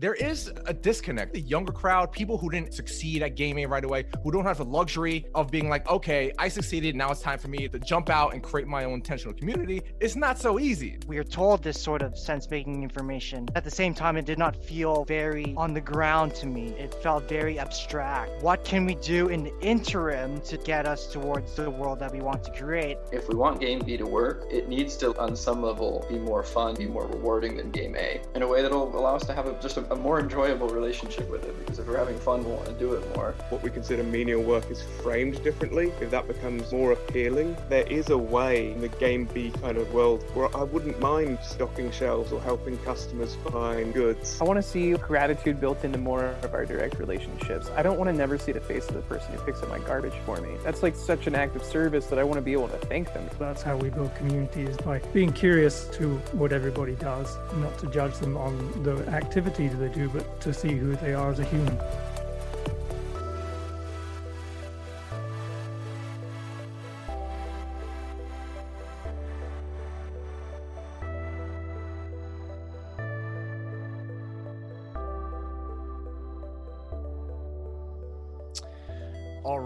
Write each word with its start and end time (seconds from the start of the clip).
there 0.00 0.14
is 0.14 0.50
a 0.64 0.72
disconnect. 0.72 1.34
The 1.34 1.42
younger 1.42 1.72
crowd, 1.72 2.10
people 2.10 2.38
who 2.38 2.48
didn't 2.48 2.72
succeed 2.72 3.22
at 3.22 3.34
gaming 3.34 3.68
right 3.68 3.84
away, 3.84 4.06
who 4.22 4.32
don't 4.32 4.44
have 4.44 4.56
the 4.56 4.64
luxury 4.64 5.26
of 5.34 5.50
being 5.50 5.68
like, 5.68 5.86
okay, 5.90 6.32
I 6.38 6.48
succeeded. 6.48 6.96
Now 6.96 7.10
it's 7.10 7.20
time 7.20 7.38
for 7.38 7.48
me 7.48 7.68
to 7.68 7.78
jump 7.80 8.08
out 8.08 8.32
and 8.32 8.42
create 8.42 8.66
my 8.66 8.84
own 8.84 8.94
intentional 8.94 9.34
community. 9.34 9.82
It's 10.00 10.16
not 10.16 10.38
so 10.38 10.58
easy. 10.58 10.98
We 11.06 11.18
are 11.18 11.24
told 11.24 11.62
this 11.62 11.78
sort 11.78 12.00
of 12.00 12.16
sense 12.16 12.48
making 12.50 12.82
information. 12.82 13.46
At 13.54 13.62
the 13.62 13.70
same 13.70 13.92
time, 13.92 14.16
it 14.16 14.24
did 14.24 14.38
not 14.38 14.56
feel 14.56 15.04
very 15.04 15.52
on 15.58 15.74
the 15.74 15.82
ground 15.82 16.34
to 16.36 16.46
me. 16.46 16.68
It 16.78 16.94
felt 17.02 17.28
very 17.28 17.58
abstract. 17.58 18.42
What 18.42 18.64
can 18.64 18.86
we 18.86 18.94
do 18.94 19.28
in 19.28 19.44
the 19.44 19.52
interim 19.60 20.40
to 20.42 20.56
get 20.56 20.86
us 20.86 21.12
towards 21.12 21.56
the 21.56 21.70
world 21.70 21.98
that 21.98 22.10
we 22.10 22.22
want 22.22 22.42
to 22.44 22.50
create? 22.52 22.96
If 23.12 23.28
we 23.28 23.34
want 23.34 23.60
Game 23.60 23.80
B 23.80 23.98
to 23.98 24.06
work, 24.06 24.46
it 24.50 24.66
needs 24.66 24.96
to, 24.98 25.14
on 25.18 25.36
some 25.36 25.60
level, 25.62 26.06
be 26.08 26.18
more 26.18 26.42
fun, 26.42 26.74
be 26.74 26.86
more 26.86 27.06
rewarding 27.06 27.58
than 27.58 27.70
Game 27.70 27.96
A 27.96 28.22
in 28.34 28.40
a 28.40 28.48
way 28.48 28.62
that'll 28.62 28.96
allow 28.96 29.16
us 29.16 29.26
to 29.26 29.34
have 29.34 29.46
a, 29.46 29.60
just 29.60 29.76
a, 29.76 29.89
a 29.90 29.96
more 29.96 30.20
enjoyable 30.20 30.68
relationship 30.68 31.28
with 31.30 31.44
it. 31.44 31.58
Because 31.58 31.78
if 31.78 31.86
we're 31.86 31.98
having 31.98 32.18
fun, 32.18 32.44
we'll 32.44 32.56
want 32.56 32.66
to 32.68 32.74
do 32.74 32.94
it 32.94 33.16
more. 33.16 33.34
What 33.48 33.62
we 33.62 33.70
consider 33.70 34.02
menial 34.04 34.42
work 34.42 34.70
is 34.70 34.82
framed 35.02 35.42
differently. 35.42 35.92
If 36.00 36.10
that 36.10 36.28
becomes 36.28 36.72
more 36.72 36.92
appealing, 36.92 37.56
there 37.68 37.86
is 37.86 38.10
a 38.10 38.18
way 38.18 38.72
in 38.72 38.80
the 38.80 38.88
Game 38.88 39.24
B 39.24 39.52
kind 39.60 39.76
of 39.76 39.92
world 39.92 40.22
where 40.34 40.54
I 40.56 40.62
wouldn't 40.62 41.00
mind 41.00 41.38
stocking 41.42 41.90
shelves 41.90 42.32
or 42.32 42.40
helping 42.40 42.78
customers 42.78 43.36
find 43.50 43.92
goods. 43.92 44.40
I 44.40 44.44
want 44.44 44.58
to 44.58 44.62
see 44.62 44.92
gratitude 44.92 45.60
built 45.60 45.84
into 45.84 45.98
more 45.98 46.36
of 46.42 46.54
our 46.54 46.64
direct 46.64 46.98
relationships. 46.98 47.68
I 47.76 47.82
don't 47.82 47.98
want 47.98 48.08
to 48.08 48.16
never 48.16 48.38
see 48.38 48.52
the 48.52 48.60
face 48.60 48.88
of 48.88 48.94
the 48.94 49.02
person 49.02 49.34
who 49.34 49.40
picks 49.44 49.62
up 49.62 49.68
my 49.68 49.78
garbage 49.80 50.14
for 50.24 50.40
me. 50.40 50.56
That's 50.62 50.82
like 50.82 50.94
such 50.94 51.26
an 51.26 51.34
act 51.34 51.56
of 51.56 51.64
service 51.64 52.06
that 52.06 52.18
I 52.18 52.24
want 52.24 52.36
to 52.36 52.42
be 52.42 52.52
able 52.52 52.68
to 52.68 52.78
thank 52.78 53.12
them. 53.12 53.28
That's 53.38 53.62
how 53.62 53.76
we 53.76 53.90
build 53.90 54.14
community 54.14 54.62
is 54.62 54.76
by 54.76 55.00
being 55.12 55.32
curious 55.32 55.88
to 55.94 56.16
what 56.32 56.52
everybody 56.52 56.94
does, 56.94 57.36
not 57.56 57.76
to 57.78 57.86
judge 57.88 58.16
them 58.18 58.36
on 58.36 58.82
the 58.82 58.96
activities 59.08 59.74
they 59.80 59.88
do, 59.88 60.08
but 60.10 60.40
to 60.42 60.52
see 60.52 60.76
who 60.76 60.94
they 60.96 61.14
are 61.14 61.30
as 61.30 61.40
a 61.40 61.44
human. 61.44 61.78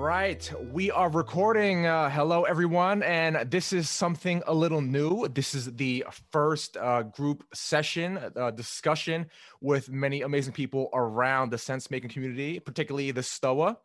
Right, 0.04 0.52
we 0.70 0.90
are 0.90 1.08
recording. 1.08 1.86
Uh, 1.86 2.10
hello, 2.10 2.42
everyone, 2.42 3.02
and 3.04 3.50
this 3.50 3.72
is 3.72 3.88
something 3.88 4.42
a 4.46 4.52
little 4.52 4.82
new. 4.82 5.26
This 5.28 5.54
is 5.54 5.72
the 5.76 6.04
first 6.30 6.76
uh, 6.76 7.04
group 7.04 7.42
session 7.54 8.18
uh, 8.36 8.50
discussion 8.50 9.24
with 9.62 9.88
many 9.88 10.20
amazing 10.20 10.52
people 10.52 10.90
around 10.92 11.50
the 11.50 11.56
sense 11.56 11.90
making 11.90 12.10
community, 12.10 12.60
particularly 12.60 13.12
the 13.12 13.22
STOA. 13.22 13.78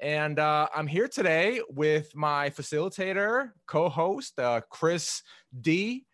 And 0.00 0.38
uh, 0.38 0.68
I'm 0.76 0.86
here 0.86 1.08
today 1.08 1.62
with 1.70 2.14
my 2.14 2.50
facilitator, 2.50 3.52
co 3.66 3.88
host, 3.88 4.38
uh, 4.38 4.60
Chris 4.68 5.22
D. 5.62 6.04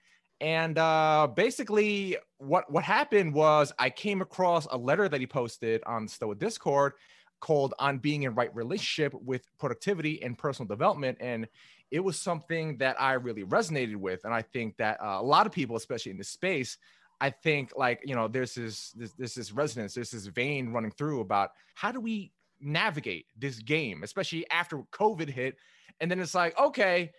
And 0.41 0.79
uh, 0.79 1.27
basically, 1.35 2.17
what, 2.39 2.71
what 2.71 2.85
happened 2.85 3.35
was 3.35 3.73
I 3.81 3.91
came 3.91 4.23
across 4.23 4.67
a 4.71 4.77
letter 4.77 5.09
that 5.09 5.19
he 5.19 5.27
posted 5.27 5.83
on 5.87 6.05
the 6.05 6.11
STOA 6.13 6.37
Discord 6.37 6.93
called 7.41 7.75
on 7.79 7.99
being 7.99 8.25
in 8.25 8.35
right 8.35 8.55
relationship 8.55 9.15
with 9.23 9.43
productivity 9.59 10.23
and 10.23 10.37
personal 10.39 10.69
development 10.69 11.17
and 11.21 11.49
it 11.91 12.01
was 12.01 12.19
something 12.19 12.77
that 12.79 13.01
i 13.01 13.13
really 13.13 13.45
resonated 13.45 13.97
with 13.97 14.25
and 14.25 14.35
i 14.35 14.43
think 14.43 14.77
that 14.77 15.01
uh, 15.03 15.19
a 15.21 15.23
lot 15.23 15.47
of 15.47 15.53
people 15.53 15.77
especially 15.77 16.11
in 16.11 16.19
this 16.19 16.29
space 16.29 16.79
i 17.21 17.31
think 17.31 17.73
like 17.77 18.01
you 18.05 18.15
know 18.15 18.29
there's 18.29 18.55
this 18.55 18.91
this, 18.93 19.13
this 19.13 19.35
this 19.35 19.53
resonance 19.53 19.95
there's 19.95 20.11
this 20.11 20.27
vein 20.27 20.71
running 20.71 20.91
through 20.91 21.21
about 21.21 21.51
how 21.75 21.91
do 21.91 22.01
we 22.01 22.33
navigate 22.61 23.27
this 23.39 23.59
game 23.59 24.03
especially 24.03 24.49
after 24.51 24.83
covid 24.93 25.29
hit 25.29 25.57
and 26.01 26.11
then 26.11 26.21
it's 26.21 26.35
like 26.35 26.59
okay 26.59 27.11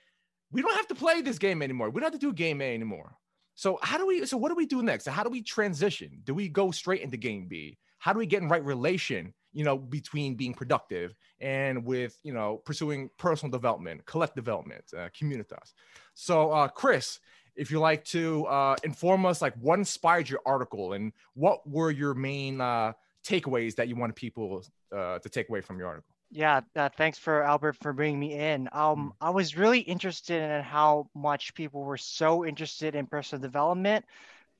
we 0.51 0.61
don't 0.61 0.75
have 0.75 0.87
to 0.87 0.95
play 0.95 1.21
this 1.21 1.39
game 1.39 1.61
anymore. 1.61 1.89
We 1.89 2.01
don't 2.01 2.11
have 2.11 2.19
to 2.19 2.25
do 2.25 2.33
game 2.33 2.61
a 2.61 2.73
anymore. 2.73 3.15
So 3.55 3.79
how 3.81 3.97
do 3.97 4.07
we 4.07 4.25
so 4.25 4.37
what 4.37 4.49
do 4.49 4.55
we 4.55 4.65
do 4.65 4.81
next? 4.81 5.07
How 5.07 5.23
do 5.23 5.29
we 5.29 5.41
transition? 5.41 6.21
Do 6.23 6.33
we 6.33 6.49
go 6.49 6.71
straight 6.71 7.01
into 7.01 7.17
game 7.17 7.47
b? 7.47 7.77
How 7.99 8.13
do 8.13 8.19
we 8.19 8.25
get 8.25 8.41
in 8.41 8.49
right 8.49 8.63
relation 8.63 9.33
you 9.53 9.63
know 9.63 9.77
between 9.77 10.35
being 10.35 10.53
productive 10.53 11.15
and 11.39 11.85
with 11.85 12.17
you 12.23 12.33
know 12.33 12.57
pursuing 12.65 13.09
personal 13.17 13.51
development 13.51 14.05
collect 14.05 14.35
development 14.35 14.83
uh, 14.97 15.09
communitas 15.19 15.73
so 16.13 16.51
uh, 16.51 16.67
chris 16.67 17.19
if 17.55 17.69
you 17.69 17.79
like 17.79 18.03
to 18.05 18.45
uh, 18.45 18.75
inform 18.83 19.25
us 19.25 19.41
like 19.41 19.53
what 19.55 19.77
inspired 19.77 20.29
your 20.29 20.39
article 20.45 20.93
and 20.93 21.11
what 21.33 21.67
were 21.69 21.91
your 21.91 22.13
main 22.13 22.61
uh, 22.61 22.93
takeaways 23.23 23.75
that 23.75 23.87
you 23.87 23.95
wanted 23.95 24.15
people 24.15 24.63
uh, 24.95 25.19
to 25.19 25.29
take 25.29 25.49
away 25.49 25.61
from 25.61 25.77
your 25.77 25.87
article? 25.87 26.15
Yeah, 26.33 26.61
uh, 26.77 26.89
thanks 26.95 27.17
for 27.17 27.43
Albert 27.43 27.75
for 27.81 27.91
bringing 27.91 28.19
me 28.19 28.33
in. 28.33 28.69
Um, 28.71 29.13
I 29.19 29.31
was 29.31 29.57
really 29.57 29.79
interested 29.79 30.41
in 30.41 30.63
how 30.63 31.09
much 31.13 31.53
people 31.53 31.83
were 31.83 31.97
so 31.97 32.45
interested 32.45 32.95
in 32.95 33.05
personal 33.05 33.41
development, 33.41 34.05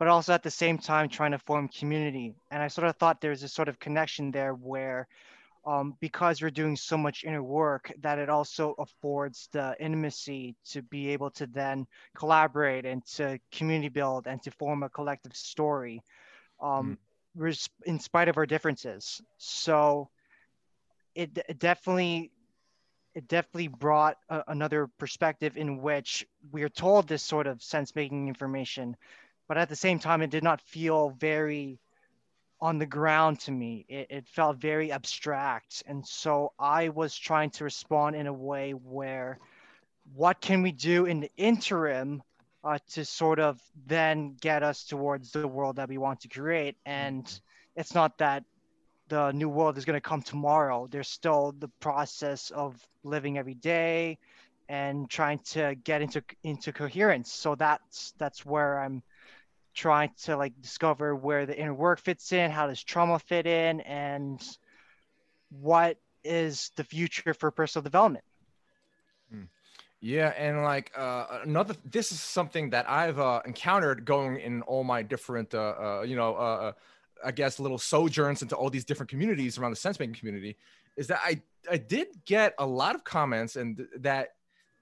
but 0.01 0.07
also 0.07 0.34
at 0.34 0.41
the 0.41 0.50
same 0.50 0.79
time 0.79 1.07
trying 1.07 1.29
to 1.29 1.38
form 1.38 1.67
community. 1.67 2.34
And 2.50 2.63
I 2.63 2.69
sort 2.69 2.88
of 2.88 2.95
thought 2.95 3.22
there 3.22 3.29
was 3.29 3.44
a 3.44 3.47
sort 3.47 3.69
of 3.69 3.78
connection 3.78 4.31
there 4.31 4.53
where, 4.56 5.07
um, 5.63 5.95
because 6.00 6.41
we're 6.41 6.50
doing 6.50 6.75
so 6.75 6.97
much 6.97 7.23
inner 7.23 7.44
work, 7.44 7.94
that 8.01 8.17
it 8.17 8.28
also 8.28 8.73
affords 8.79 9.47
the 9.51 9.75
intimacy 9.79 10.56
to 10.72 10.81
be 10.81 11.09
able 11.09 11.29
to 11.29 11.45
then 11.45 11.85
collaborate 12.16 12.84
and 12.84 13.06
to 13.13 13.39
community 13.51 13.89
build 13.89 14.25
and 14.25 14.41
to 14.41 14.50
form 14.50 14.81
a 14.81 14.89
collective 14.89 15.35
story, 15.35 16.01
um, 16.59 16.97
res- 17.35 17.69
in 17.85 18.00
spite 18.00 18.28
of 18.28 18.38
our 18.38 18.47
differences. 18.47 19.22
So 19.38 20.09
it, 21.13 21.38
it 21.47 21.59
definitely 21.59 22.31
it 23.13 23.28
definitely 23.28 23.68
brought 23.68 24.18
a, 24.29 24.41
another 24.47 24.88
perspective 24.97 25.57
in 25.57 25.79
which 25.79 26.25
we 26.51 26.63
are 26.63 26.69
told 26.69 27.07
this 27.07 27.22
sort 27.22 27.45
of 27.45 27.62
sense 27.62 27.95
making 27.95 28.29
information 28.29 28.95
but 29.51 29.57
at 29.57 29.67
the 29.67 29.75
same 29.75 30.00
time 30.00 30.22
it 30.22 30.29
did 30.29 30.45
not 30.45 30.62
feel 30.62 31.09
very 31.09 31.78
on 32.62 32.78
the 32.78 32.85
ground 32.85 33.38
to 33.38 33.51
me 33.51 33.85
it, 33.89 34.07
it 34.09 34.25
felt 34.25 34.56
very 34.56 34.94
abstract 34.94 35.84
and 35.88 36.07
so 36.07 36.53
i 36.57 36.88
was 36.88 37.17
trying 37.17 37.50
to 37.50 37.66
respond 37.66 38.16
in 38.16 38.28
a 38.28 38.34
way 38.34 38.72
where 38.72 39.38
what 40.16 40.39
can 40.39 40.62
we 40.62 40.72
do 40.72 41.06
in 41.06 41.19
the 41.19 41.29
interim 41.35 42.23
uh, 42.63 42.79
to 42.89 43.03
sort 43.03 43.41
of 43.41 43.59
then 43.88 44.38
get 44.39 44.63
us 44.63 44.85
towards 44.85 45.34
the 45.34 45.45
world 45.45 45.75
that 45.75 45.89
we 45.89 45.97
want 45.97 46.22
to 46.22 46.29
create 46.29 46.78
and 46.85 47.41
it's 47.75 47.94
not 47.94 48.18
that 48.19 48.45
the 49.09 49.33
new 49.33 49.50
world 49.50 49.78
is 49.78 49.83
going 49.83 49.97
to 49.97 50.09
come 50.09 50.22
tomorrow. 50.22 50.88
There's 50.89 51.09
still 51.09 51.53
the 51.59 51.68
process 51.81 52.50
of 52.51 52.78
living 53.03 53.38
every 53.38 53.56
day 53.56 54.18
and 54.69 55.09
trying 55.09 55.39
to 55.39 55.75
get 55.83 56.01
into 56.01 56.23
into 56.44 56.72
coherence. 56.72 57.29
So 57.29 57.56
that's 57.56 58.13
that's 58.18 58.45
where 58.45 58.79
I'm 58.79 59.03
trying 59.74 60.12
to 60.24 60.38
like 60.38 60.54
discover 60.62 61.16
where 61.16 61.46
the 61.46 61.58
inner 61.58 61.74
work 61.74 62.00
fits 62.00 62.32
in, 62.32 62.52
how 62.52 62.68
does 62.68 62.84
trauma 62.84 63.20
fit 63.20 63.48
in, 63.48 63.82
and 63.82 64.42
what 65.50 65.98
is 66.24 66.72
the 66.76 66.84
future 66.84 67.34
for 67.34 67.52
personal 67.52 67.84
development. 67.84 68.24
Yeah, 70.04 70.30
and 70.36 70.64
like 70.64 70.92
uh, 70.98 71.42
another, 71.44 71.76
this 71.86 72.12
is 72.12 72.20
something 72.20 72.72
that 72.72 72.90
I've 72.90 73.20
uh, 73.20 73.42
encountered 73.46 74.04
going 74.04 74.38
in 74.38 74.64
all 74.64 74.84
my 74.84 75.04
different, 75.04 75.54
uh, 75.54 75.60
uh, 75.60 76.02
you 76.02 76.16
know, 76.16 76.34
uh, 76.36 76.72
I 77.24 77.31
guess 77.31 77.60
little 77.60 77.78
sojourns 77.78 78.42
into 78.42 78.56
all 78.56 78.72
these 78.72 78.84
different 78.84 79.12
communities 79.12 79.60
around 79.60 79.70
the 79.70 79.76
sense 79.76 80.00
making 80.00 80.16
community, 80.16 80.58
is 80.98 81.06
that 81.08 81.22
I 81.24 81.40
I 81.70 81.78
did 81.78 82.08
get 82.26 82.56
a 82.58 82.66
lot 82.66 82.96
of 82.96 83.04
comments 83.04 83.56
and 83.56 83.78
th- 83.78 83.90
that 84.00 84.30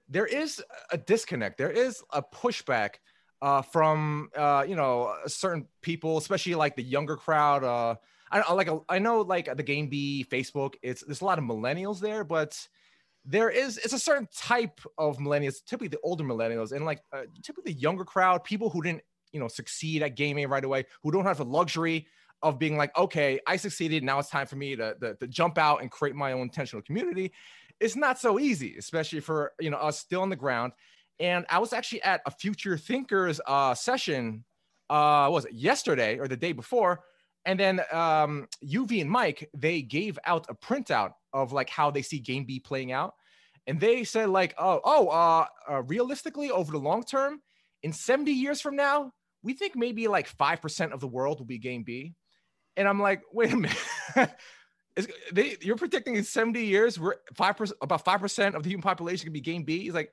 there 0.08 0.24
is 0.24 0.62
a 0.90 0.96
disconnect, 0.96 1.58
there 1.58 1.70
is 1.70 2.02
a 2.14 2.22
pushback 2.22 2.94
uh, 3.42 3.62
from 3.62 4.30
uh, 4.36 4.64
you 4.66 4.76
know 4.76 5.14
certain 5.26 5.66
people, 5.82 6.18
especially 6.18 6.54
like 6.54 6.76
the 6.76 6.82
younger 6.82 7.16
crowd. 7.16 7.64
Uh, 7.64 7.96
I 8.32 8.52
like 8.52 8.68
I 8.88 8.98
know 8.98 9.22
like 9.22 9.54
the 9.56 9.62
Game 9.62 9.88
B 9.88 10.24
Facebook, 10.30 10.74
it's 10.82 11.02
there's 11.02 11.20
a 11.20 11.24
lot 11.24 11.38
of 11.38 11.44
millennials 11.44 11.98
there, 12.00 12.22
but 12.22 12.56
there 13.24 13.50
is 13.50 13.76
it's 13.78 13.92
a 13.92 13.98
certain 13.98 14.28
type 14.34 14.80
of 14.96 15.18
millennials 15.18 15.64
typically 15.66 15.88
the 15.88 16.00
older 16.02 16.24
millennials 16.24 16.72
and 16.72 16.84
like 16.84 17.02
uh, 17.12 17.22
typically 17.42 17.72
the 17.72 17.78
younger 17.78 18.04
crowd 18.04 18.42
people 18.44 18.70
who 18.70 18.80
didn't 18.80 19.02
you 19.32 19.40
know 19.40 19.48
succeed 19.48 20.02
at 20.02 20.16
gaming 20.16 20.48
right 20.48 20.64
away 20.64 20.84
who 21.02 21.10
don't 21.10 21.24
have 21.24 21.36
the 21.36 21.44
luxury 21.44 22.06
of 22.42 22.58
being 22.58 22.76
like 22.76 22.96
okay 22.96 23.38
i 23.46 23.56
succeeded 23.56 24.02
now 24.02 24.18
it's 24.18 24.30
time 24.30 24.46
for 24.46 24.56
me 24.56 24.74
to, 24.74 24.94
to, 25.00 25.14
to 25.16 25.26
jump 25.26 25.58
out 25.58 25.82
and 25.82 25.90
create 25.90 26.16
my 26.16 26.32
own 26.32 26.42
intentional 26.42 26.82
community 26.82 27.30
it's 27.78 27.96
not 27.96 28.18
so 28.18 28.38
easy 28.40 28.76
especially 28.78 29.20
for 29.20 29.52
you 29.60 29.68
know 29.68 29.76
us 29.76 29.98
still 29.98 30.22
on 30.22 30.30
the 30.30 30.36
ground 30.36 30.72
and 31.20 31.46
i 31.48 31.58
was 31.58 31.72
actually 31.72 32.02
at 32.02 32.20
a 32.26 32.30
future 32.30 32.76
thinkers 32.76 33.40
uh 33.46 33.74
session 33.74 34.44
uh 34.88 35.28
was 35.30 35.44
it 35.44 35.52
yesterday 35.52 36.18
or 36.18 36.26
the 36.26 36.36
day 36.36 36.52
before 36.52 37.00
and 37.44 37.58
then 37.58 37.80
um, 37.90 38.48
Euvie 38.62 39.00
and 39.00 39.10
Mike, 39.10 39.48
they 39.56 39.82
gave 39.82 40.18
out 40.24 40.46
a 40.48 40.54
printout 40.54 41.12
of 41.32 41.52
like 41.52 41.70
how 41.70 41.90
they 41.90 42.02
see 42.02 42.18
Game 42.18 42.44
B 42.44 42.60
playing 42.60 42.92
out, 42.92 43.14
and 43.66 43.80
they 43.80 44.04
said 44.04 44.28
like, 44.28 44.54
oh, 44.58 44.80
oh, 44.84 45.08
uh, 45.08 45.46
uh, 45.68 45.82
realistically, 45.82 46.50
over 46.50 46.72
the 46.72 46.78
long 46.78 47.02
term, 47.02 47.40
in 47.82 47.92
70 47.92 48.32
years 48.32 48.60
from 48.60 48.76
now, 48.76 49.12
we 49.42 49.54
think 49.54 49.74
maybe 49.74 50.06
like 50.08 50.26
five 50.26 50.60
percent 50.60 50.92
of 50.92 51.00
the 51.00 51.08
world 51.08 51.38
will 51.38 51.46
be 51.46 51.58
Game 51.58 51.82
B, 51.82 52.14
and 52.76 52.86
I'm 52.86 53.00
like, 53.00 53.22
wait 53.32 53.52
a 53.52 53.56
minute. 53.56 53.78
They, 55.32 55.56
you're 55.62 55.76
predicting 55.76 56.16
in 56.16 56.24
70 56.24 56.62
years, 56.62 56.98
we're 56.98 57.14
five 57.34 57.56
percent, 57.56 57.78
about 57.80 58.04
five 58.04 58.20
percent 58.20 58.54
of 58.54 58.64
the 58.64 58.68
human 58.68 58.82
population 58.82 59.24
can 59.24 59.32
be 59.32 59.40
game 59.40 59.62
B. 59.62 59.78
He's 59.84 59.94
like, 59.94 60.12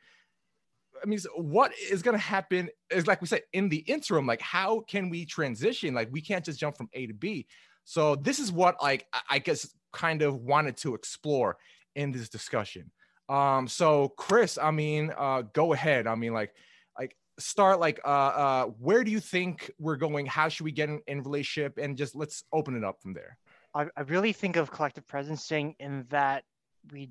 I 1.01 1.05
mean, 1.05 1.19
what 1.35 1.71
is 1.77 2.01
going 2.01 2.17
to 2.17 2.23
happen 2.23 2.69
is 2.89 3.07
like 3.07 3.21
we 3.21 3.27
said 3.27 3.41
in 3.53 3.69
the 3.69 3.77
interim, 3.77 4.25
like 4.25 4.41
how 4.41 4.81
can 4.81 5.09
we 5.09 5.25
transition? 5.25 5.93
Like 5.93 6.09
we 6.11 6.21
can't 6.21 6.43
just 6.43 6.59
jump 6.59 6.77
from 6.77 6.89
A 6.93 7.07
to 7.07 7.13
B. 7.13 7.47
So 7.83 8.15
this 8.15 8.39
is 8.39 8.51
what 8.51 8.81
like 8.81 9.07
I 9.29 9.39
guess 9.39 9.73
kind 9.93 10.21
of 10.21 10.35
wanted 10.37 10.77
to 10.77 10.93
explore 10.93 11.57
in 11.95 12.11
this 12.11 12.29
discussion. 12.29 12.91
Um, 13.29 13.67
so 13.67 14.09
Chris, 14.17 14.57
I 14.57 14.71
mean, 14.71 15.11
uh, 15.17 15.43
go 15.53 15.73
ahead. 15.73 16.07
I 16.07 16.15
mean, 16.15 16.33
like, 16.33 16.53
like 16.97 17.15
start 17.39 17.79
like 17.79 17.99
uh, 18.05 18.07
uh, 18.07 18.65
where 18.65 19.03
do 19.03 19.11
you 19.11 19.19
think 19.19 19.71
we're 19.79 19.97
going? 19.97 20.25
How 20.25 20.49
should 20.49 20.63
we 20.63 20.71
get 20.71 20.89
in, 20.89 21.01
in 21.07 21.23
relationship? 21.23 21.77
And 21.77 21.97
just 21.97 22.15
let's 22.15 22.43
open 22.53 22.75
it 22.75 22.83
up 22.83 23.01
from 23.01 23.13
there. 23.13 23.37
I, 23.73 23.87
I 23.95 24.01
really 24.01 24.33
think 24.33 24.55
of 24.55 24.71
collective 24.71 25.05
presencing 25.07 25.75
in 25.79 26.05
that 26.09 26.43
we 26.91 27.09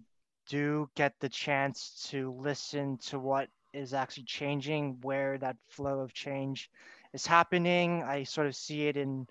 do 0.48 0.88
get 0.94 1.14
the 1.20 1.28
chance 1.28 2.06
to 2.10 2.32
listen 2.38 2.98
to 2.98 3.18
what 3.18 3.48
is 3.76 3.94
actually 3.94 4.24
changing, 4.24 4.98
where 5.02 5.38
that 5.38 5.56
flow 5.68 6.00
of 6.00 6.12
change 6.12 6.70
is 7.12 7.26
happening. 7.26 8.02
I 8.02 8.24
sort 8.24 8.46
of 8.46 8.56
see 8.56 8.86
it 8.88 8.96
in, 8.96 9.26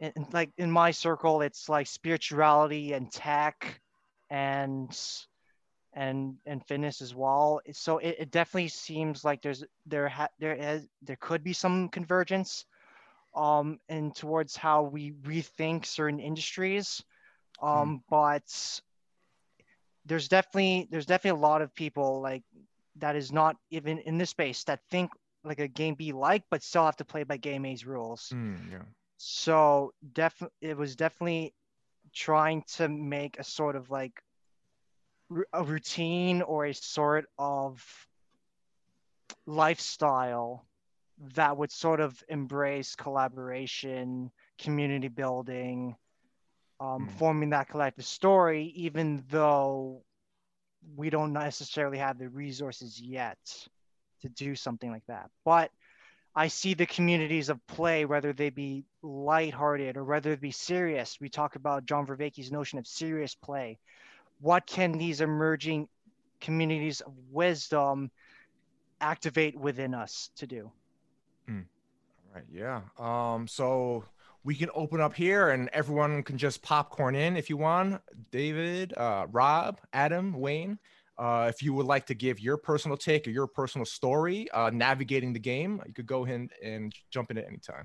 in 0.00 0.12
like 0.32 0.50
in 0.58 0.70
my 0.70 0.90
circle, 0.90 1.42
it's 1.42 1.68
like 1.68 1.86
spirituality 1.86 2.92
and 2.92 3.10
tech 3.12 3.80
and 4.30 4.98
and 5.92 6.36
and 6.46 6.64
fitness 6.66 7.00
as 7.00 7.14
well. 7.14 7.60
So 7.72 7.98
it, 7.98 8.16
it 8.18 8.30
definitely 8.30 8.68
seems 8.68 9.24
like 9.24 9.42
there's 9.42 9.64
there 9.86 10.08
ha- 10.08 10.28
there 10.38 10.54
is 10.54 10.86
there 11.02 11.18
could 11.20 11.44
be 11.44 11.52
some 11.52 11.88
convergence 11.88 12.66
um 13.34 13.78
and 13.88 14.14
towards 14.14 14.56
how 14.56 14.82
we 14.82 15.12
rethink 15.22 15.86
certain 15.86 16.20
industries. 16.20 17.02
Hmm. 17.60 17.66
Um, 17.66 17.88
mm. 17.88 18.02
but 18.10 18.80
there's 20.06 20.28
definitely 20.28 20.88
there's 20.90 21.06
definitely 21.06 21.38
a 21.38 21.42
lot 21.42 21.62
of 21.62 21.74
people 21.74 22.20
like 22.20 22.42
that 22.96 23.16
is 23.16 23.32
not 23.32 23.56
even 23.70 23.98
in 23.98 24.18
this 24.18 24.30
space 24.30 24.64
that 24.64 24.80
think 24.90 25.10
like 25.42 25.60
a 25.60 25.68
game 25.68 25.94
B 25.94 26.12
like, 26.12 26.42
but 26.50 26.62
still 26.62 26.84
have 26.84 26.96
to 26.96 27.04
play 27.04 27.24
by 27.24 27.36
game 27.36 27.64
A's 27.66 27.84
rules. 27.84 28.30
Mm, 28.32 28.72
yeah. 28.72 28.82
So 29.18 29.92
definitely, 30.12 30.56
it 30.60 30.76
was 30.76 30.96
definitely 30.96 31.54
trying 32.14 32.62
to 32.76 32.88
make 32.88 33.38
a 33.38 33.44
sort 33.44 33.76
of 33.76 33.90
like 33.90 34.12
a 35.52 35.64
routine 35.64 36.42
or 36.42 36.66
a 36.66 36.74
sort 36.74 37.26
of 37.38 37.84
lifestyle 39.46 40.66
that 41.34 41.56
would 41.56 41.70
sort 41.70 42.00
of 42.00 42.22
embrace 42.28 42.96
collaboration, 42.96 44.30
community 44.58 45.08
building, 45.08 45.96
um, 46.80 47.08
mm. 47.08 47.18
forming 47.18 47.50
that 47.50 47.68
collective 47.68 48.04
story, 48.04 48.72
even 48.76 49.22
though 49.28 50.02
we 50.96 51.10
don't 51.10 51.32
necessarily 51.32 51.98
have 51.98 52.18
the 52.18 52.28
resources 52.28 53.00
yet 53.00 53.38
to 54.22 54.28
do 54.28 54.54
something 54.54 54.90
like 54.90 55.06
that. 55.06 55.30
But 55.44 55.70
I 56.34 56.48
see 56.48 56.74
the 56.74 56.86
communities 56.86 57.48
of 57.48 57.64
play, 57.66 58.04
whether 58.04 58.32
they 58.32 58.50
be 58.50 58.84
lighthearted 59.02 59.96
or 59.96 60.04
whether 60.04 60.32
it 60.32 60.40
be 60.40 60.50
serious. 60.50 61.18
We 61.20 61.28
talk 61.28 61.56
about 61.56 61.86
John 61.86 62.06
Vervaeke's 62.06 62.50
notion 62.50 62.78
of 62.78 62.86
serious 62.86 63.34
play. 63.34 63.78
What 64.40 64.66
can 64.66 64.92
these 64.92 65.20
emerging 65.20 65.88
communities 66.40 67.00
of 67.00 67.12
wisdom 67.30 68.10
activate 69.00 69.58
within 69.58 69.94
us 69.94 70.30
to 70.36 70.46
do? 70.46 70.72
Mm. 71.48 71.64
All 72.26 72.34
right. 72.34 72.44
Yeah. 72.50 72.80
Um, 72.98 73.46
so 73.46 74.04
we 74.44 74.54
can 74.54 74.68
open 74.74 75.00
up 75.00 75.14
here 75.14 75.50
and 75.50 75.70
everyone 75.72 76.22
can 76.22 76.36
just 76.36 76.62
popcorn 76.62 77.14
in 77.14 77.36
if 77.36 77.48
you 77.48 77.56
want. 77.56 78.00
David, 78.30 78.92
uh, 78.96 79.26
Rob, 79.30 79.80
Adam, 79.92 80.34
Wayne, 80.34 80.78
uh, 81.18 81.50
if 81.52 81.62
you 81.62 81.72
would 81.72 81.86
like 81.86 82.06
to 82.06 82.14
give 82.14 82.38
your 82.40 82.58
personal 82.58 82.96
take 82.96 83.26
or 83.26 83.30
your 83.30 83.46
personal 83.46 83.86
story 83.86 84.50
uh, 84.50 84.70
navigating 84.72 85.32
the 85.32 85.38
game, 85.38 85.80
you 85.86 85.94
could 85.94 86.06
go 86.06 86.24
ahead 86.24 86.48
and 86.62 86.92
jump 87.10 87.30
in 87.30 87.38
at 87.38 87.46
any 87.46 87.58
time. 87.58 87.84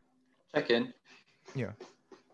Check 0.54 0.70
in. 0.70 0.94
Yeah. 1.56 1.72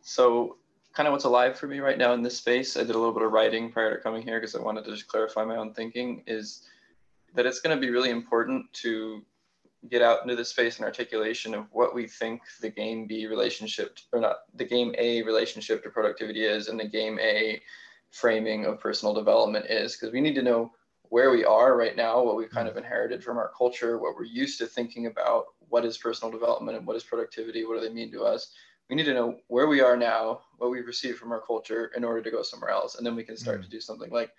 So, 0.01 0.57
kind 0.93 1.07
of 1.07 1.11
what's 1.11 1.25
alive 1.25 1.59
for 1.59 1.67
me 1.67 1.79
right 1.79 1.97
now 1.97 2.13
in 2.13 2.23
this 2.23 2.37
space, 2.37 2.77
I 2.77 2.81
did 2.81 2.91
a 2.91 2.97
little 2.97 3.13
bit 3.13 3.23
of 3.23 3.31
writing 3.31 3.71
prior 3.71 3.97
to 3.97 4.01
coming 4.01 4.21
here 4.21 4.39
because 4.39 4.55
I 4.55 4.61
wanted 4.61 4.85
to 4.85 4.91
just 4.91 5.07
clarify 5.07 5.43
my 5.43 5.57
own 5.57 5.73
thinking, 5.73 6.23
is 6.25 6.63
that 7.33 7.45
it's 7.45 7.59
going 7.59 7.75
to 7.75 7.81
be 7.81 7.91
really 7.91 8.11
important 8.11 8.71
to 8.73 9.21
get 9.89 10.01
out 10.01 10.21
into 10.23 10.35
the 10.35 10.45
space 10.45 10.77
and 10.77 10.85
articulation 10.85 11.53
of 11.53 11.65
what 11.71 11.93
we 11.93 12.07
think 12.07 12.41
the 12.61 12.69
game 12.69 13.07
B 13.07 13.27
relationship 13.27 13.97
or 14.11 14.19
not 14.19 14.37
the 14.55 14.65
game 14.65 14.93
A 14.97 15.23
relationship 15.23 15.83
to 15.83 15.89
productivity 15.89 16.45
is 16.45 16.67
and 16.67 16.79
the 16.79 16.87
game 16.87 17.19
A 17.19 17.61
framing 18.11 18.65
of 18.65 18.79
personal 18.79 19.13
development 19.13 19.65
is 19.69 19.95
because 19.95 20.13
we 20.13 20.21
need 20.21 20.35
to 20.35 20.41
know 20.41 20.71
where 21.09 21.31
we 21.31 21.45
are 21.45 21.77
right 21.77 21.95
now, 21.95 22.23
what 22.23 22.35
we've 22.35 22.49
kind 22.49 22.67
of 22.67 22.77
inherited 22.77 23.23
from 23.23 23.37
our 23.37 23.51
culture, 23.57 23.97
what 23.97 24.15
we're 24.15 24.23
used 24.23 24.57
to 24.59 24.65
thinking 24.65 25.05
about, 25.05 25.45
what 25.69 25.85
is 25.85 25.97
personal 25.97 26.31
development 26.31 26.77
and 26.77 26.87
what 26.87 26.95
is 26.95 27.03
productivity, 27.03 27.65
what 27.65 27.79
do 27.79 27.87
they 27.87 27.93
mean 27.93 28.11
to 28.11 28.23
us. 28.23 28.53
We 28.89 28.95
need 28.95 29.05
to 29.05 29.13
know 29.13 29.37
where 29.47 29.67
we 29.67 29.81
are 29.81 29.97
now, 29.97 30.41
what 30.57 30.71
we've 30.71 30.85
received 30.85 31.17
from 31.17 31.31
our 31.31 31.41
culture 31.41 31.91
in 31.95 32.03
order 32.03 32.21
to 32.21 32.31
go 32.31 32.41
somewhere 32.41 32.69
else. 32.69 32.95
And 32.95 33.05
then 33.05 33.15
we 33.15 33.23
can 33.23 33.37
start 33.37 33.57
mm-hmm. 33.57 33.65
to 33.65 33.69
do 33.69 33.81
something 33.81 34.11
like 34.11 34.31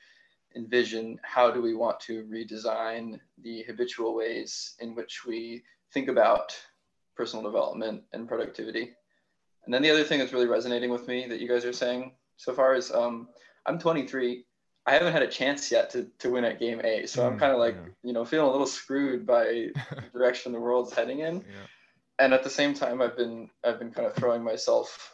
envision 0.54 1.18
how 1.22 1.50
do 1.50 1.60
we 1.60 1.74
want 1.74 2.00
to 2.00 2.24
redesign 2.24 3.18
the 3.42 3.62
habitual 3.64 4.14
ways 4.14 4.74
in 4.80 4.94
which 4.94 5.24
we 5.26 5.62
think 5.92 6.08
about 6.08 6.56
personal 7.16 7.44
development 7.44 8.02
and 8.12 8.28
productivity. 8.28 8.92
And 9.64 9.74
then 9.74 9.82
the 9.82 9.90
other 9.90 10.04
thing 10.04 10.18
that's 10.18 10.32
really 10.32 10.46
resonating 10.46 10.90
with 10.90 11.08
me 11.08 11.26
that 11.28 11.40
you 11.40 11.48
guys 11.48 11.64
are 11.64 11.72
saying 11.72 12.12
so 12.36 12.52
far 12.54 12.74
is 12.74 12.92
um, 12.92 13.28
I'm 13.66 13.78
23. 13.78 14.44
I 14.86 14.92
haven't 14.92 15.12
had 15.12 15.22
a 15.22 15.28
chance 15.28 15.72
yet 15.72 15.90
to, 15.90 16.06
to 16.20 16.30
win 16.30 16.44
at 16.44 16.60
game 16.60 16.80
A. 16.84 17.06
So 17.06 17.22
mm, 17.22 17.32
I'm 17.32 17.38
kind 17.38 17.52
of 17.52 17.58
like, 17.58 17.74
yeah. 17.74 17.90
you 18.04 18.12
know, 18.12 18.24
feeling 18.24 18.48
a 18.48 18.52
little 18.52 18.66
screwed 18.66 19.26
by 19.26 19.44
the 19.74 20.02
direction 20.12 20.52
the 20.52 20.60
world's 20.60 20.92
heading 20.92 21.20
in. 21.20 21.36
Yeah. 21.36 21.66
And 22.18 22.32
at 22.32 22.44
the 22.44 22.50
same 22.50 22.72
time, 22.72 23.02
I've 23.02 23.16
been, 23.16 23.50
I've 23.64 23.78
been 23.78 23.90
kind 23.90 24.06
of 24.06 24.14
throwing 24.14 24.44
myself 24.44 25.12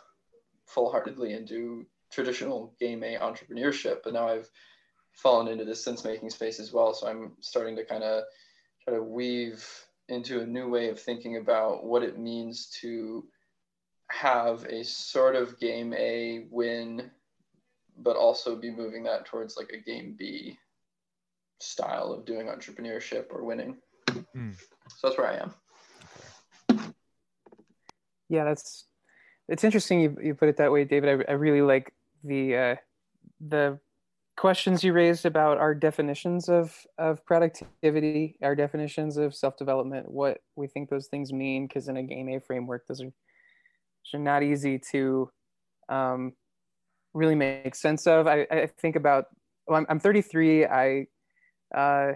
full 0.66 0.90
heartedly 0.90 1.32
into 1.32 1.86
traditional 2.12 2.74
game 2.78 3.02
A 3.02 3.16
entrepreneurship. 3.16 3.98
But 4.04 4.12
now 4.12 4.28
I've 4.28 4.50
fallen 5.12 5.48
into 5.48 5.64
this 5.64 5.84
sense 5.84 6.04
making 6.04 6.30
space 6.30 6.58
as 6.58 6.72
well. 6.72 6.94
So 6.94 7.06
I'm 7.06 7.32
starting 7.40 7.76
to 7.76 7.84
kind 7.84 8.02
of 8.02 8.24
try 8.84 8.94
to 8.94 9.02
weave 9.02 9.66
into 10.08 10.40
a 10.40 10.46
new 10.46 10.68
way 10.68 10.88
of 10.88 11.00
thinking 11.00 11.36
about 11.36 11.84
what 11.84 12.02
it 12.02 12.18
means 12.18 12.68
to 12.80 13.24
have 14.10 14.64
a 14.64 14.84
sort 14.84 15.36
of 15.36 15.58
game 15.58 15.94
A 15.94 16.46
win, 16.50 17.10
but 17.98 18.16
also 18.16 18.56
be 18.56 18.70
moving 18.70 19.04
that 19.04 19.26
towards 19.26 19.56
like 19.56 19.70
a 19.72 19.78
game 19.78 20.14
B 20.18 20.58
style 21.60 22.12
of 22.12 22.24
doing 22.24 22.48
entrepreneurship 22.48 23.26
or 23.30 23.44
winning. 23.44 23.76
Mm. 24.36 24.54
So 24.88 25.08
that's 25.08 25.18
where 25.18 25.28
I 25.28 25.36
am. 25.36 25.54
Yeah, 28.28 28.44
that's 28.44 28.86
it's 29.48 29.64
interesting 29.64 30.00
you, 30.00 30.16
you 30.22 30.34
put 30.34 30.48
it 30.48 30.56
that 30.56 30.72
way, 30.72 30.84
David. 30.84 31.24
I, 31.28 31.32
I 31.32 31.34
really 31.34 31.62
like 31.62 31.92
the 32.24 32.56
uh, 32.56 32.76
the 33.40 33.78
questions 34.42 34.82
you 34.82 34.92
raised 34.92 35.24
about 35.24 35.56
our 35.58 35.72
definitions 35.72 36.48
of 36.48 36.76
of 36.98 37.24
productivity, 37.24 38.36
our 38.42 38.56
definitions 38.56 39.16
of 39.16 39.32
self 39.32 39.56
development, 39.56 40.10
what 40.10 40.38
we 40.56 40.66
think 40.66 40.90
those 40.90 41.06
things 41.06 41.32
mean, 41.32 41.68
because 41.68 41.86
in 41.86 41.96
a 41.96 42.02
game 42.02 42.28
A 42.28 42.40
framework, 42.40 42.84
those 42.88 43.00
are, 43.02 43.04
those 43.04 44.14
are 44.14 44.18
not 44.18 44.42
easy 44.42 44.80
to 44.90 45.30
um, 45.88 46.32
really 47.14 47.36
make 47.36 47.76
sense 47.76 48.08
of. 48.08 48.26
I, 48.26 48.44
I 48.50 48.66
think 48.80 48.96
about. 48.96 49.26
Well, 49.68 49.78
I'm, 49.78 49.86
I'm 49.88 50.00
33. 50.00 50.66
I 50.66 51.06
uh, 51.72 52.14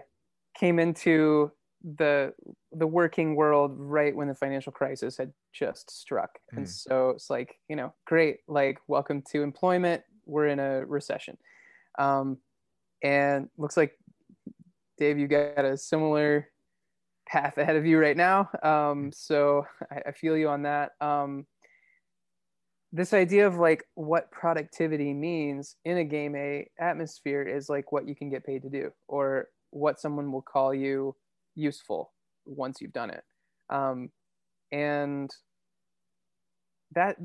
came 0.59 0.81
into 0.81 1.53
the 1.97 2.33
the 2.73 2.89
working 2.89 3.37
world 3.37 3.71
right 3.77 4.17
when 4.17 4.27
the 4.27 4.35
financial 4.35 4.73
crisis 4.73 5.17
had 5.17 5.33
just 5.55 5.89
struck 5.89 6.31
mm. 6.53 6.57
and 6.57 6.69
so 6.69 7.11
it's 7.11 7.31
like 7.31 7.55
you 7.69 7.77
know 7.77 7.95
great 8.07 8.39
like 8.49 8.79
welcome 8.89 9.23
to 9.31 9.43
employment 9.43 10.03
we're 10.25 10.49
in 10.49 10.59
a 10.59 10.85
recession 10.87 11.37
um, 11.99 12.39
and 13.03 13.49
looks 13.57 13.77
like 13.77 13.99
Dave, 14.99 15.19
you 15.19 15.29
got 15.29 15.65
a 15.65 15.77
similar 15.77 16.49
path 17.27 17.59
ahead 17.59 17.77
of 17.77 17.85
you 17.85 17.99
right 17.99 18.17
now. 18.17 18.49
Um, 18.63 19.11
so 19.13 19.67
I, 19.91 20.09
I, 20.09 20.13
feel 20.13 20.37
you 20.37 20.49
on 20.49 20.63
that. 20.63 20.93
Um, 21.01 21.47
this 22.93 23.13
idea 23.13 23.47
of 23.47 23.57
like 23.57 23.85
what 23.95 24.31
productivity 24.31 25.13
means 25.13 25.77
in 25.85 25.99
a 25.99 26.05
game 26.05 26.37
A 26.37 26.69
atmosphere 26.81 27.43
is 27.43 27.69
like 27.69 27.93
what 27.93 28.09
you 28.09 28.15
can 28.15 28.31
get 28.31 28.47
paid 28.47 28.63
to 28.63 28.71
do 28.71 28.91
or 29.09 29.49
what 29.71 30.01
someone 30.01 30.33
will 30.33 30.43
call 30.43 30.73
you 30.73 31.15
useful 31.55 32.13
once 32.47 32.81
you've 32.81 32.93
done 32.93 33.11
it. 33.11 33.25
Um, 33.69 34.11
and 34.73 35.31
that 36.93 37.17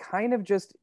kind 0.00 0.34
of 0.34 0.42
just 0.44 0.76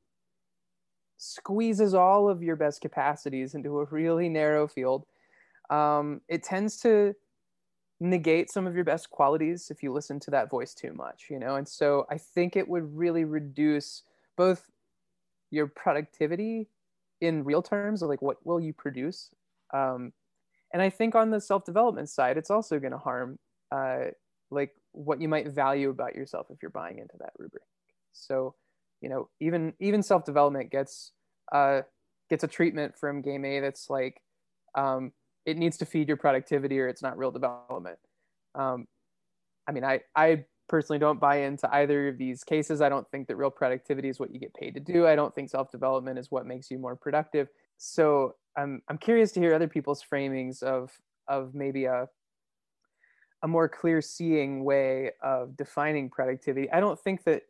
squeezes 1.21 1.93
all 1.93 2.27
of 2.27 2.41
your 2.41 2.55
best 2.55 2.81
capacities 2.81 3.53
into 3.53 3.79
a 3.79 3.85
really 3.85 4.27
narrow 4.27 4.67
field. 4.67 5.05
Um, 5.69 6.21
it 6.27 6.41
tends 6.41 6.77
to 6.77 7.13
negate 7.99 8.49
some 8.49 8.65
of 8.65 8.73
your 8.73 8.83
best 8.83 9.11
qualities 9.11 9.69
if 9.69 9.83
you 9.83 9.93
listen 9.93 10.19
to 10.21 10.31
that 10.31 10.49
voice 10.49 10.73
too 10.73 10.93
much, 10.93 11.27
you 11.29 11.37
know? 11.37 11.57
And 11.57 11.67
so 11.67 12.07
I 12.09 12.17
think 12.17 12.55
it 12.55 12.67
would 12.67 12.97
really 12.97 13.23
reduce 13.23 14.01
both 14.35 14.67
your 15.51 15.67
productivity 15.67 16.67
in 17.21 17.43
real 17.43 17.61
terms, 17.61 18.01
like 18.01 18.23
what 18.23 18.43
will 18.43 18.59
you 18.59 18.73
produce? 18.73 19.29
Um, 19.71 20.13
and 20.73 20.81
I 20.81 20.89
think 20.89 21.13
on 21.13 21.29
the 21.29 21.39
self 21.39 21.65
development 21.65 22.09
side, 22.09 22.35
it's 22.35 22.49
also 22.49 22.79
going 22.79 22.93
to 22.93 22.97
harm 22.97 23.37
uh, 23.71 24.05
like 24.49 24.71
what 24.93 25.21
you 25.21 25.29
might 25.29 25.49
value 25.49 25.91
about 25.91 26.15
yourself 26.15 26.47
if 26.49 26.63
you're 26.63 26.71
buying 26.71 26.97
into 26.97 27.15
that 27.19 27.33
rubric. 27.37 27.63
So, 28.11 28.55
you 29.01 29.09
know, 29.09 29.29
even 29.39 29.73
even 29.79 30.03
self 30.03 30.23
development 30.25 30.71
gets 30.71 31.11
uh, 31.51 31.81
gets 32.29 32.43
a 32.43 32.47
treatment 32.47 32.97
from 32.97 33.21
game 33.21 33.43
A 33.45 33.59
that's 33.59 33.89
like 33.89 34.21
um, 34.75 35.11
it 35.45 35.57
needs 35.57 35.77
to 35.77 35.85
feed 35.85 36.07
your 36.07 36.17
productivity 36.17 36.79
or 36.79 36.87
it's 36.87 37.01
not 37.01 37.17
real 37.17 37.31
development. 37.31 37.97
Um, 38.55 38.87
I 39.67 39.71
mean, 39.71 39.83
I 39.83 40.01
I 40.15 40.45
personally 40.69 40.99
don't 40.99 41.19
buy 41.19 41.41
into 41.41 41.71
either 41.73 42.07
of 42.07 42.17
these 42.17 42.43
cases. 42.43 42.81
I 42.81 42.89
don't 42.89 43.09
think 43.11 43.27
that 43.27 43.35
real 43.35 43.51
productivity 43.51 44.07
is 44.07 44.19
what 44.19 44.33
you 44.33 44.39
get 44.39 44.53
paid 44.53 44.73
to 44.75 44.79
do. 44.79 45.07
I 45.07 45.15
don't 45.15 45.33
think 45.35 45.49
self 45.49 45.71
development 45.71 46.19
is 46.19 46.31
what 46.31 46.45
makes 46.45 46.71
you 46.71 46.79
more 46.79 46.95
productive. 46.95 47.49
So 47.77 48.35
I'm 48.55 48.81
I'm 48.87 48.97
curious 48.97 49.31
to 49.33 49.39
hear 49.39 49.53
other 49.53 49.67
people's 49.67 50.03
framings 50.03 50.61
of 50.63 50.91
of 51.27 51.53
maybe 51.55 51.85
a 51.85 52.07
a 53.43 53.47
more 53.47 53.67
clear 53.67 54.01
seeing 54.01 54.63
way 54.63 55.11
of 55.23 55.57
defining 55.57 56.09
productivity. 56.09 56.71
I 56.71 56.79
don't 56.79 56.99
think 56.99 57.23
that 57.23 57.43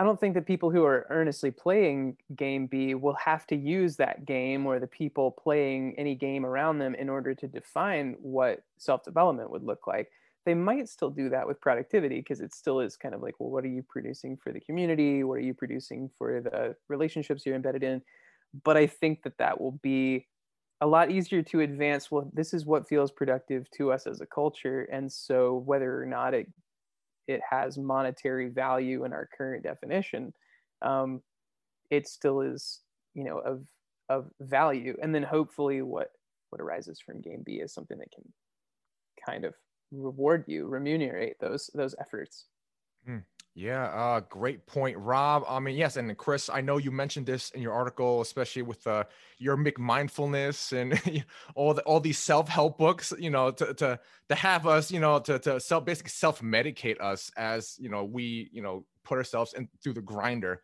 I 0.00 0.04
don't 0.04 0.20
think 0.20 0.34
that 0.34 0.46
people 0.46 0.70
who 0.70 0.84
are 0.84 1.06
earnestly 1.10 1.50
playing 1.50 2.16
game 2.36 2.66
B 2.66 2.94
will 2.94 3.14
have 3.14 3.46
to 3.48 3.56
use 3.56 3.96
that 3.96 4.24
game 4.24 4.64
or 4.64 4.78
the 4.78 4.86
people 4.86 5.32
playing 5.32 5.96
any 5.98 6.14
game 6.14 6.46
around 6.46 6.78
them 6.78 6.94
in 6.94 7.08
order 7.08 7.34
to 7.34 7.48
define 7.48 8.14
what 8.20 8.62
self 8.76 9.02
development 9.02 9.50
would 9.50 9.64
look 9.64 9.88
like. 9.88 10.08
They 10.46 10.54
might 10.54 10.88
still 10.88 11.10
do 11.10 11.28
that 11.30 11.48
with 11.48 11.60
productivity 11.60 12.20
because 12.20 12.40
it 12.40 12.54
still 12.54 12.78
is 12.78 12.96
kind 12.96 13.12
of 13.12 13.22
like, 13.22 13.34
well, 13.40 13.50
what 13.50 13.64
are 13.64 13.68
you 13.68 13.82
producing 13.82 14.36
for 14.36 14.52
the 14.52 14.60
community? 14.60 15.24
What 15.24 15.34
are 15.34 15.40
you 15.40 15.52
producing 15.52 16.10
for 16.16 16.40
the 16.40 16.76
relationships 16.88 17.44
you're 17.44 17.56
embedded 17.56 17.82
in? 17.82 18.00
But 18.64 18.76
I 18.76 18.86
think 18.86 19.24
that 19.24 19.36
that 19.38 19.60
will 19.60 19.72
be 19.82 20.28
a 20.80 20.86
lot 20.86 21.10
easier 21.10 21.42
to 21.42 21.60
advance. 21.60 22.08
Well, 22.08 22.30
this 22.32 22.54
is 22.54 22.64
what 22.64 22.88
feels 22.88 23.10
productive 23.10 23.68
to 23.72 23.90
us 23.90 24.06
as 24.06 24.20
a 24.20 24.26
culture. 24.26 24.82
And 24.92 25.10
so 25.12 25.56
whether 25.66 26.00
or 26.00 26.06
not 26.06 26.34
it 26.34 26.46
it 27.28 27.40
has 27.48 27.78
monetary 27.78 28.48
value 28.48 29.04
in 29.04 29.12
our 29.12 29.28
current 29.36 29.62
definition, 29.62 30.32
um, 30.82 31.20
it 31.90 32.08
still 32.08 32.40
is, 32.40 32.80
you 33.14 33.24
know, 33.24 33.38
of 33.38 33.64
of 34.08 34.30
value. 34.40 34.96
And 35.02 35.14
then 35.14 35.22
hopefully 35.22 35.82
what 35.82 36.10
what 36.50 36.60
arises 36.60 36.98
from 36.98 37.20
game 37.20 37.42
B 37.44 37.56
is 37.56 37.72
something 37.72 37.98
that 37.98 38.10
can 38.10 38.24
kind 39.24 39.44
of 39.44 39.54
reward 39.92 40.44
you, 40.46 40.66
remunerate 40.66 41.38
those 41.40 41.70
those 41.74 41.94
efforts. 42.00 42.46
Hmm. 43.04 43.18
Yeah, 43.58 43.86
uh, 43.86 44.20
great 44.20 44.66
point, 44.66 44.96
Rob. 44.98 45.42
I 45.48 45.58
mean, 45.58 45.74
yes, 45.74 45.96
and 45.96 46.16
Chris, 46.16 46.48
I 46.48 46.60
know 46.60 46.76
you 46.76 46.92
mentioned 46.92 47.26
this 47.26 47.50
in 47.50 47.60
your 47.60 47.72
article, 47.72 48.20
especially 48.20 48.62
with 48.62 48.86
uh, 48.86 49.02
your 49.38 49.56
McMindfulness 49.56 50.70
and 50.72 51.24
all 51.56 51.74
the 51.74 51.82
all 51.82 51.98
these 51.98 52.18
self 52.20 52.48
help 52.48 52.78
books. 52.78 53.12
You 53.18 53.30
know, 53.30 53.50
to 53.50 53.74
to 53.74 53.98
to 54.28 54.34
have 54.36 54.68
us, 54.68 54.92
you 54.92 55.00
know, 55.00 55.18
to 55.18 55.40
to 55.40 55.58
self 55.58 55.84
basically 55.84 56.10
self 56.10 56.40
medicate 56.40 57.00
us 57.00 57.32
as 57.36 57.76
you 57.80 57.88
know 57.88 58.04
we 58.04 58.48
you 58.52 58.62
know 58.62 58.84
put 59.02 59.18
ourselves 59.18 59.54
in 59.54 59.68
through 59.82 59.94
the 59.94 60.02
grinder. 60.02 60.62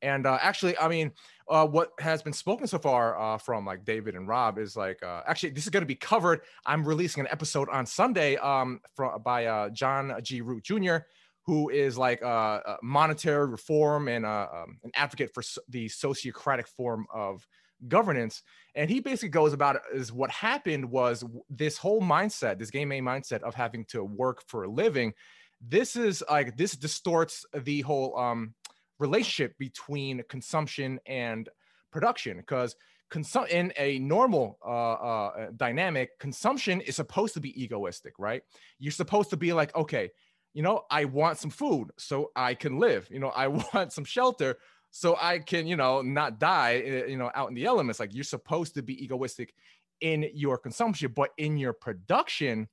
And 0.00 0.26
uh, 0.26 0.36
actually, 0.42 0.76
I 0.78 0.88
mean, 0.88 1.12
uh, 1.48 1.64
what 1.64 1.92
has 2.00 2.24
been 2.24 2.32
spoken 2.32 2.66
so 2.66 2.80
far 2.80 3.16
uh, 3.20 3.38
from 3.38 3.64
like 3.64 3.84
David 3.84 4.16
and 4.16 4.26
Rob 4.26 4.58
is 4.58 4.76
like, 4.76 5.00
uh, 5.04 5.22
actually, 5.28 5.50
this 5.50 5.62
is 5.62 5.70
going 5.70 5.82
to 5.82 5.86
be 5.86 5.94
covered. 5.94 6.40
I'm 6.66 6.84
releasing 6.84 7.20
an 7.20 7.28
episode 7.30 7.68
on 7.68 7.86
Sunday 7.86 8.34
um, 8.38 8.80
from 8.96 9.22
by 9.22 9.46
uh, 9.46 9.68
John 9.68 10.12
G. 10.24 10.40
Root 10.40 10.64
Jr 10.64 10.96
who 11.44 11.70
is 11.70 11.98
like 11.98 12.22
a, 12.22 12.78
monetary 12.82 13.46
reform 13.46 14.08
and 14.08 14.24
um, 14.24 14.78
an 14.84 14.90
advocate 14.94 15.30
for 15.34 15.42
the 15.68 15.88
sociocratic 15.88 16.68
form 16.68 17.06
of 17.12 17.46
governance. 17.88 18.42
And 18.74 18.88
he 18.88 19.00
basically 19.00 19.30
goes 19.30 19.52
about 19.52 19.80
is 19.92 20.12
what 20.12 20.30
happened 20.30 20.84
was 20.84 21.24
this 21.50 21.76
whole 21.76 22.00
mindset, 22.00 22.58
this 22.58 22.70
game 22.70 22.92
A 22.92 23.00
mindset 23.00 23.42
of 23.42 23.54
having 23.54 23.84
to 23.86 24.04
work 24.04 24.42
for 24.46 24.64
a 24.64 24.70
living. 24.70 25.12
This 25.60 25.96
is 25.96 26.22
like 26.30 26.56
this 26.56 26.72
distorts 26.72 27.44
the 27.52 27.80
whole 27.82 28.16
um, 28.16 28.54
relationship 28.98 29.56
between 29.58 30.22
consumption 30.28 31.00
and 31.06 31.48
production 31.90 32.38
because 32.38 32.76
consum- 33.12 33.48
in 33.48 33.72
a 33.76 33.98
normal 33.98 34.58
uh, 34.64 34.92
uh, 34.92 35.46
dynamic, 35.56 36.18
consumption 36.18 36.80
is 36.80 36.96
supposed 36.96 37.34
to 37.34 37.40
be 37.40 37.62
egoistic, 37.62 38.14
right? 38.18 38.42
You're 38.78 38.92
supposed 38.92 39.30
to 39.30 39.36
be 39.36 39.52
like, 39.52 39.74
okay, 39.76 40.10
you 40.54 40.62
know, 40.62 40.84
I 40.90 41.04
want 41.06 41.38
some 41.38 41.50
food 41.50 41.90
so 41.96 42.30
I 42.36 42.54
can 42.54 42.78
live. 42.78 43.08
You 43.10 43.18
know, 43.18 43.28
I 43.28 43.46
want 43.74 43.92
some 43.92 44.04
shelter 44.04 44.58
so 44.90 45.16
I 45.20 45.38
can, 45.38 45.66
you 45.66 45.76
know, 45.76 46.02
not 46.02 46.38
die, 46.38 46.82
eh, 46.84 47.06
you 47.06 47.16
know, 47.16 47.30
out 47.34 47.48
in 47.48 47.54
the 47.54 47.64
elements. 47.64 47.98
Like 47.98 48.14
you're 48.14 48.24
supposed 48.24 48.74
to 48.74 48.82
be 48.82 49.02
egoistic 49.02 49.54
in 50.00 50.28
your 50.34 50.58
consumption, 50.58 51.12
but 51.14 51.30
in 51.38 51.56
your 51.56 51.72
production, 51.72 52.68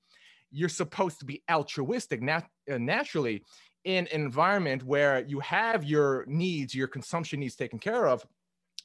you're 0.51 0.67
supposed 0.67 1.19
to 1.19 1.25
be 1.25 1.43
altruistic 1.50 2.21
nat- 2.21 2.50
uh, 2.69 2.77
naturally 2.77 3.43
in 3.86 4.07
an 4.07 4.21
environment 4.21 4.83
where 4.83 5.24
you 5.25 5.39
have 5.39 5.86
your 5.86 6.25
needs, 6.27 6.75
your 6.75 6.88
consumption 6.88 7.39
needs 7.39 7.55
taken 7.55 7.79
care 7.79 8.07
of. 8.07 8.25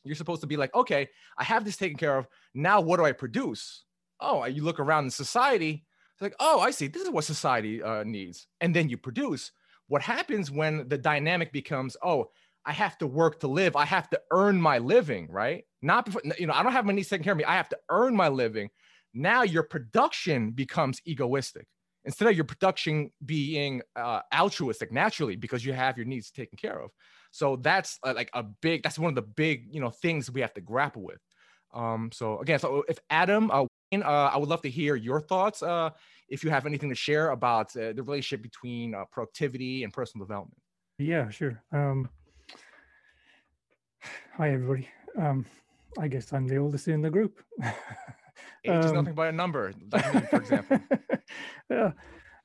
You're 0.04 0.14
supposed 0.14 0.42
to 0.42 0.46
be 0.46 0.56
like, 0.56 0.74
okay, 0.74 1.08
I 1.36 1.44
have 1.44 1.64
this 1.64 1.76
taken 1.76 1.96
care 1.96 2.16
of. 2.16 2.28
Now, 2.52 2.80
what 2.80 2.98
do 2.98 3.04
I 3.04 3.12
produce? 3.12 3.84
Oh, 4.20 4.44
you 4.44 4.62
look 4.62 4.78
around 4.78 5.04
in 5.04 5.10
society, 5.10 5.84
it's 6.14 6.22
like, 6.22 6.34
oh, 6.38 6.60
I 6.60 6.70
see. 6.70 6.86
This 6.86 7.02
is 7.02 7.10
what 7.10 7.24
society 7.24 7.82
uh, 7.82 8.04
needs. 8.04 8.46
And 8.60 8.74
then 8.74 8.88
you 8.88 8.96
produce. 8.96 9.50
What 9.88 10.00
happens 10.00 10.50
when 10.50 10.88
the 10.88 10.96
dynamic 10.96 11.52
becomes, 11.52 11.96
oh, 12.02 12.30
I 12.64 12.72
have 12.72 12.96
to 12.98 13.06
work 13.06 13.40
to 13.40 13.48
live. 13.48 13.76
I 13.76 13.84
have 13.84 14.08
to 14.10 14.20
earn 14.30 14.60
my 14.60 14.78
living, 14.78 15.26
right? 15.28 15.64
Not 15.82 16.06
before, 16.06 16.22
you 16.38 16.46
know, 16.46 16.54
I 16.54 16.62
don't 16.62 16.72
have 16.72 16.86
my 16.86 16.92
needs 16.92 17.08
taken 17.08 17.24
care 17.24 17.32
of 17.32 17.38
me. 17.38 17.44
I 17.44 17.56
have 17.56 17.68
to 17.70 17.78
earn 17.90 18.14
my 18.14 18.28
living. 18.28 18.70
Now 19.12 19.42
your 19.42 19.64
production 19.64 20.52
becomes 20.52 21.00
egoistic 21.04 21.66
instead 22.04 22.28
of 22.28 22.34
your 22.34 22.44
production 22.44 23.10
being 23.24 23.82
uh, 23.96 24.20
altruistic 24.32 24.92
naturally 24.92 25.36
because 25.36 25.64
you 25.64 25.72
have 25.72 25.96
your 25.96 26.06
needs 26.06 26.30
taken 26.30 26.56
care 26.56 26.80
of. 26.80 26.90
So 27.32 27.56
that's 27.56 27.98
uh, 28.02 28.14
like 28.14 28.30
a 28.34 28.42
big, 28.42 28.82
that's 28.82 28.98
one 28.98 29.10
of 29.10 29.14
the 29.16 29.22
big, 29.22 29.66
you 29.70 29.80
know, 29.80 29.90
things 29.90 30.30
we 30.30 30.40
have 30.40 30.54
to 30.54 30.60
grapple 30.60 31.02
with. 31.02 31.18
Um, 31.74 32.10
so 32.12 32.38
again, 32.38 32.60
so 32.60 32.84
if 32.88 32.98
Adam, 33.10 33.50
uh, 33.50 33.64
uh, 34.02 34.30
I 34.32 34.36
would 34.36 34.48
love 34.48 34.62
to 34.62 34.70
hear 34.70 34.96
your 34.96 35.20
thoughts 35.20 35.62
uh, 35.62 35.90
if 36.28 36.42
you 36.44 36.50
have 36.50 36.66
anything 36.66 36.88
to 36.88 36.94
share 36.94 37.30
about 37.30 37.76
uh, 37.76 37.92
the 37.92 38.02
relationship 38.02 38.42
between 38.42 38.94
uh, 38.94 39.04
productivity 39.10 39.84
and 39.84 39.92
personal 39.92 40.26
development. 40.26 40.60
Yeah, 40.98 41.28
sure. 41.30 41.62
Um, 41.72 42.08
hi, 44.36 44.52
everybody. 44.52 44.88
Um, 45.18 45.44
I 45.98 46.08
guess 46.08 46.32
I'm 46.32 46.46
the 46.46 46.56
oldest 46.56 46.88
in 46.88 47.02
the 47.02 47.10
group. 47.10 47.42
Age 48.64 48.72
um, 48.72 48.80
is 48.80 48.92
nothing 48.92 49.14
but 49.14 49.28
a 49.28 49.32
number, 49.32 49.72
like 49.92 50.14
me, 50.14 50.20
for 50.22 50.36
example. 50.36 50.80
yeah, 51.70 51.92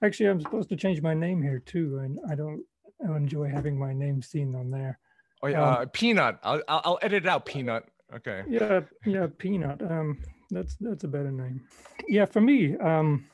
actually, 0.03 0.29
I'm 0.29 0.41
supposed 0.41 0.69
to 0.69 0.75
change 0.75 1.01
my 1.01 1.13
name 1.13 1.41
here 1.41 1.59
too, 1.65 1.99
and 2.03 2.19
I 2.29 2.35
don't 2.35 2.63
enjoy 3.01 3.49
having 3.49 3.79
my 3.79 3.93
name 3.93 4.21
seen 4.21 4.55
on 4.55 4.69
there. 4.69 4.99
Oh 5.41 5.47
yeah, 5.47 5.61
um, 5.61 5.73
uh, 5.73 5.85
Peanut. 5.93 6.39
I'll, 6.43 6.61
I'll 6.67 6.99
edit 7.01 7.25
it 7.25 7.29
out, 7.29 7.45
Peanut. 7.45 7.85
Okay. 8.13 8.43
Yeah, 8.49 8.81
yeah, 9.05 9.27
Peanut. 9.37 9.81
Um, 9.81 10.17
that's 10.51 10.75
that's 10.79 11.03
a 11.03 11.07
better 11.07 11.31
name. 11.31 11.61
Yeah, 12.07 12.25
for 12.25 12.41
me, 12.41 12.77
um, 12.77 13.25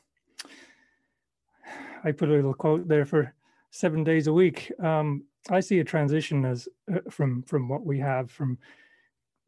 I 2.03 2.11
put 2.11 2.29
a 2.29 2.33
little 2.33 2.53
quote 2.53 2.87
there 2.87 3.05
for 3.05 3.33
seven 3.71 4.03
days 4.03 4.27
a 4.27 4.33
week. 4.33 4.71
Um, 4.81 5.23
I 5.49 5.59
see 5.59 5.79
a 5.79 5.83
transition 5.83 6.45
as 6.45 6.67
uh, 6.93 6.99
from 7.09 7.43
from 7.43 7.67
what 7.67 7.85
we 7.85 7.99
have 7.99 8.31
from 8.31 8.57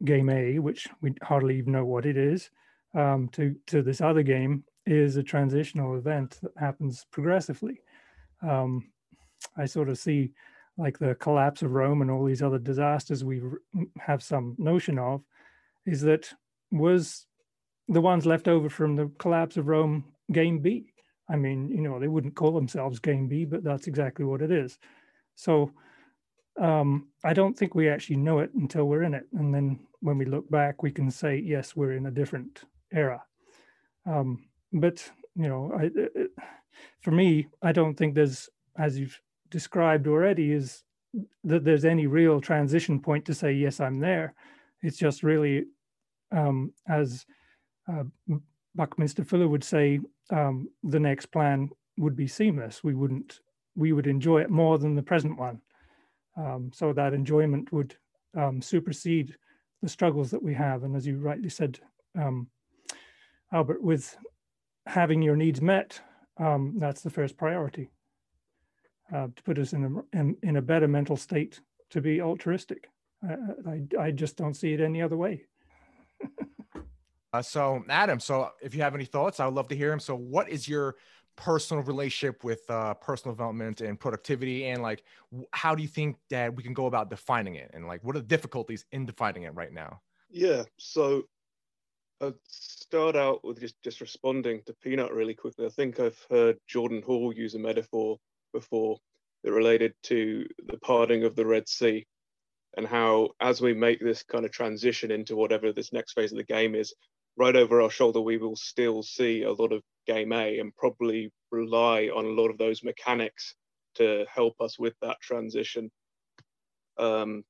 game 0.04 0.28
A, 0.30 0.58
which 0.58 0.88
we 1.00 1.14
hardly 1.22 1.58
even 1.58 1.72
know 1.72 1.84
what 1.84 2.06
it 2.06 2.16
is, 2.16 2.50
um, 2.94 3.28
to 3.32 3.54
to 3.66 3.82
this 3.82 4.00
other 4.00 4.22
game 4.22 4.64
is 4.86 5.16
a 5.16 5.22
transitional 5.22 5.96
event 5.96 6.38
that 6.42 6.52
happens 6.56 7.06
progressively. 7.10 7.80
Um, 8.42 8.90
I 9.56 9.66
sort 9.66 9.88
of 9.88 9.98
see 9.98 10.32
like 10.78 10.98
the 10.98 11.14
collapse 11.16 11.62
of 11.62 11.72
Rome 11.72 12.02
and 12.02 12.10
all 12.10 12.24
these 12.24 12.42
other 12.42 12.58
disasters 12.58 13.24
we 13.24 13.42
have 13.98 14.22
some 14.22 14.54
notion 14.58 14.98
of, 14.98 15.22
is 15.84 16.00
that 16.02 16.32
was 16.70 17.26
the 17.88 18.00
ones 18.00 18.26
left 18.26 18.48
over 18.48 18.68
from 18.68 18.96
the 18.96 19.10
collapse 19.18 19.56
of 19.56 19.68
Rome 19.68 20.04
game 20.30 20.58
B. 20.60 20.92
I 21.30 21.36
mean, 21.36 21.68
you 21.70 21.82
know, 21.82 21.98
they 21.98 22.08
wouldn't 22.08 22.36
call 22.36 22.52
themselves 22.52 22.98
game 22.98 23.28
B, 23.28 23.44
but 23.44 23.64
that's 23.64 23.86
exactly 23.86 24.24
what 24.24 24.42
it 24.42 24.50
is. 24.50 24.78
So 25.34 25.72
um, 26.60 27.08
I 27.24 27.32
don't 27.32 27.56
think 27.56 27.74
we 27.74 27.88
actually 27.88 28.16
know 28.16 28.40
it 28.40 28.52
until 28.54 28.86
we're 28.86 29.04
in 29.04 29.14
it. 29.14 29.26
And 29.32 29.54
then 29.54 29.80
when 30.00 30.18
we 30.18 30.24
look 30.24 30.50
back, 30.50 30.82
we 30.82 30.90
can 30.90 31.10
say, 31.10 31.36
yes, 31.36 31.76
we're 31.76 31.92
in 31.92 32.06
a 32.06 32.10
different 32.10 32.62
era. 32.92 33.22
Um, 34.06 34.48
but, 34.72 35.10
you 35.34 35.48
know, 35.48 35.72
I, 35.78 35.90
it, 35.94 36.30
for 37.00 37.10
me, 37.10 37.48
I 37.62 37.72
don't 37.72 37.94
think 37.94 38.14
there's, 38.14 38.48
as 38.78 38.98
you've 38.98 39.20
described 39.50 40.06
already, 40.06 40.52
is 40.52 40.82
that 41.44 41.64
there's 41.64 41.84
any 41.84 42.06
real 42.06 42.40
transition 42.40 43.00
point 43.00 43.24
to 43.26 43.34
say, 43.34 43.52
yes, 43.52 43.80
I'm 43.80 44.00
there. 44.00 44.34
It's 44.82 44.98
just 44.98 45.22
really 45.22 45.64
um, 46.32 46.72
as 46.88 47.26
uh, 47.90 48.04
Buckminster 48.74 49.24
Fuller 49.24 49.48
would 49.48 49.64
say 49.64 50.00
um, 50.30 50.68
the 50.82 51.00
next 51.00 51.26
plan 51.26 51.70
would 51.96 52.16
be 52.16 52.26
seamless. 52.26 52.84
We 52.84 52.94
wouldn't, 52.94 53.40
we 53.76 53.92
would 53.92 54.06
enjoy 54.06 54.40
it 54.40 54.50
more 54.50 54.78
than 54.78 54.94
the 54.94 55.02
present 55.02 55.38
one. 55.38 55.60
Um, 56.36 56.70
so 56.72 56.92
that 56.92 57.14
enjoyment 57.14 57.72
would 57.72 57.96
um, 58.36 58.62
supersede 58.62 59.34
the 59.82 59.88
struggles 59.88 60.30
that 60.30 60.42
we 60.42 60.54
have. 60.54 60.84
And 60.84 60.94
as 60.94 61.06
you 61.06 61.18
rightly 61.18 61.48
said, 61.48 61.80
um, 62.16 62.48
Albert, 63.52 63.82
with 63.82 64.16
having 64.86 65.22
your 65.22 65.36
needs 65.36 65.60
met, 65.60 66.00
um, 66.38 66.74
that's 66.78 67.02
the 67.02 67.10
first 67.10 67.36
priority 67.36 67.90
uh, 69.12 69.26
to 69.34 69.42
put 69.42 69.58
us 69.58 69.72
in 69.72 69.84
a, 69.84 70.18
in, 70.18 70.36
in, 70.42 70.56
a 70.56 70.62
better 70.62 70.86
mental 70.86 71.16
state 71.16 71.60
to 71.90 72.00
be 72.00 72.20
altruistic. 72.20 72.88
I, 73.28 73.34
I, 73.68 74.02
I 74.02 74.10
just 74.12 74.36
don't 74.36 74.54
see 74.54 74.72
it 74.72 74.80
any 74.80 75.02
other 75.02 75.16
way. 75.16 75.46
uh, 77.32 77.42
so, 77.42 77.84
Adam, 77.88 78.20
so 78.20 78.50
if 78.62 78.74
you 78.74 78.82
have 78.82 78.94
any 78.94 79.04
thoughts, 79.04 79.40
I 79.40 79.46
would 79.46 79.54
love 79.54 79.68
to 79.68 79.76
hear 79.76 79.90
them. 79.90 80.00
So, 80.00 80.16
what 80.16 80.48
is 80.48 80.68
your 80.68 80.96
personal 81.36 81.84
relationship 81.84 82.42
with 82.42 82.68
uh, 82.68 82.94
personal 82.94 83.34
development 83.34 83.80
and 83.80 83.98
productivity? 83.98 84.66
And 84.66 84.82
like 84.82 85.04
how 85.52 85.74
do 85.74 85.82
you 85.82 85.88
think 85.88 86.16
that 86.30 86.54
we 86.54 86.64
can 86.64 86.74
go 86.74 86.86
about 86.86 87.10
defining 87.10 87.54
it? 87.54 87.70
And 87.74 87.86
like 87.86 88.02
what 88.02 88.16
are 88.16 88.20
the 88.20 88.26
difficulties 88.26 88.84
in 88.90 89.06
defining 89.06 89.44
it 89.44 89.54
right 89.54 89.72
now? 89.72 90.00
Yeah 90.30 90.64
so 90.78 91.24
i'd 92.20 92.34
start 92.46 93.16
out 93.16 93.44
with 93.44 93.60
just 93.60 93.80
just 93.82 94.00
responding 94.00 94.60
to 94.66 94.74
peanut 94.82 95.12
really 95.12 95.34
quickly. 95.34 95.66
I 95.66 95.70
think 95.70 96.00
i've 96.00 96.18
heard 96.30 96.58
jordan 96.66 97.02
hall 97.02 97.32
use 97.32 97.54
a 97.54 97.58
metaphor 97.58 98.18
before 98.52 98.98
that 99.44 99.52
related 99.52 99.94
to 100.04 100.46
the 100.66 100.78
parting 100.78 101.24
of 101.24 101.36
the 101.36 101.46
red 101.46 101.68
sea 101.68 102.06
and 102.76 102.86
how 102.86 103.30
as 103.40 103.60
we 103.60 103.72
make 103.72 104.00
this 104.00 104.22
kind 104.22 104.44
of 104.44 104.50
transition 104.50 105.10
into 105.10 105.36
whatever 105.36 105.72
this 105.72 105.92
next 105.92 106.14
phase 106.14 106.32
of 106.32 106.38
the 106.38 106.44
game 106.44 106.74
is 106.74 106.92
right 107.38 107.54
over 107.54 107.80
our 107.80 107.90
shoulder, 107.90 108.20
we 108.20 108.36
will 108.36 108.56
still 108.56 109.02
see 109.02 109.44
a 109.44 109.52
lot 109.52 109.72
of 109.72 109.82
game 110.06 110.32
A 110.32 110.58
and 110.58 110.74
probably 110.76 111.30
rely 111.50 112.10
on 112.14 112.24
a 112.24 112.40
lot 112.40 112.48
of 112.50 112.58
those 112.58 112.82
mechanics 112.82 113.54
to 113.94 114.26
help 114.32 114.60
us 114.60 114.78
with 114.78 114.94
that 115.00 115.20
transition. 115.20 115.90
Um, 116.98 117.44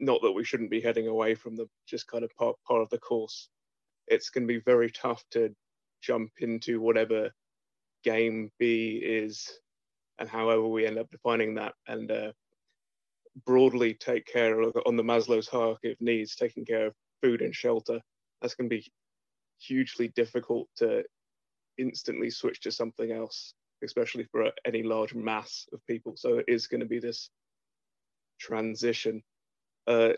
not 0.00 0.20
that 0.22 0.32
we 0.32 0.44
shouldn't 0.44 0.70
be 0.70 0.80
heading 0.80 1.06
away 1.06 1.36
from 1.36 1.54
the 1.54 1.68
just 1.86 2.08
kind 2.08 2.24
of 2.24 2.34
part, 2.36 2.56
part 2.66 2.82
of 2.82 2.90
the 2.90 2.98
course. 2.98 3.48
It's 4.08 4.30
going 4.30 4.46
to 4.46 4.52
be 4.52 4.60
very 4.60 4.90
tough 4.90 5.22
to 5.30 5.54
jump 6.02 6.32
into 6.40 6.80
whatever 6.80 7.30
game 8.02 8.50
B 8.58 9.00
is 9.02 9.48
and 10.18 10.28
however 10.28 10.66
we 10.66 10.86
end 10.86 10.98
up 10.98 11.10
defining 11.12 11.54
that 11.54 11.74
and 11.86 12.10
uh, 12.10 12.32
broadly 13.46 13.94
take 13.94 14.26
care 14.26 14.60
of 14.60 14.76
on 14.84 14.96
the 14.96 15.02
Maslow's 15.04 15.48
hierarchy 15.48 15.92
of 15.92 16.00
needs, 16.00 16.34
taking 16.34 16.64
care 16.64 16.86
of 16.86 16.94
food 17.22 17.40
and 17.40 17.54
shelter. 17.54 18.00
That's 18.40 18.56
going 18.56 18.68
to 18.68 18.76
be 18.76 18.90
hugely 19.66 20.08
difficult 20.08 20.68
to 20.76 21.04
instantly 21.78 22.30
switch 22.30 22.60
to 22.60 22.72
something 22.72 23.12
else, 23.12 23.54
especially 23.82 24.24
for 24.30 24.50
any 24.64 24.82
large 24.82 25.14
mass 25.14 25.66
of 25.72 25.80
people. 25.86 26.14
So 26.16 26.38
it 26.38 26.46
is 26.48 26.66
going 26.66 26.80
to 26.80 26.86
be 26.86 26.98
this 26.98 27.30
transition. 28.40 29.22
Uh, 29.86 30.12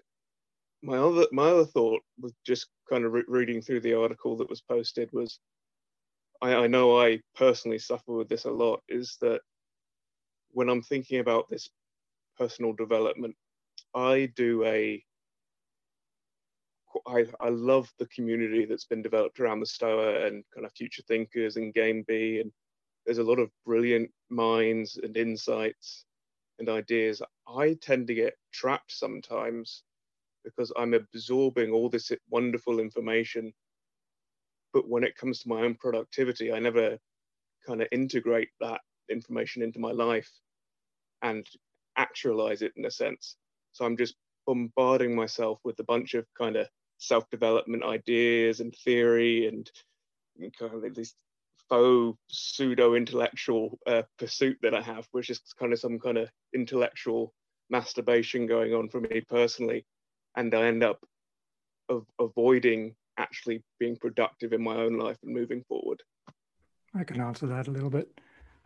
my 0.82 0.98
other 0.98 1.26
my 1.32 1.48
other 1.48 1.64
thought 1.64 2.02
was 2.20 2.34
just 2.46 2.66
kind 2.90 3.04
of 3.04 3.12
re- 3.12 3.24
reading 3.26 3.62
through 3.62 3.80
the 3.80 3.94
article 3.94 4.36
that 4.36 4.50
was 4.50 4.60
posted 4.60 5.08
was 5.12 5.38
I, 6.42 6.54
I 6.54 6.66
know 6.66 7.00
I 7.00 7.20
personally 7.34 7.78
suffer 7.78 8.12
with 8.12 8.28
this 8.28 8.44
a 8.44 8.50
lot 8.50 8.82
is 8.88 9.16
that 9.22 9.40
when 10.50 10.68
I'm 10.68 10.82
thinking 10.82 11.20
about 11.20 11.48
this 11.48 11.68
personal 12.38 12.74
development, 12.74 13.34
I 13.94 14.30
do 14.36 14.64
a 14.64 15.02
I, 17.06 17.26
I 17.40 17.48
love 17.48 17.92
the 17.98 18.06
community 18.06 18.64
that's 18.64 18.84
been 18.84 19.02
developed 19.02 19.40
around 19.40 19.60
the 19.60 19.66
Stoa 19.66 20.26
and 20.26 20.44
kind 20.54 20.66
of 20.66 20.72
future 20.72 21.02
thinkers 21.08 21.56
and 21.56 21.74
Game 21.74 22.04
B. 22.06 22.40
And 22.40 22.52
there's 23.04 23.18
a 23.18 23.24
lot 23.24 23.38
of 23.38 23.50
brilliant 23.66 24.10
minds 24.30 24.98
and 25.02 25.16
insights 25.16 26.04
and 26.58 26.68
ideas. 26.68 27.22
I 27.48 27.74
tend 27.80 28.06
to 28.08 28.14
get 28.14 28.34
trapped 28.52 28.92
sometimes 28.92 29.82
because 30.44 30.72
I'm 30.76 30.94
absorbing 30.94 31.72
all 31.72 31.88
this 31.88 32.12
wonderful 32.30 32.80
information. 32.80 33.52
But 34.72 34.88
when 34.88 35.04
it 35.04 35.16
comes 35.16 35.40
to 35.40 35.48
my 35.48 35.62
own 35.62 35.74
productivity, 35.74 36.52
I 36.52 36.58
never 36.58 36.98
kind 37.66 37.80
of 37.80 37.88
integrate 37.92 38.50
that 38.60 38.80
information 39.08 39.62
into 39.62 39.78
my 39.78 39.92
life 39.92 40.30
and 41.22 41.46
actualize 41.96 42.62
it 42.62 42.72
in 42.76 42.84
a 42.84 42.90
sense. 42.90 43.36
So 43.72 43.84
I'm 43.84 43.96
just 43.96 44.16
bombarding 44.46 45.14
myself 45.14 45.58
with 45.64 45.78
a 45.80 45.84
bunch 45.84 46.14
of 46.14 46.26
kind 46.36 46.56
of 46.56 46.68
self-development 47.06 47.84
ideas 47.84 48.60
and 48.60 48.74
theory 48.84 49.46
and 49.46 49.70
kind 50.58 50.84
of 50.84 50.94
this 50.94 51.14
faux 51.68 52.18
pseudo-intellectual 52.28 53.78
uh, 53.86 54.02
pursuit 54.18 54.58
that 54.62 54.74
I 54.74 54.82
have, 54.82 55.06
which 55.12 55.30
is 55.30 55.40
kind 55.58 55.72
of 55.72 55.78
some 55.78 55.98
kind 55.98 56.18
of 56.18 56.30
intellectual 56.54 57.32
masturbation 57.70 58.46
going 58.46 58.74
on 58.74 58.88
for 58.88 59.00
me 59.00 59.22
personally, 59.28 59.86
and 60.36 60.54
I 60.54 60.64
end 60.64 60.84
up 60.84 60.98
of 61.88 62.06
avoiding 62.18 62.94
actually 63.18 63.62
being 63.78 63.96
productive 63.96 64.52
in 64.52 64.62
my 64.62 64.76
own 64.76 64.98
life 64.98 65.16
and 65.22 65.32
moving 65.34 65.62
forward. 65.68 66.02
I 66.94 67.04
can 67.04 67.20
answer 67.20 67.46
that 67.46 67.68
a 67.68 67.70
little 67.70 67.90
bit. 67.90 68.08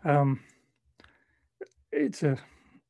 Um, 0.04 0.40
it's 1.92 2.22
a, 2.22 2.38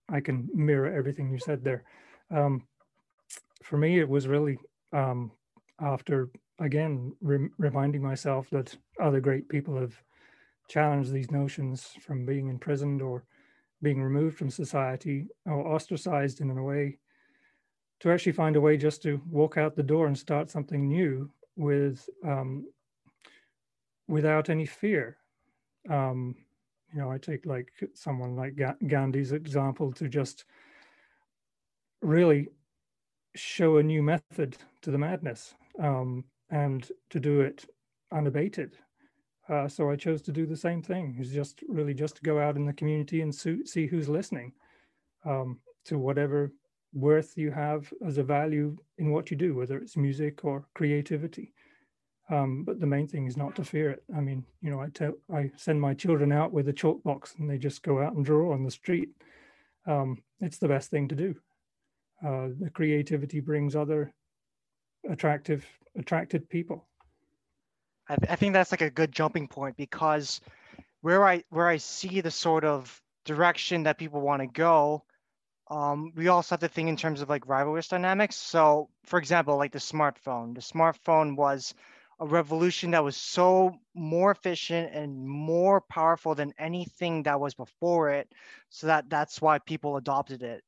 I 0.08 0.20
can 0.20 0.48
mirror 0.54 0.92
everything 0.92 1.30
you 1.30 1.38
said 1.38 1.64
there. 1.64 1.84
Um, 2.30 2.66
for 3.62 3.78
me, 3.78 3.98
it 3.98 4.08
was 4.08 4.26
really 4.26 4.58
um, 4.92 5.30
after 5.80 6.30
again 6.58 7.12
re- 7.20 7.50
reminding 7.58 8.02
myself 8.02 8.48
that 8.50 8.76
other 9.00 9.20
great 9.20 9.48
people 9.48 9.76
have 9.78 9.94
challenged 10.68 11.12
these 11.12 11.30
notions 11.30 11.92
from 12.00 12.26
being 12.26 12.48
imprisoned 12.48 13.00
or 13.00 13.24
being 13.80 14.02
removed 14.02 14.36
from 14.36 14.50
society 14.50 15.26
or 15.46 15.66
ostracized 15.66 16.40
in 16.40 16.50
a 16.50 16.62
way 16.62 16.98
to 18.00 18.10
actually 18.10 18.32
find 18.32 18.56
a 18.56 18.60
way 18.60 18.76
just 18.76 19.02
to 19.02 19.20
walk 19.30 19.56
out 19.56 19.74
the 19.76 19.82
door 19.82 20.06
and 20.06 20.18
start 20.18 20.50
something 20.50 20.88
new 20.88 21.30
with 21.56 22.08
um, 22.24 22.66
without 24.08 24.48
any 24.48 24.66
fear. 24.66 25.16
Um, 25.88 26.34
you 26.92 27.00
know 27.00 27.10
i 27.10 27.18
take 27.18 27.44
like 27.46 27.72
someone 27.94 28.36
like 28.36 28.58
gandhi's 28.86 29.32
example 29.32 29.92
to 29.92 30.08
just 30.08 30.44
really 32.02 32.48
show 33.34 33.76
a 33.76 33.82
new 33.82 34.02
method 34.02 34.56
to 34.82 34.90
the 34.90 34.98
madness 34.98 35.54
um, 35.78 36.24
and 36.50 36.88
to 37.10 37.20
do 37.20 37.40
it 37.40 37.64
unabated. 38.12 38.76
Uh, 39.48 39.66
so 39.66 39.90
I 39.90 39.96
chose 39.96 40.20
to 40.22 40.32
do 40.32 40.46
the 40.46 40.56
same 40.56 40.82
thing. 40.82 41.16
Is 41.18 41.30
just 41.30 41.62
really 41.68 41.94
just 41.94 42.16
to 42.16 42.22
go 42.22 42.38
out 42.38 42.56
in 42.56 42.66
the 42.66 42.72
community 42.72 43.22
and 43.22 43.34
see 43.34 43.86
who's 43.86 44.08
listening 44.08 44.52
um, 45.24 45.58
to 45.86 45.98
whatever 45.98 46.52
worth 46.92 47.36
you 47.36 47.50
have 47.50 47.92
as 48.06 48.18
a 48.18 48.22
value 48.22 48.76
in 48.98 49.10
what 49.10 49.30
you 49.30 49.36
do, 49.36 49.54
whether 49.54 49.78
it's 49.78 49.96
music 49.96 50.44
or 50.44 50.66
creativity. 50.74 51.52
Um, 52.30 52.64
but 52.64 52.78
the 52.78 52.86
main 52.86 53.08
thing 53.08 53.26
is 53.26 53.38
not 53.38 53.56
to 53.56 53.64
fear 53.64 53.90
it. 53.90 54.02
I 54.14 54.20
mean, 54.20 54.44
you 54.60 54.70
know, 54.70 54.80
I 54.80 54.88
tell 54.88 55.14
I 55.32 55.50
send 55.56 55.80
my 55.80 55.94
children 55.94 56.30
out 56.30 56.52
with 56.52 56.68
a 56.68 56.74
chalk 56.74 57.02
box 57.02 57.34
and 57.38 57.48
they 57.48 57.56
just 57.56 57.82
go 57.82 58.02
out 58.02 58.14
and 58.14 58.24
draw 58.24 58.52
on 58.52 58.64
the 58.64 58.70
street. 58.70 59.08
Um, 59.86 60.22
it's 60.40 60.58
the 60.58 60.68
best 60.68 60.90
thing 60.90 61.08
to 61.08 61.14
do 61.14 61.34
uh, 62.24 62.48
the 62.58 62.70
creativity 62.72 63.40
brings 63.40 63.76
other 63.76 64.12
attractive 65.08 65.66
attracted 65.96 66.48
people. 66.48 66.86
I, 68.08 68.16
I 68.30 68.36
think 68.36 68.52
that's 68.52 68.70
like 68.70 68.82
a 68.82 68.90
good 68.90 69.12
jumping 69.12 69.48
point 69.48 69.76
because 69.76 70.40
where 71.00 71.26
i 71.26 71.44
where 71.50 71.68
i 71.68 71.76
see 71.76 72.20
the 72.20 72.30
sort 72.30 72.64
of 72.64 73.00
direction 73.24 73.84
that 73.84 73.98
people 73.98 74.20
want 74.20 74.40
to 74.42 74.46
go 74.46 75.04
um, 75.70 76.12
we 76.16 76.28
also 76.28 76.54
have 76.54 76.60
to 76.60 76.68
think 76.68 76.88
in 76.88 76.96
terms 76.96 77.20
of 77.20 77.28
like 77.28 77.46
rivalrous 77.46 77.88
dynamics. 77.88 78.36
So 78.36 78.88
for 79.04 79.18
example 79.18 79.56
like 79.56 79.72
the 79.72 79.78
smartphone. 79.78 80.54
The 80.54 80.60
smartphone 80.60 81.36
was 81.36 81.74
a 82.20 82.26
revolution 82.26 82.92
that 82.92 83.04
was 83.04 83.16
so 83.16 83.74
more 83.94 84.30
efficient 84.30 84.94
and 84.94 85.26
more 85.28 85.80
powerful 85.82 86.34
than 86.34 86.54
anything 86.58 87.24
that 87.24 87.38
was 87.38 87.54
before 87.54 88.10
it. 88.10 88.32
So 88.70 88.86
that 88.88 89.08
that's 89.10 89.40
why 89.40 89.58
people 89.58 89.96
adopted 89.96 90.42
it. 90.42 90.62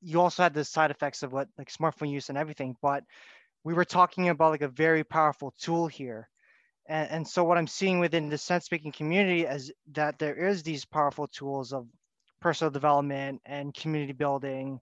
You 0.00 0.20
also 0.20 0.42
had 0.42 0.54
the 0.54 0.64
side 0.64 0.90
effects 0.90 1.22
of 1.22 1.32
what 1.32 1.48
like 1.58 1.70
smartphone 1.70 2.10
use 2.10 2.30
and 2.30 2.38
everything, 2.38 2.76
but 2.80 3.04
we 3.64 3.74
were 3.74 3.84
talking 3.84 4.28
about 4.28 4.50
like 4.50 4.62
a 4.62 4.68
very 4.68 5.04
powerful 5.04 5.54
tool 5.58 5.86
here. 5.86 6.28
And, 6.88 7.10
and 7.10 7.28
so 7.28 7.44
what 7.44 7.58
I'm 7.58 7.66
seeing 7.66 8.00
within 8.00 8.28
the 8.28 8.38
sense 8.38 8.70
making 8.70 8.92
community 8.92 9.44
is 9.44 9.72
that 9.92 10.18
there 10.18 10.34
is 10.34 10.62
these 10.62 10.84
powerful 10.84 11.28
tools 11.28 11.72
of 11.72 11.86
personal 12.40 12.70
development 12.70 13.40
and 13.44 13.74
community 13.74 14.12
building 14.12 14.80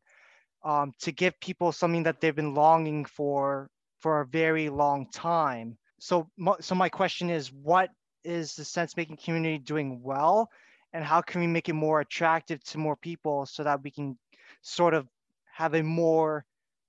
um, 0.64 0.92
to 1.00 1.12
give 1.12 1.38
people 1.40 1.72
something 1.72 2.04
that 2.04 2.20
they've 2.20 2.34
been 2.34 2.54
longing 2.54 3.04
for 3.04 3.70
for 4.00 4.20
a 4.20 4.26
very 4.26 4.68
long 4.68 5.08
time. 5.10 5.76
So, 5.98 6.28
so 6.60 6.74
my 6.74 6.88
question 6.88 7.30
is, 7.30 7.52
what 7.52 7.90
is 8.24 8.54
the 8.54 8.64
sense 8.64 8.96
making 8.96 9.16
community 9.16 9.58
doing 9.58 10.00
well, 10.02 10.48
and 10.92 11.04
how 11.04 11.20
can 11.20 11.40
we 11.40 11.46
make 11.46 11.68
it 11.68 11.74
more 11.74 12.00
attractive 12.00 12.62
to 12.64 12.78
more 12.78 12.96
people 12.96 13.46
so 13.46 13.64
that 13.64 13.82
we 13.82 13.90
can 13.90 14.16
sort 14.62 14.94
of 14.94 15.08
have 15.52 15.74
a 15.74 15.82
more 15.82 16.44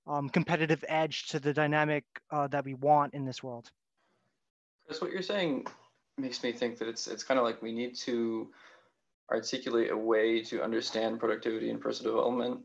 um, 0.06 0.28
competitive 0.28 0.84
edge 0.88 1.28
to 1.28 1.40
the 1.40 1.52
dynamic 1.52 2.04
uh, 2.30 2.46
that 2.48 2.64
we 2.64 2.74
want 2.74 3.14
in 3.14 3.24
this 3.24 3.42
world. 3.42 3.70
Chris, 4.86 5.00
what 5.00 5.12
you're 5.12 5.22
saying 5.22 5.66
makes 6.18 6.42
me 6.42 6.52
think 6.52 6.78
that 6.78 6.88
it's 6.88 7.06
it's 7.06 7.24
kind 7.24 7.38
of 7.38 7.44
like 7.44 7.62
we 7.62 7.72
need 7.72 7.94
to 7.94 8.50
articulate 9.30 9.90
a 9.90 9.96
way 9.96 10.42
to 10.42 10.62
understand 10.62 11.20
productivity 11.20 11.70
and 11.70 11.80
personal 11.80 12.12
development 12.12 12.60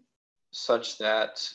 such 0.52 0.98
that 0.98 1.48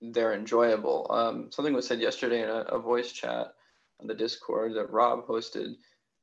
they're 0.00 0.34
enjoyable. 0.34 1.06
Um, 1.10 1.50
something 1.50 1.74
was 1.74 1.86
said 1.86 2.00
yesterday 2.00 2.42
in 2.42 2.48
a, 2.48 2.62
a 2.62 2.78
voice 2.78 3.12
chat 3.12 3.54
on 4.00 4.06
the 4.06 4.14
Discord 4.14 4.74
that 4.74 4.90
Rob 4.90 5.26
hosted 5.26 5.74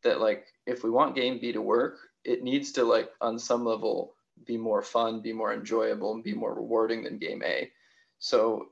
that 0.04 0.20
like 0.20 0.48
if 0.66 0.84
we 0.84 0.90
want 0.90 1.16
game 1.16 1.40
B 1.40 1.52
to 1.52 1.62
work, 1.62 1.98
it 2.24 2.44
needs 2.44 2.72
to 2.74 2.84
like 2.84 3.10
on 3.22 3.40
some 3.40 3.66
level 3.66 4.16
be 4.46 4.58
more 4.58 4.82
fun, 4.82 5.22
be 5.22 5.34
more 5.34 5.54
enjoyable, 5.54 6.14
and 6.14 6.24
be 6.24 6.34
more 6.34 6.54
rewarding 6.54 7.04
than 7.04 7.18
game 7.18 7.42
A. 7.46 7.72
So, 8.20 8.68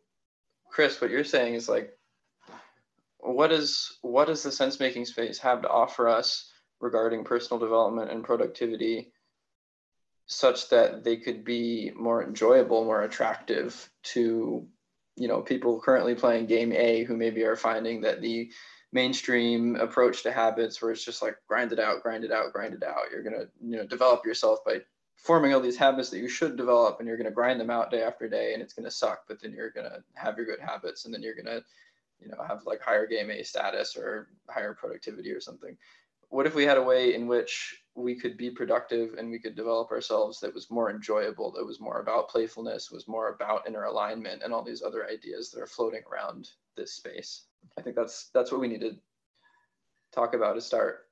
Chris, 0.73 0.99
what 0.99 1.11
you're 1.11 1.23
saying 1.23 1.53
is 1.53 1.69
like, 1.69 1.95
what 3.19 3.51
is 3.51 3.99
what 4.01 4.25
does 4.25 4.41
the 4.41 4.51
sense 4.51 4.79
making 4.79 5.05
space 5.05 5.37
have 5.37 5.61
to 5.61 5.69
offer 5.69 6.09
us 6.09 6.51
regarding 6.81 7.23
personal 7.23 7.59
development 7.59 8.09
and 8.09 8.23
productivity, 8.23 9.13
such 10.25 10.69
that 10.69 11.03
they 11.03 11.17
could 11.17 11.45
be 11.45 11.91
more 11.95 12.23
enjoyable, 12.23 12.83
more 12.83 13.03
attractive 13.03 13.87
to, 14.01 14.67
you 15.15 15.27
know, 15.27 15.41
people 15.41 15.79
currently 15.79 16.15
playing 16.15 16.47
game 16.47 16.73
A 16.73 17.03
who 17.03 17.15
maybe 17.15 17.43
are 17.43 17.55
finding 17.55 18.01
that 18.01 18.21
the 18.21 18.51
mainstream 18.91 19.75
approach 19.75 20.23
to 20.23 20.31
habits 20.31 20.81
where 20.81 20.91
it's 20.91 21.05
just 21.05 21.21
like 21.21 21.35
grind 21.47 21.71
it 21.71 21.79
out, 21.79 22.01
grind 22.01 22.23
it 22.23 22.31
out, 22.31 22.51
grind 22.51 22.73
it 22.73 22.83
out. 22.83 23.11
You're 23.11 23.23
gonna 23.23 23.45
you 23.61 23.77
know 23.77 23.85
develop 23.85 24.25
yourself 24.25 24.59
by 24.65 24.81
forming 25.15 25.53
all 25.53 25.61
these 25.61 25.77
habits 25.77 26.09
that 26.09 26.19
you 26.19 26.27
should 26.27 26.57
develop, 26.57 26.99
and 26.99 27.07
you're 27.07 27.17
gonna 27.17 27.31
grind 27.31 27.59
them 27.59 27.69
out 27.69 27.91
day 27.91 28.01
after 28.03 28.27
day, 28.27 28.53
and 28.53 28.61
it's 28.61 28.73
gonna 28.73 28.91
suck. 28.91 29.25
But 29.27 29.41
then 29.41 29.53
you're 29.53 29.71
gonna 29.71 30.03
have 30.15 30.37
your 30.37 30.45
good 30.45 30.59
habits, 30.59 31.05
and 31.05 31.13
then 31.13 31.21
you're 31.21 31.35
gonna 31.35 31.61
you 32.19 32.29
know 32.29 32.43
have 32.47 32.65
like 32.65 32.81
higher 32.81 33.07
game 33.07 33.31
A 33.31 33.43
status 33.43 33.95
or 33.95 34.29
higher 34.49 34.73
productivity 34.73 35.31
or 35.31 35.39
something. 35.39 35.77
What 36.29 36.47
if 36.47 36.55
we 36.55 36.65
had 36.65 36.77
a 36.77 36.83
way 36.83 37.13
in 37.13 37.27
which 37.27 37.83
we 37.95 38.15
could 38.15 38.37
be 38.37 38.49
productive 38.49 39.13
and 39.19 39.29
we 39.29 39.37
could 39.37 39.55
develop 39.55 39.91
ourselves 39.91 40.39
that 40.39 40.53
was 40.53 40.71
more 40.71 40.89
enjoyable, 40.89 41.51
that 41.51 41.65
was 41.65 41.79
more 41.79 41.99
about 41.99 42.27
playfulness, 42.27 42.89
was 42.89 43.07
more 43.07 43.29
about 43.29 43.67
inner 43.67 43.83
alignment, 43.83 44.41
and 44.41 44.51
all 44.51 44.63
these 44.63 44.81
other 44.81 45.07
ideas 45.07 45.51
that 45.51 45.61
are 45.61 45.67
floating 45.67 46.01
around 46.11 46.49
this 46.75 46.93
space? 46.93 47.45
I 47.77 47.81
think 47.81 47.95
that's 47.95 48.29
that's 48.33 48.51
what 48.51 48.61
we 48.61 48.67
need 48.67 48.81
to 48.81 48.97
talk 50.11 50.33
about 50.33 50.53
to 50.53 50.61
start 50.61 51.07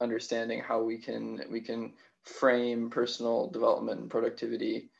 understanding 0.00 0.60
how 0.60 0.82
we 0.82 0.96
can 0.98 1.42
we 1.50 1.60
can 1.60 1.92
frame 2.24 2.90
personal 2.90 3.50
development 3.50 4.00
and 4.00 4.10
productivity 4.10 4.90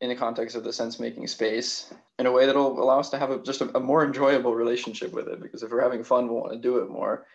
in 0.00 0.08
the 0.08 0.14
context 0.14 0.54
of 0.56 0.64
the 0.64 0.72
sense 0.72 1.00
making 1.00 1.26
space 1.26 1.92
in 2.18 2.26
a 2.26 2.32
way 2.32 2.46
that'll 2.46 2.80
allow 2.80 3.00
us 3.00 3.10
to 3.10 3.18
have 3.18 3.30
a, 3.30 3.42
just 3.42 3.60
a, 3.60 3.76
a, 3.76 3.80
more 3.80 4.04
enjoyable 4.04 4.54
relationship 4.54 5.12
with 5.12 5.28
it. 5.28 5.40
Because 5.40 5.62
if 5.62 5.70
we're 5.70 5.82
having 5.82 6.04
fun 6.04 6.28
we'll 6.28 6.40
want 6.40 6.52
to 6.52 6.58
do 6.58 6.78
it 6.78 6.88
more. 6.88 7.26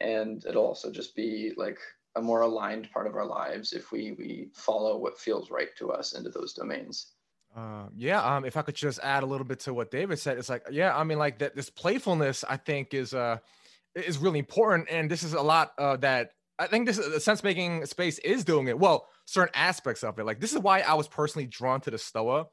And 0.00 0.44
it'll 0.46 0.66
also 0.66 0.92
just 0.92 1.16
be 1.16 1.52
like 1.56 1.78
a 2.16 2.22
more 2.22 2.42
aligned 2.42 2.90
part 2.92 3.06
of 3.06 3.14
our 3.14 3.26
lives 3.26 3.72
if 3.72 3.92
we 3.92 4.12
we 4.12 4.48
follow 4.54 4.98
what 4.98 5.18
feels 5.18 5.50
right 5.50 5.68
to 5.78 5.90
us 5.90 6.14
into 6.14 6.30
those 6.30 6.52
domains. 6.52 7.12
Uh, 7.56 7.86
yeah, 7.96 8.22
um, 8.22 8.44
if 8.44 8.56
I 8.56 8.62
could 8.62 8.74
just 8.74 9.00
add 9.02 9.22
a 9.22 9.26
little 9.26 9.46
bit 9.46 9.60
to 9.60 9.72
what 9.72 9.90
David 9.90 10.18
said, 10.18 10.36
it's 10.36 10.50
like, 10.50 10.62
yeah, 10.70 10.96
I 10.96 11.04
mean, 11.04 11.18
like 11.18 11.38
that 11.38 11.56
this 11.56 11.70
playfulness, 11.70 12.44
I 12.48 12.58
think 12.58 12.92
is 12.92 13.14
uh 13.14 13.38
is 13.94 14.18
really 14.18 14.38
important, 14.38 14.88
and 14.90 15.10
this 15.10 15.22
is 15.22 15.32
a 15.32 15.40
lot 15.40 15.72
uh, 15.78 15.96
that 15.98 16.32
I 16.58 16.66
think 16.66 16.86
this 16.86 16.96
the 16.96 17.20
sense 17.20 17.42
making 17.42 17.84
space 17.86 18.18
is 18.20 18.44
doing 18.44 18.68
it 18.68 18.78
well. 18.78 19.08
Certain 19.26 19.52
aspects 19.54 20.02
of 20.02 20.18
it, 20.18 20.24
like 20.24 20.40
this 20.40 20.52
is 20.52 20.58
why 20.58 20.80
I 20.80 20.94
was 20.94 21.08
personally 21.08 21.46
drawn 21.46 21.80
to 21.82 21.90
the 21.90 21.98
Stoa, 21.98 22.46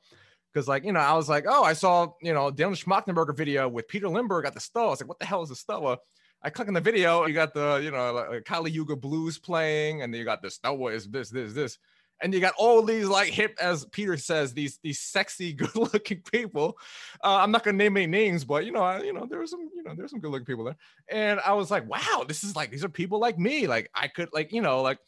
because 0.53 0.67
like 0.67 0.83
you 0.83 0.91
know 0.91 0.99
I 0.99 1.13
was 1.13 1.29
like, 1.29 1.45
oh, 1.47 1.63
I 1.63 1.73
saw 1.73 2.13
you 2.21 2.33
know 2.33 2.51
Daniel 2.51 2.75
Schmachtenberger 2.75 3.35
video 3.35 3.67
with 3.69 3.87
Peter 3.87 4.07
Limberg 4.07 4.45
at 4.45 4.53
the 4.53 4.59
Stoa. 4.59 4.87
I 4.87 4.89
was 4.89 5.01
like, 5.01 5.09
what 5.09 5.19
the 5.19 5.25
hell 5.25 5.41
is 5.41 5.49
the 5.49 5.55
Stoa? 5.55 5.97
I 6.41 6.49
click 6.49 6.67
on 6.67 6.73
the 6.73 6.81
video, 6.81 7.25
you 7.25 7.33
got 7.33 7.53
the 7.53 7.79
you 7.83 7.91
know 7.91 8.27
like 8.29 8.45
Kali 8.45 8.71
Yuga 8.71 8.95
blues 8.95 9.39
playing, 9.39 10.01
and 10.01 10.13
then 10.13 10.19
you 10.19 10.25
got 10.25 10.41
the 10.41 10.49
Stoa 10.49 10.91
is 10.91 11.07
this 11.07 11.29
this 11.29 11.53
this 11.53 11.77
and 12.21 12.33
you 12.33 12.39
got 12.39 12.53
all 12.57 12.81
these 12.81 13.07
like 13.07 13.29
hip, 13.29 13.55
as 13.59 13.85
Peter 13.85 14.17
says, 14.17 14.53
these 14.53 14.79
these 14.83 14.99
sexy, 14.99 15.53
good-looking 15.53 16.21
people. 16.21 16.77
Uh, 17.23 17.37
I'm 17.37 17.51
not 17.51 17.63
gonna 17.63 17.77
name 17.77 17.97
any 17.97 18.07
names, 18.07 18.43
but 18.45 18.65
you 18.65 18.71
know, 18.71 18.81
I, 18.81 19.01
you 19.01 19.13
know, 19.13 19.25
there 19.29 19.39
was 19.39 19.51
some, 19.51 19.69
you 19.75 19.83
know, 19.83 19.93
there's 19.95 20.11
some 20.11 20.19
good-looking 20.19 20.45
people 20.45 20.65
there, 20.65 20.77
and 21.09 21.39
I 21.41 21.53
was 21.53 21.69
like, 21.71 21.87
wow, 21.89 22.23
this 22.27 22.43
is 22.43 22.55
like 22.55 22.71
these 22.71 22.83
are 22.83 22.89
people 22.89 23.19
like 23.19 23.37
me. 23.37 23.67
Like 23.67 23.89
I 23.93 24.07
could, 24.07 24.29
like, 24.33 24.51
you 24.51 24.61
know, 24.61 24.81
like 24.81 24.99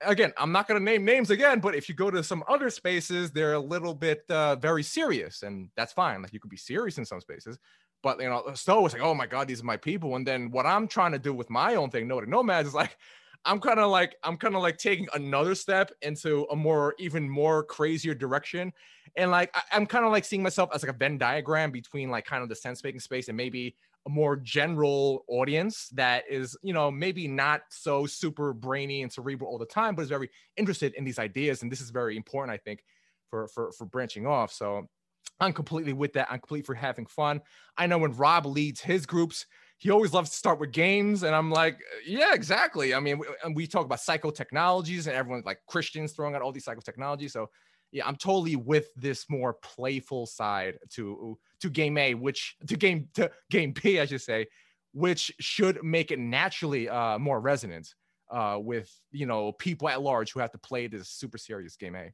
again, 0.00 0.32
I'm 0.36 0.52
not 0.52 0.68
gonna 0.68 0.80
name 0.80 1.04
names 1.04 1.30
again, 1.30 1.60
but 1.60 1.74
if 1.74 1.88
you 1.88 1.94
go 1.94 2.10
to 2.10 2.22
some 2.24 2.44
other 2.48 2.70
spaces, 2.70 3.30
they're 3.30 3.54
a 3.54 3.60
little 3.60 3.94
bit 3.94 4.24
uh, 4.28 4.56
very 4.56 4.82
serious, 4.82 5.42
and 5.42 5.70
that's 5.76 5.92
fine. 5.92 6.22
Like 6.22 6.32
you 6.32 6.40
could 6.40 6.50
be 6.50 6.56
serious 6.56 6.98
in 6.98 7.04
some 7.04 7.20
spaces. 7.20 7.58
But 8.02 8.20
you 8.20 8.28
know, 8.28 8.44
Stoa 8.54 8.82
was 8.82 8.92
like, 8.92 9.02
"Oh 9.02 9.14
my 9.14 9.26
God, 9.26 9.48
these 9.48 9.62
are 9.62 9.64
my 9.64 9.78
people." 9.78 10.16
And 10.16 10.26
then 10.26 10.50
what 10.50 10.66
I'm 10.66 10.86
trying 10.86 11.12
to 11.12 11.18
do 11.18 11.32
with 11.32 11.48
my 11.48 11.76
own 11.76 11.90
thing, 11.90 12.06
Noted 12.06 12.28
Nomads, 12.28 12.68
is 12.68 12.74
like, 12.74 12.96
I'm 13.44 13.60
kind 13.60 13.78
of 13.78 13.90
like 13.90 14.16
I'm 14.22 14.36
kind 14.36 14.54
of 14.54 14.62
like 14.62 14.78
taking 14.78 15.06
another 15.12 15.54
step 15.54 15.90
into 16.02 16.46
a 16.50 16.56
more 16.56 16.94
even 16.98 17.28
more 17.28 17.62
crazier 17.62 18.14
direction, 18.14 18.72
and 19.16 19.30
like 19.30 19.54
I, 19.54 19.76
am 19.76 19.86
kind 19.86 20.04
of 20.04 20.12
like 20.12 20.24
seeing 20.24 20.42
myself 20.42 20.70
as 20.74 20.82
like 20.82 20.94
a 20.94 20.96
Venn 20.96 21.18
diagram 21.18 21.70
between 21.70 22.10
like 22.10 22.24
kind 22.24 22.42
of 22.42 22.48
the 22.48 22.54
sense 22.54 22.82
making 22.82 23.00
space 23.00 23.28
and 23.28 23.36
maybe 23.36 23.76
a 24.06 24.10
more 24.10 24.36
general 24.36 25.24
audience 25.28 25.88
that 25.90 26.24
is 26.28 26.56
you 26.62 26.72
know 26.72 26.90
maybe 26.90 27.28
not 27.28 27.62
so 27.68 28.06
super 28.06 28.52
brainy 28.52 29.02
and 29.02 29.12
cerebral 29.12 29.50
all 29.50 29.58
the 29.58 29.66
time, 29.66 29.94
but 29.94 30.02
is 30.02 30.08
very 30.08 30.30
interested 30.56 30.94
in 30.94 31.04
these 31.04 31.18
ideas, 31.18 31.62
and 31.62 31.70
this 31.70 31.80
is 31.80 31.90
very 31.90 32.16
important 32.16 32.54
I 32.54 32.58
think 32.58 32.82
for 33.28 33.48
for 33.48 33.72
for 33.72 33.84
branching 33.84 34.26
off. 34.26 34.52
So 34.52 34.88
I'm 35.40 35.52
completely 35.52 35.92
with 35.92 36.12
that. 36.14 36.28
I'm 36.30 36.38
completely 36.38 36.64
for 36.64 36.74
having 36.74 37.06
fun. 37.06 37.40
I 37.76 37.86
know 37.86 37.98
when 37.98 38.12
Rob 38.12 38.46
leads 38.46 38.80
his 38.80 39.04
groups 39.04 39.46
he 39.84 39.90
always 39.90 40.14
loves 40.14 40.30
to 40.30 40.36
start 40.36 40.58
with 40.58 40.72
games 40.72 41.22
and 41.24 41.34
i'm 41.34 41.50
like 41.50 41.78
yeah 42.06 42.34
exactly. 42.34 42.94
I 42.94 43.00
mean 43.00 43.18
we, 43.18 43.26
and 43.44 43.54
we 43.54 43.66
talk 43.66 43.84
about 43.84 43.98
psychotechnologies 43.98 45.06
and 45.06 45.14
everyone's 45.14 45.44
like 45.44 45.60
christians 45.68 46.12
throwing 46.12 46.34
out 46.34 46.40
all 46.42 46.52
these 46.52 46.64
psychotechnologies 46.64 47.30
so 47.30 47.50
yeah 47.92 48.06
i'm 48.06 48.16
totally 48.16 48.56
with 48.56 48.88
this 48.96 49.26
more 49.28 49.52
playful 49.52 50.26
side 50.26 50.78
to 50.94 51.38
to 51.60 51.70
game 51.70 51.98
a 51.98 52.14
which 52.14 52.56
to 52.66 52.76
game 52.76 53.08
to 53.14 53.30
game 53.50 53.72
b 53.82 54.00
i 54.00 54.06
should 54.06 54.22
say 54.22 54.46
which 54.92 55.30
should 55.38 55.84
make 55.84 56.10
it 56.10 56.18
naturally 56.18 56.88
uh 56.88 57.18
more 57.18 57.38
resonant 57.40 57.94
uh 58.30 58.58
with 58.58 58.90
you 59.12 59.26
know 59.26 59.52
people 59.52 59.86
at 59.88 60.00
large 60.00 60.32
who 60.32 60.40
have 60.40 60.50
to 60.50 60.58
play 60.58 60.86
this 60.86 61.10
super 61.10 61.36
serious 61.36 61.76
game 61.76 61.94
a 61.94 62.10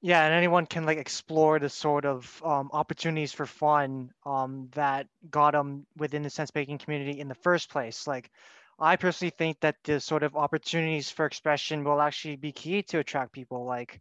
yeah 0.00 0.24
and 0.24 0.34
anyone 0.34 0.66
can 0.66 0.86
like 0.86 0.98
explore 0.98 1.58
the 1.58 1.68
sort 1.68 2.04
of 2.04 2.42
um, 2.44 2.70
opportunities 2.72 3.32
for 3.32 3.46
fun 3.46 4.10
um, 4.24 4.68
that 4.72 5.06
got 5.30 5.52
them 5.52 5.86
within 5.96 6.22
the 6.22 6.30
sense 6.30 6.54
making 6.54 6.78
community 6.78 7.20
in 7.20 7.28
the 7.28 7.34
first 7.34 7.70
place. 7.70 8.06
Like 8.06 8.30
i 8.78 8.96
personally 8.96 9.32
think 9.36 9.58
that 9.60 9.76
the 9.84 10.00
sort 10.00 10.22
of 10.22 10.36
opportunities 10.36 11.10
for 11.10 11.26
expression 11.26 11.84
will 11.84 12.00
actually 12.00 12.36
be 12.36 12.52
key 12.52 12.82
to 12.82 12.98
attract 12.98 13.32
people 13.32 13.64
like 13.64 14.00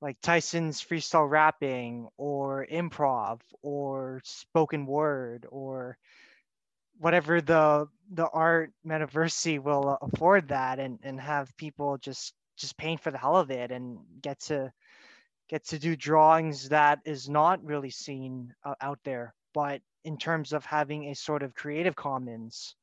like 0.00 0.16
tyson's 0.22 0.82
freestyle 0.82 1.28
rapping 1.28 2.08
or 2.16 2.66
improv 2.70 3.40
or 3.62 4.20
spoken 4.24 4.86
word 4.86 5.46
or 5.50 5.98
whatever 6.98 7.40
the 7.40 7.86
the 8.12 8.28
art 8.28 8.72
metaverse 8.86 9.62
will 9.62 9.98
afford 10.00 10.48
that 10.48 10.78
and 10.78 10.98
and 11.02 11.20
have 11.20 11.54
people 11.56 11.98
just 11.98 12.34
just 12.56 12.76
paint 12.78 13.00
for 13.00 13.10
the 13.10 13.18
hell 13.18 13.36
of 13.36 13.50
it 13.50 13.70
and 13.70 13.98
get 14.22 14.40
to 14.40 14.72
get 15.48 15.64
to 15.66 15.78
do 15.78 15.96
drawings 15.96 16.68
that 16.70 17.00
is 17.04 17.28
not 17.28 17.64
really 17.64 17.90
seen 17.90 18.52
uh, 18.64 18.74
out 18.80 18.98
there. 19.04 19.34
But 19.54 19.80
in 20.04 20.18
terms 20.18 20.52
of 20.52 20.64
having 20.64 21.06
a 21.06 21.14
sort 21.14 21.42
of 21.42 21.54
creative 21.54 21.96
commons 21.96 22.74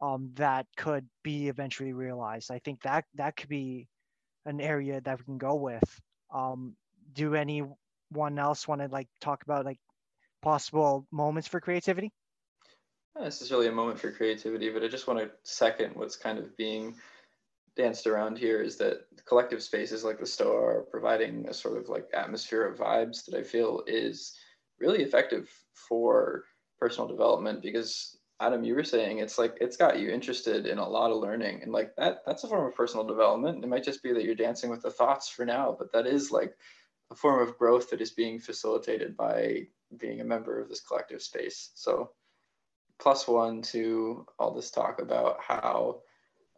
um, 0.00 0.30
that 0.34 0.66
could 0.76 1.06
be 1.22 1.48
eventually 1.48 1.92
realized, 1.92 2.50
I 2.50 2.58
think 2.58 2.82
that 2.82 3.04
that 3.14 3.36
could 3.36 3.48
be 3.48 3.88
an 4.46 4.60
area 4.60 5.00
that 5.00 5.18
we 5.18 5.24
can 5.24 5.38
go 5.38 5.54
with. 5.54 6.00
Um, 6.34 6.74
do 7.12 7.34
anyone 7.34 8.38
else 8.38 8.66
want 8.66 8.80
to 8.80 8.88
like 8.88 9.08
talk 9.20 9.42
about 9.42 9.64
like 9.64 9.78
possible 10.42 11.06
moments 11.10 11.48
for 11.48 11.60
creativity? 11.60 12.12
Not 13.14 13.24
necessarily 13.24 13.68
a 13.68 13.72
moment 13.72 13.98
for 13.98 14.10
creativity, 14.10 14.70
but 14.70 14.82
I 14.82 14.88
just 14.88 15.06
want 15.06 15.20
to 15.20 15.30
second 15.42 15.94
what's 15.94 16.16
kind 16.16 16.38
of 16.38 16.56
being 16.56 16.94
danced 17.76 18.06
around 18.06 18.38
here 18.38 18.62
is 18.62 18.76
that 18.76 19.06
collective 19.24 19.62
spaces 19.62 20.04
like 20.04 20.18
the 20.18 20.26
Stoa 20.26 20.60
are 20.60 20.86
providing 20.90 21.48
a 21.48 21.54
sort 21.54 21.78
of 21.78 21.88
like 21.88 22.08
atmosphere 22.12 22.66
of 22.66 22.78
vibes 22.78 23.24
that 23.24 23.38
I 23.38 23.42
feel 23.42 23.82
is 23.86 24.36
really 24.78 25.02
effective 25.02 25.50
for 25.74 26.44
personal 26.78 27.08
development 27.08 27.62
because 27.62 28.18
Adam, 28.40 28.64
you 28.64 28.74
were 28.74 28.82
saying 28.82 29.18
it's 29.18 29.38
like 29.38 29.56
it's 29.60 29.76
got 29.76 30.00
you 30.00 30.10
interested 30.10 30.66
in 30.66 30.78
a 30.78 30.88
lot 30.88 31.12
of 31.12 31.18
learning, 31.18 31.62
and 31.62 31.70
like 31.70 31.94
that 31.96 32.22
that's 32.26 32.42
a 32.42 32.48
form 32.48 32.66
of 32.66 32.74
personal 32.74 33.06
development. 33.06 33.62
It 33.62 33.68
might 33.68 33.84
just 33.84 34.02
be 34.02 34.12
that 34.12 34.24
you're 34.24 34.34
dancing 34.34 34.68
with 34.68 34.82
the 34.82 34.90
thoughts 34.90 35.28
for 35.28 35.44
now, 35.44 35.76
but 35.78 35.92
that 35.92 36.08
is 36.08 36.32
like 36.32 36.56
a 37.12 37.14
form 37.14 37.40
of 37.46 37.56
growth 37.56 37.88
that 37.90 38.00
is 38.00 38.10
being 38.10 38.40
facilitated 38.40 39.16
by 39.16 39.68
being 39.96 40.20
a 40.20 40.24
member 40.24 40.60
of 40.60 40.68
this 40.68 40.80
collective 40.80 41.22
space. 41.22 41.70
So, 41.76 42.10
plus 42.98 43.28
one 43.28 43.62
to 43.62 44.26
all 44.40 44.52
this 44.52 44.72
talk 44.72 45.00
about 45.00 45.36
how 45.40 46.00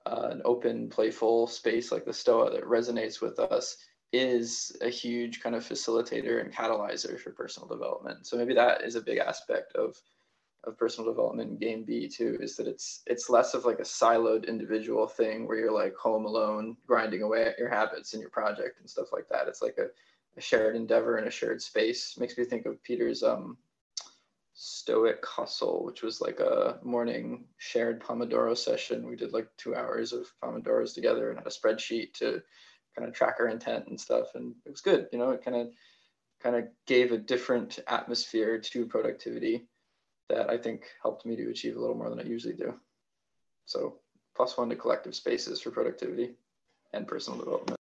uh, 0.07 0.29
an 0.31 0.43
open, 0.45 0.89
playful 0.89 1.47
space 1.47 1.91
like 1.91 2.05
the 2.05 2.13
Stoa 2.13 2.51
that 2.51 2.65
resonates 2.65 3.21
with 3.21 3.39
us 3.39 3.77
is 4.13 4.77
a 4.81 4.89
huge 4.89 5.41
kind 5.43 5.57
of 5.57 5.67
facilitator 5.67 6.41
and 6.41 6.53
catalyzer 6.53 7.19
for 7.19 7.33
personal 7.33 7.69
development. 7.69 8.27
So 8.27 8.37
maybe 8.37 8.55
that 8.55 8.83
is 8.83 8.95
a 8.95 9.01
big 9.01 9.19
aspect 9.19 9.75
of 9.75 9.97
of 10.67 10.79
personal 10.79 11.11
development 11.11 11.51
in 11.51 11.59
game 11.59 11.85
B 11.85 12.09
too, 12.09 12.39
is 12.41 12.57
that 12.57 12.67
it's 12.67 13.03
it's 13.07 13.29
less 13.29 13.55
of 13.55 13.65
like 13.65 13.81
a 13.81 13.83
siloed 13.83 14.49
individual 14.49 15.07
thing 15.07 15.47
where 15.47 15.59
you're 15.59 15.73
like 15.73 15.95
home 15.95 16.25
alone 16.25 16.77
grinding 16.87 17.23
away 17.23 17.45
at 17.45 17.59
your 17.59 17.69
habits 17.69 18.15
and 18.15 18.21
your 18.21 18.31
project 18.31 18.81
and 18.81 18.89
stuff 18.89 19.09
like 19.13 19.29
that. 19.29 19.47
It's 19.47 19.63
like 19.63 19.77
a, 19.79 19.89
a 20.37 20.41
shared 20.41 20.77
endeavor 20.77 21.17
and 21.19 21.29
a 21.29 21.31
shared 21.31 21.61
space. 21.61 22.17
Makes 22.19 22.39
me 22.39 22.45
think 22.45 22.67
of 22.67 22.83
Peter's 22.83 23.23
um 23.23 23.57
Stoic 24.55 25.25
Hustle, 25.27 25.85
which 25.85 26.03
was 26.03 26.21
like 26.21 26.41
a 26.41 26.79
morning 26.83 27.45
shared 27.59 28.01
Pomodoro 28.01 28.57
session. 28.57 29.07
We 29.07 29.17
did 29.17 29.33
like 29.33 29.49
two 29.57 29.75
hours 29.75 30.13
of 30.13 30.33
Pomodoros 30.43 30.95
together 30.95 31.29
and 31.29 31.39
had 31.39 31.47
a 31.47 31.51
spreadsheet 31.51 32.15
to 32.15 32.41
kind 32.97 33.09
of 33.09 33.15
track 33.15 33.37
our 33.41 33.49
intent 33.49 33.89
and 33.89 34.01
stuff. 34.01 34.29
And 34.35 34.55
it 34.65 34.71
was 34.71 34.81
good. 34.81 35.09
You 35.13 35.19
know, 35.19 35.31
it 35.31 35.45
kind 35.45 35.57
of 35.57 35.69
kind 36.41 36.57
of 36.57 36.65
gave 36.87 37.11
a 37.11 37.19
different 37.19 37.81
atmosphere 37.89 38.59
to 38.59 38.87
productivity 38.87 39.67
that 40.29 40.49
I 40.49 40.57
think 40.57 40.85
helped 41.03 41.27
me 41.27 41.37
to 41.37 41.51
achieve 41.51 41.77
a 41.77 41.81
little 41.81 41.97
more 41.97 42.11
than 42.11 42.21
I 42.21 42.25
usually 42.25 42.55
do. 42.55 42.75
So 43.67 43.99
plus 44.37 44.57
one 44.57 44.69
to 44.71 44.77
collective 44.77 45.15
spaces 45.15 45.61
for 45.61 45.71
productivity 45.71 46.35
and 46.93 47.09
personal 47.09 47.39
development. 47.39 47.79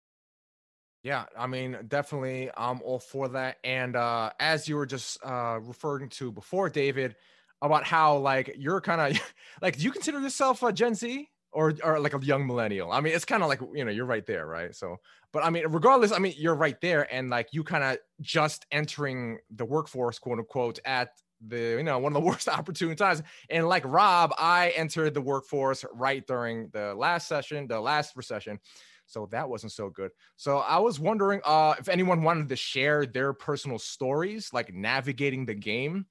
Yeah, 1.03 1.25
I 1.37 1.47
mean, 1.47 1.77
definitely, 1.87 2.49
I'm 2.55 2.81
all 2.81 2.99
for 2.99 3.27
that. 3.29 3.57
And 3.63 3.95
uh, 3.95 4.31
as 4.39 4.67
you 4.69 4.77
were 4.77 4.85
just 4.85 5.17
uh, 5.25 5.59
referring 5.61 6.09
to 6.11 6.31
before, 6.31 6.69
David, 6.69 7.15
about 7.61 7.83
how 7.83 8.17
like 8.17 8.55
you're 8.57 8.79
kind 8.81 9.01
of 9.15 9.21
like, 9.61 9.77
do 9.77 9.83
you 9.83 9.91
consider 9.91 10.19
yourself 10.21 10.63
a 10.63 10.71
Gen 10.71 10.95
Z 10.95 11.27
or 11.51 11.73
or 11.83 11.99
like 11.99 12.13
a 12.13 12.23
young 12.25 12.47
millennial? 12.47 12.91
I 12.91 13.01
mean, 13.01 13.13
it's 13.13 13.25
kind 13.25 13.43
of 13.43 13.49
like 13.49 13.59
you 13.73 13.83
know, 13.83 13.91
you're 13.91 14.05
right 14.05 14.25
there, 14.25 14.47
right? 14.47 14.73
So, 14.73 14.95
but 15.33 15.43
I 15.43 15.49
mean, 15.49 15.65
regardless, 15.67 16.13
I 16.13 16.19
mean, 16.19 16.35
you're 16.37 16.55
right 16.55 16.79
there, 16.79 17.13
and 17.13 17.29
like 17.29 17.49
you 17.51 17.65
kind 17.65 17.83
of 17.83 17.97
just 18.21 18.65
entering 18.71 19.39
the 19.53 19.65
workforce, 19.65 20.19
quote 20.19 20.39
unquote, 20.39 20.79
at 20.85 21.09
the 21.45 21.75
you 21.77 21.83
know 21.83 21.99
one 21.99 22.15
of 22.15 22.21
the 22.21 22.25
worst 22.25 22.47
opportune 22.47 22.95
times 22.95 23.21
and 23.49 23.67
like 23.67 23.83
rob 23.85 24.33
i 24.37 24.69
entered 24.77 25.13
the 25.13 25.19
workforce 25.19 25.83
right 25.93 26.25
during 26.25 26.69
the 26.71 26.95
last 26.95 27.27
session 27.27 27.67
the 27.67 27.77
last 27.81 28.15
recession 28.15 28.57
so 29.05 29.27
that 29.31 29.47
wasn't 29.49 29.71
so 29.71 29.89
good. 29.89 30.11
So 30.35 30.57
I 30.59 30.79
was 30.79 30.99
wondering 30.99 31.41
uh, 31.45 31.75
if 31.79 31.89
anyone 31.89 32.23
wanted 32.23 32.49
to 32.49 32.55
share 32.55 33.05
their 33.05 33.33
personal 33.33 33.79
stories, 33.79 34.51
like 34.53 34.73
navigating 34.73 35.45
the 35.45 35.53
game, 35.53 36.05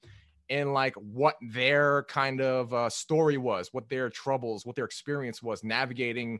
and 0.51 0.73
like 0.75 0.95
what 0.97 1.37
their 1.41 2.05
kind 2.05 2.41
of 2.41 2.73
uh, 2.75 2.91
story 2.91 3.39
was, 3.39 3.71
what 3.73 3.89
their 3.89 4.11
troubles, 4.11 4.67
what 4.67 4.77
their 4.77 4.85
experience 4.85 5.43
was 5.43 5.65
navigating, 5.65 6.39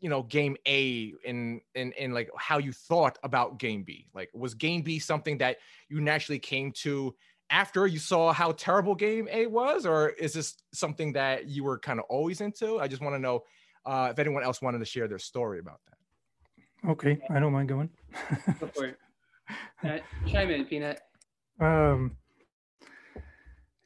you 0.00 0.08
know, 0.08 0.22
game 0.22 0.56
A, 0.66 1.12
and 1.26 1.60
and 1.74 1.92
and 1.94 2.14
like 2.14 2.30
how 2.36 2.58
you 2.58 2.72
thought 2.72 3.18
about 3.22 3.58
game 3.58 3.82
B. 3.82 4.06
Like, 4.14 4.30
was 4.34 4.54
game 4.54 4.82
B 4.82 4.98
something 4.98 5.38
that 5.38 5.58
you 5.88 6.00
naturally 6.00 6.38
came 6.38 6.72
to? 6.82 7.14
after 7.50 7.84
you 7.86 7.98
saw 7.98 8.32
how 8.32 8.52
terrible 8.52 8.94
game 8.94 9.28
A 9.30 9.46
was, 9.46 9.84
or 9.84 10.10
is 10.10 10.32
this 10.32 10.54
something 10.72 11.12
that 11.14 11.48
you 11.48 11.64
were 11.64 11.78
kind 11.78 11.98
of 11.98 12.06
always 12.08 12.40
into? 12.40 12.78
I 12.78 12.86
just 12.86 13.02
want 13.02 13.14
to 13.16 13.18
know 13.18 13.42
uh, 13.86 14.08
if 14.10 14.18
anyone 14.18 14.42
else 14.42 14.60
wanted 14.62 14.78
to 14.78 14.84
share 14.84 15.08
their 15.08 15.18
story 15.18 15.58
about 15.58 15.80
that. 15.86 16.90
Okay, 16.90 17.18
I 17.30 17.40
don't 17.40 17.52
mind 17.52 17.68
going. 17.68 17.90
Go 18.58 18.66
for 18.68 18.86
it. 18.86 18.98
Uh, 19.82 19.98
chime 20.28 20.50
in, 20.50 20.64
Peanut. 20.64 21.00
Um, 21.60 22.16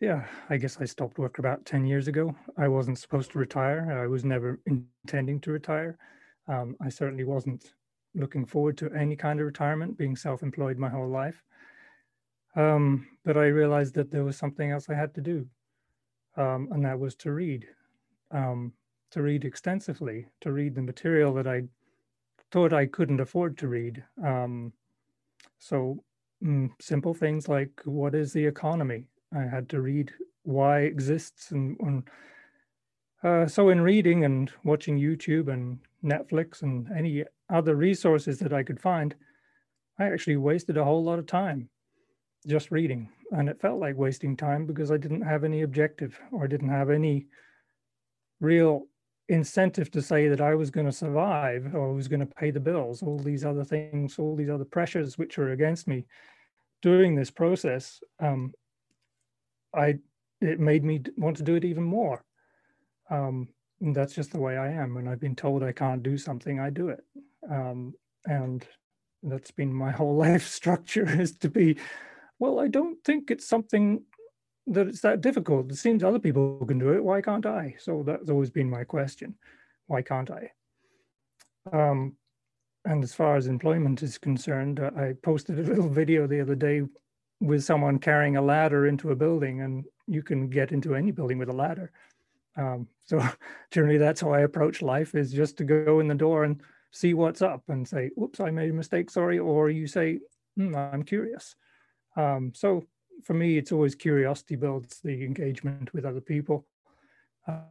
yeah, 0.00 0.26
I 0.48 0.58
guess 0.58 0.76
I 0.80 0.84
stopped 0.84 1.18
work 1.18 1.40
about 1.40 1.66
10 1.66 1.86
years 1.86 2.06
ago. 2.06 2.32
I 2.56 2.68
wasn't 2.68 3.00
supposed 3.00 3.32
to 3.32 3.38
retire. 3.40 4.00
I 4.00 4.06
was 4.06 4.24
never 4.24 4.60
intending 4.66 5.40
to 5.40 5.50
retire. 5.50 5.98
Um, 6.46 6.76
I 6.80 6.88
certainly 6.88 7.24
wasn't 7.24 7.72
looking 8.14 8.46
forward 8.46 8.78
to 8.78 8.92
any 8.92 9.16
kind 9.16 9.40
of 9.40 9.46
retirement, 9.46 9.98
being 9.98 10.14
self 10.14 10.42
employed 10.42 10.78
my 10.78 10.88
whole 10.88 11.08
life. 11.08 11.42
Um, 12.54 13.08
but 13.24 13.36
I 13.36 13.46
realized 13.46 13.94
that 13.94 14.10
there 14.10 14.24
was 14.24 14.36
something 14.36 14.70
else 14.70 14.88
I 14.88 14.94
had 14.94 15.14
to 15.14 15.20
do, 15.20 15.46
um, 16.36 16.68
and 16.70 16.84
that 16.84 16.98
was 16.98 17.16
to 17.16 17.32
read. 17.32 17.66
Um, 18.30 18.72
to 19.14 19.22
read 19.22 19.44
extensively, 19.44 20.26
to 20.40 20.50
read 20.50 20.74
the 20.74 20.82
material 20.82 21.32
that 21.34 21.46
I 21.46 21.62
thought 22.50 22.72
I 22.72 22.86
couldn't 22.86 23.20
afford 23.20 23.56
to 23.58 23.68
read. 23.68 24.02
Um, 24.24 24.72
so 25.60 26.02
mm, 26.42 26.70
simple 26.80 27.14
things 27.14 27.48
like 27.48 27.70
what 27.84 28.16
is 28.16 28.32
the 28.32 28.44
economy? 28.44 29.04
I 29.32 29.42
had 29.42 29.68
to 29.68 29.80
read 29.80 30.12
why 30.42 30.80
exists 30.80 31.52
and, 31.52 31.76
and 31.78 32.02
uh, 33.22 33.46
so 33.46 33.68
in 33.68 33.80
reading 33.80 34.24
and 34.24 34.50
watching 34.64 34.98
YouTube 34.98 35.46
and 35.46 35.78
Netflix 36.04 36.62
and 36.62 36.88
any 36.90 37.22
other 37.50 37.76
resources 37.76 38.40
that 38.40 38.52
I 38.52 38.64
could 38.64 38.80
find, 38.80 39.14
I 39.96 40.06
actually 40.06 40.38
wasted 40.38 40.76
a 40.76 40.84
whole 40.84 41.04
lot 41.04 41.20
of 41.20 41.26
time 41.26 41.68
just 42.48 42.72
reading. 42.72 43.08
And 43.30 43.48
it 43.48 43.60
felt 43.60 43.78
like 43.78 43.96
wasting 43.96 44.36
time 44.36 44.66
because 44.66 44.90
I 44.90 44.96
didn't 44.96 45.22
have 45.22 45.44
any 45.44 45.62
objective 45.62 46.18
or 46.32 46.44
I 46.44 46.48
didn't 46.48 46.68
have 46.68 46.90
any 46.90 47.26
real 48.40 48.88
incentive 49.28 49.90
to 49.92 50.02
say 50.02 50.28
that 50.28 50.40
I 50.40 50.54
was 50.54 50.70
going 50.70 50.86
to 50.86 50.92
survive 50.92 51.74
or 51.74 51.88
I 51.88 51.92
was 51.92 52.08
going 52.08 52.20
to 52.20 52.26
pay 52.26 52.50
the 52.50 52.60
bills, 52.60 53.02
all 53.02 53.18
these 53.18 53.44
other 53.44 53.64
things, 53.64 54.18
all 54.18 54.36
these 54.36 54.50
other 54.50 54.64
pressures 54.64 55.16
which 55.16 55.38
are 55.38 55.52
against 55.52 55.88
me 55.88 56.04
during 56.82 57.14
this 57.14 57.30
process, 57.30 58.00
um, 58.20 58.52
I 59.74 59.98
it 60.42 60.60
made 60.60 60.84
me 60.84 61.00
want 61.16 61.38
to 61.38 61.42
do 61.42 61.54
it 61.54 61.64
even 61.64 61.82
more. 61.82 62.22
Um, 63.10 63.48
and 63.80 63.96
that's 63.96 64.14
just 64.14 64.32
the 64.32 64.40
way 64.40 64.58
I 64.58 64.70
am. 64.70 64.94
When 64.94 65.08
I've 65.08 65.20
been 65.20 65.34
told 65.34 65.62
I 65.62 65.72
can't 65.72 66.02
do 66.02 66.18
something, 66.18 66.60
I 66.60 66.68
do 66.68 66.88
it. 66.88 67.02
Um, 67.50 67.94
and 68.26 68.66
that's 69.22 69.50
been 69.50 69.72
my 69.72 69.90
whole 69.98 70.16
life 70.16 70.46
structure 70.46 71.08
is 71.08 71.38
to 71.38 71.48
be, 71.48 71.78
well, 72.38 72.60
I 72.60 72.68
don't 72.68 73.02
think 73.02 73.30
it's 73.30 73.48
something 73.48 74.02
that 74.66 74.88
it's 74.88 75.00
that 75.00 75.20
difficult. 75.20 75.70
It 75.70 75.76
seems 75.76 76.02
other 76.02 76.18
people 76.18 76.64
can 76.66 76.78
do 76.78 76.92
it. 76.92 77.04
Why 77.04 77.20
can't 77.20 77.46
I? 77.46 77.74
So 77.78 78.02
that's 78.06 78.30
always 78.30 78.50
been 78.50 78.70
my 78.70 78.84
question. 78.84 79.34
Why 79.86 80.02
can't 80.02 80.30
I? 80.30 80.50
Um, 81.72 82.16
and 82.84 83.02
as 83.02 83.14
far 83.14 83.36
as 83.36 83.46
employment 83.46 84.02
is 84.02 84.18
concerned, 84.18 84.80
uh, 84.80 84.90
I 84.96 85.14
posted 85.22 85.58
a 85.58 85.62
little 85.62 85.88
video 85.88 86.26
the 86.26 86.40
other 86.40 86.54
day 86.54 86.82
with 87.40 87.64
someone 87.64 87.98
carrying 87.98 88.36
a 88.36 88.42
ladder 88.42 88.86
into 88.86 89.10
a 89.10 89.16
building, 89.16 89.62
and 89.62 89.84
you 90.06 90.22
can 90.22 90.48
get 90.48 90.72
into 90.72 90.94
any 90.94 91.10
building 91.10 91.38
with 91.38 91.48
a 91.48 91.54
ladder. 91.54 91.92
Um, 92.56 92.88
so 93.04 93.22
generally, 93.70 93.98
that's 93.98 94.20
how 94.20 94.32
I 94.32 94.40
approach 94.40 94.82
life: 94.82 95.14
is 95.14 95.32
just 95.32 95.56
to 95.58 95.64
go 95.64 96.00
in 96.00 96.08
the 96.08 96.14
door 96.14 96.44
and 96.44 96.60
see 96.90 97.14
what's 97.14 97.42
up, 97.42 97.62
and 97.68 97.86
say, 97.86 98.10
"Oops, 98.20 98.38
I 98.40 98.50
made 98.50 98.70
a 98.70 98.74
mistake, 98.74 99.10
sorry," 99.10 99.38
or 99.38 99.70
you 99.70 99.86
say, 99.86 100.20
hmm, 100.56 100.74
"I'm 100.74 101.02
curious." 101.02 101.56
Um, 102.16 102.52
so 102.54 102.84
for 103.22 103.34
me, 103.34 103.58
it's 103.58 103.72
always 103.72 103.94
curiosity 103.94 104.56
builds 104.56 105.00
the 105.00 105.24
engagement 105.24 105.92
with 105.92 106.04
other 106.04 106.20
people. 106.20 106.66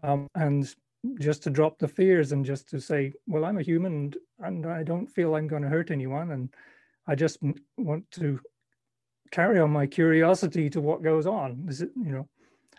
Um, 0.03 0.27
and 0.35 0.73
just 1.19 1.43
to 1.43 1.49
drop 1.49 1.79
the 1.79 1.87
fears 1.87 2.31
and 2.31 2.45
just 2.45 2.69
to 2.69 2.79
say, 2.79 3.13
well, 3.27 3.45
I'm 3.45 3.57
a 3.57 3.63
human 3.63 3.93
and, 3.93 4.17
and 4.39 4.65
I 4.65 4.83
don't 4.83 5.07
feel 5.07 5.35
I'm 5.35 5.47
going 5.47 5.63
to 5.63 5.69
hurt 5.69 5.91
anyone. 5.91 6.31
And 6.31 6.49
I 7.07 7.15
just 7.15 7.39
want 7.77 8.09
to 8.11 8.39
carry 9.31 9.59
on 9.59 9.71
my 9.71 9.87
curiosity 9.87 10.69
to 10.69 10.79
what 10.79 11.03
goes 11.03 11.25
on. 11.25 11.65
Is 11.67 11.81
it, 11.81 11.91
you 11.95 12.11
know, 12.11 12.27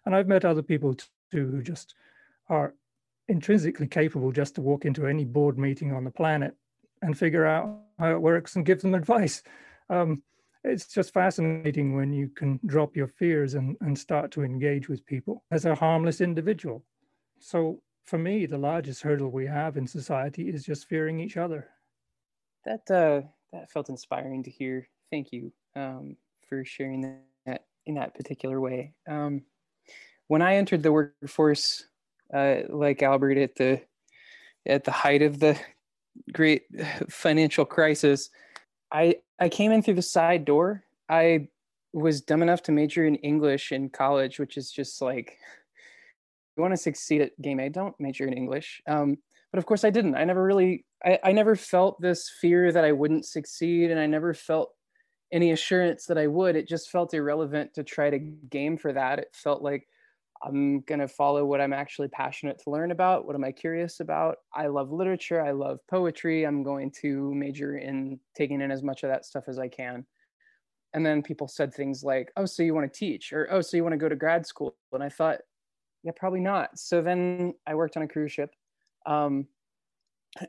and 0.07 0.15
I've 0.15 0.29
met 0.29 0.45
other 0.45 0.63
people 0.63 0.95
too 0.95 1.51
who 1.51 1.63
just 1.63 1.95
are 2.49 2.75
intrinsically 3.29 3.87
capable 3.87 4.33
just 4.33 4.55
to 4.55 4.63
walk 4.63 4.85
into 4.85 5.07
any 5.07 5.25
board 5.25 5.59
meeting 5.59 5.93
on 5.93 6.05
the 6.05 6.11
planet 6.11 6.55
and 7.03 7.19
figure 7.19 7.47
out 7.47 7.81
how 7.99 8.13
it 8.13 8.21
works 8.21 8.57
and 8.57 8.65
give 8.65 8.81
them 8.81 8.95
advice. 8.95 9.43
Um, 9.91 10.23
it's 10.65 10.87
just 10.87 11.13
fascinating 11.13 11.95
when 11.95 12.13
you 12.13 12.29
can 12.29 12.59
drop 12.67 12.97
your 12.97 13.09
fears 13.09 13.55
and, 13.55 13.77
and 13.81 13.97
start 13.97 14.31
to 14.33 14.43
engage 14.43 14.89
with 14.89 15.05
people 15.07 15.45
as 15.51 15.67
a 15.67 15.75
harmless 15.75 16.21
individual. 16.21 16.83
So 17.39 17.83
for 18.05 18.19
me, 18.19 18.47
the 18.47 18.59
largest 18.59 19.03
hurdle 19.03 19.31
we 19.31 19.47
have 19.47 19.77
in 19.77 19.87
society 19.87 20.49
is 20.49 20.65
just 20.65 20.89
fearing 20.89 21.21
each 21.21 21.37
other. 21.37 21.69
That 22.65 22.91
uh, 22.91 23.27
that 23.53 23.71
felt 23.71 23.91
inspiring 23.91 24.43
to 24.45 24.51
hear. 24.51 24.89
Thank 25.11 25.33
you 25.33 25.53
um, 25.77 26.17
for 26.49 26.65
sharing 26.65 27.21
that 27.47 27.65
in 27.87 27.95
that 27.97 28.15
particular 28.15 28.61
way. 28.61 28.95
Um, 29.07 29.43
when 30.29 30.41
I 30.41 30.57
entered 30.57 30.83
the 30.83 30.93
workforce, 30.93 31.85
uh, 32.33 32.61
like 32.71 33.03
Albert 33.03 33.37
at 33.37 33.55
the 33.57 33.83
at 34.67 34.85
the 34.85 34.91
height 34.91 35.21
of 35.21 35.41
the 35.41 35.59
great 36.33 36.63
financial 37.11 37.67
crisis, 37.67 38.31
I 38.95 39.17
I 39.39 39.49
came 39.49 39.73
in 39.73 39.83
through 39.83 39.95
the 39.95 40.03
side 40.03 40.45
door. 40.45 40.85
I 41.09 41.49
was 41.93 42.23
dumb 42.23 42.43
enough 42.43 42.63
to 42.63 42.73
major 42.73 43.05
in 43.05 43.17
English 43.17 43.73
in 43.73 43.91
college, 43.91 44.39
which 44.39 44.57
is 44.57 44.71
just 44.71 45.03
like 45.03 45.37
you 46.57 46.63
want 46.63 46.73
to 46.73 46.79
succeed 46.79 47.21
at 47.21 47.43
game 47.43 47.59
A, 47.59 47.69
don't 47.69 47.99
major 47.99 48.27
in 48.27 48.33
English. 48.33 48.81
Um, 48.87 49.19
but 49.53 49.59
of 49.59 49.67
course 49.67 49.85
I 49.85 49.91
didn't. 49.91 50.15
I 50.15 50.25
never 50.25 50.43
really 50.43 50.87
I, 51.05 51.19
I 51.25 51.33
never 51.33 51.57
felt 51.57 52.01
this 52.01 52.31
fear 52.41 52.71
that 52.73 52.85
I 52.85 52.93
wouldn't 52.93 53.27
succeed 53.27 53.91
and 53.91 53.99
I 53.99 54.07
never 54.07 54.33
felt 54.33 54.71
any 55.33 55.51
assurance 55.51 56.07
that 56.07 56.19
I 56.19 56.29
would. 56.29 56.55
It 56.55 56.69
just 56.69 56.91
felt 56.91 57.13
irrelevant 57.13 57.75
to 57.75 57.83
try 57.83 58.11
to 58.11 58.19
game 58.19 58.77
for 58.77 58.93
that. 58.93 59.19
It 59.19 59.29
felt 59.33 59.63
like 59.63 59.89
I'm 60.45 60.81
going 60.83 60.99
to 60.99 61.09
follow 61.09 61.45
what 61.45 61.61
I'm 61.61 61.73
actually 61.73 62.09
passionate 62.09 62.59
to 62.65 62.71
learn 62.71 62.91
about. 62.91 63.27
What 63.27 63.35
am 63.35 63.45
I 63.45 63.51
curious 63.51 64.01
about? 64.01 64.39
I 64.53 64.67
love 64.67 64.93
literature. 64.93 65.41
I 65.41 65.53
love 65.53 65.79
poetry. 65.89 66.45
I'm 66.45 66.63
going 66.63 66.91
to 67.03 67.35
major 67.35 67.79
in 67.79 68.21
taking 68.37 68.61
in 68.61 68.71
as 68.71 68.83
much 68.83 69.05
of 69.05 69.09
that 69.09 69.25
stuff 69.25 69.45
as 69.49 69.59
I 69.59 69.69
can. 69.69 70.05
And 70.93 71.05
then 71.05 71.23
people 71.23 71.49
said 71.49 71.73
things 71.73 72.05
like, 72.05 72.31
oh, 72.37 72.45
so 72.45 72.63
you 72.63 72.75
want 72.75 72.93
to 72.93 72.99
teach? 72.99 73.33
Or, 73.33 73.49
oh, 73.51 73.63
so 73.63 73.77
you 73.77 73.83
want 73.83 73.95
to 73.95 73.99
go 73.99 74.09
to 74.09 74.17
grad 74.17 74.47
school? 74.47 74.77
And 74.93 75.03
I 75.03 75.09
thought, 75.09 75.39
yeah, 76.03 76.13
probably 76.15 76.41
not. 76.41 76.79
So 76.79 77.01
then 77.01 77.55
I 77.67 77.75
worked 77.75 77.97
on 77.97 78.03
a 78.03 78.09
cruise 78.09 78.33
ship 78.33 78.55
um, 79.07 79.47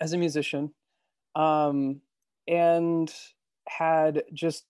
as 0.02 0.12
a 0.12 0.18
musician 0.18 0.74
um, 1.36 2.02
and 2.48 3.12
had 3.68 4.24
just 4.34 4.66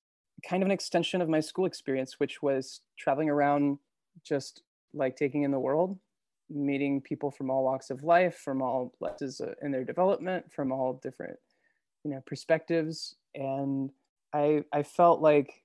kind 0.48 0.62
of 0.62 0.68
an 0.68 0.72
extension 0.72 1.22
of 1.22 1.30
my 1.30 1.40
school 1.40 1.66
experience, 1.66 2.20
which 2.20 2.42
was 2.44 2.82
traveling 2.98 3.30
around 3.30 3.80
just 4.24 4.62
like 4.96 5.16
taking 5.16 5.44
in 5.44 5.52
the 5.52 5.60
world, 5.60 6.00
meeting 6.50 7.02
people 7.02 7.32
from 7.32 7.50
all 7.50 7.64
walks 7.64 7.90
of 7.90 8.04
life, 8.04 8.38
from 8.38 8.62
all 8.62 8.94
places 8.98 9.42
uh, 9.42 9.54
in 9.62 9.72
their 9.72 9.84
development, 9.84 10.46
from 10.52 10.72
all 10.72 11.00
different, 11.04 11.38
you 12.04 12.12
know, 12.12 12.22
perspectives. 12.26 13.16
And 13.36 13.92
I, 14.34 14.64
I 14.72 14.84
felt 14.84 15.22
like 15.22 15.64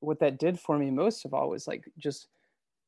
what 0.00 0.20
that 0.20 0.38
did 0.38 0.60
for 0.60 0.78
me 0.78 0.90
most 0.90 1.24
of 1.24 1.34
all 1.34 1.50
was 1.50 1.66
like 1.66 1.84
just 1.98 2.28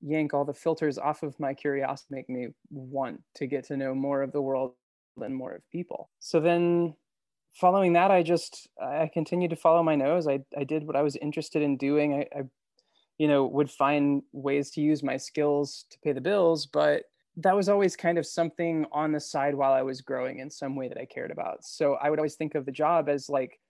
yank 0.01 0.33
all 0.33 0.45
the 0.45 0.55
filters 0.55 0.99
off 0.99 1.23
of 1.23 1.38
my 1.38 1.55
curiosity, 1.55 2.07
make 2.11 2.29
me 2.29 2.49
want 2.71 3.21
to 3.35 3.47
get 3.47 3.64
to 3.66 3.77
know 3.77 3.95
more 3.95 4.23
of 4.23 4.33
the 4.33 4.40
world 4.40 4.73
and 5.21 5.35
more 5.35 5.53
of 5.53 5.71
people. 5.71 6.11
So 6.21 6.40
then 6.40 6.95
following 7.55 7.93
that, 7.95 8.11
I 8.11 8.23
just, 8.23 8.69
I 8.81 9.11
continued 9.12 9.51
to 9.51 9.57
follow 9.57 9.83
my 9.83 9.97
nose. 9.97 10.27
I, 10.27 10.40
I 10.57 10.64
did 10.64 10.87
what 10.87 10.97
I 10.97 11.03
was 11.03 11.16
interested 11.16 11.62
in 11.62 11.77
doing. 11.77 12.14
I, 12.14 12.38
I 12.38 12.43
you 13.20 13.28
know, 13.28 13.44
would 13.44 13.70
find 13.70 14.22
ways 14.33 14.70
to 14.70 14.80
use 14.80 15.02
my 15.02 15.18
skills 15.18 15.85
to 15.90 15.98
pay 16.02 16.12
the 16.12 16.22
bills, 16.22 16.64
but 16.64 17.02
that 17.37 17.54
was 17.54 17.68
always 17.68 17.94
kind 17.94 18.16
of 18.16 18.24
something 18.24 18.87
on 18.92 19.12
the 19.12 19.20
side 19.20 19.54
while 19.54 19.74
I 19.74 19.83
was 19.83 20.00
growing 20.00 20.38
in 20.38 20.50
some 20.50 20.74
way 20.74 20.88
that 20.88 20.96
I 20.96 21.04
cared 21.04 21.30
about. 21.30 21.62
So 21.62 21.98
I 22.00 22.09
would 22.09 22.18
always 22.18 22.37
think 22.37 22.54
of 22.54 22.64
the 22.64 22.72
job 22.72 23.11
as 23.11 23.28
like 23.28 23.61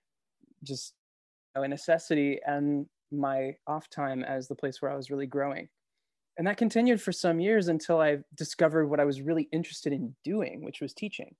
just 0.62 0.94
you 1.56 1.60
know, 1.60 1.64
a 1.64 1.68
necessity 1.68 2.38
and 2.46 2.86
my 3.10 3.56
off 3.66 3.90
time 3.90 4.22
as 4.22 4.46
the 4.46 4.54
place 4.54 4.80
where 4.80 4.92
I 4.92 4.94
was 4.94 5.10
really 5.10 5.26
growing. 5.26 5.68
And 6.38 6.46
that 6.46 6.56
continued 6.56 7.02
for 7.02 7.10
some 7.10 7.40
years 7.40 7.66
until 7.66 8.00
I 8.00 8.18
discovered 8.36 8.86
what 8.86 9.00
I 9.00 9.04
was 9.04 9.20
really 9.20 9.48
interested 9.52 9.92
in 9.92 10.14
doing, 10.22 10.62
which 10.62 10.80
was 10.80 10.94
teaching. 10.94 11.34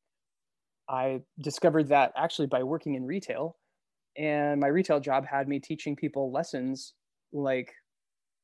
I 0.89 1.21
discovered 1.41 1.87
that 1.91 2.11
actually 2.17 2.49
by 2.49 2.65
working 2.65 2.97
in 2.97 3.07
retail. 3.07 3.57
And 4.19 4.61
my 4.61 4.67
retail 4.67 4.99
job 4.99 5.27
had 5.27 5.47
me 5.47 5.61
teaching 5.61 5.95
people 5.95 6.33
lessons 6.33 6.95
like 7.33 7.73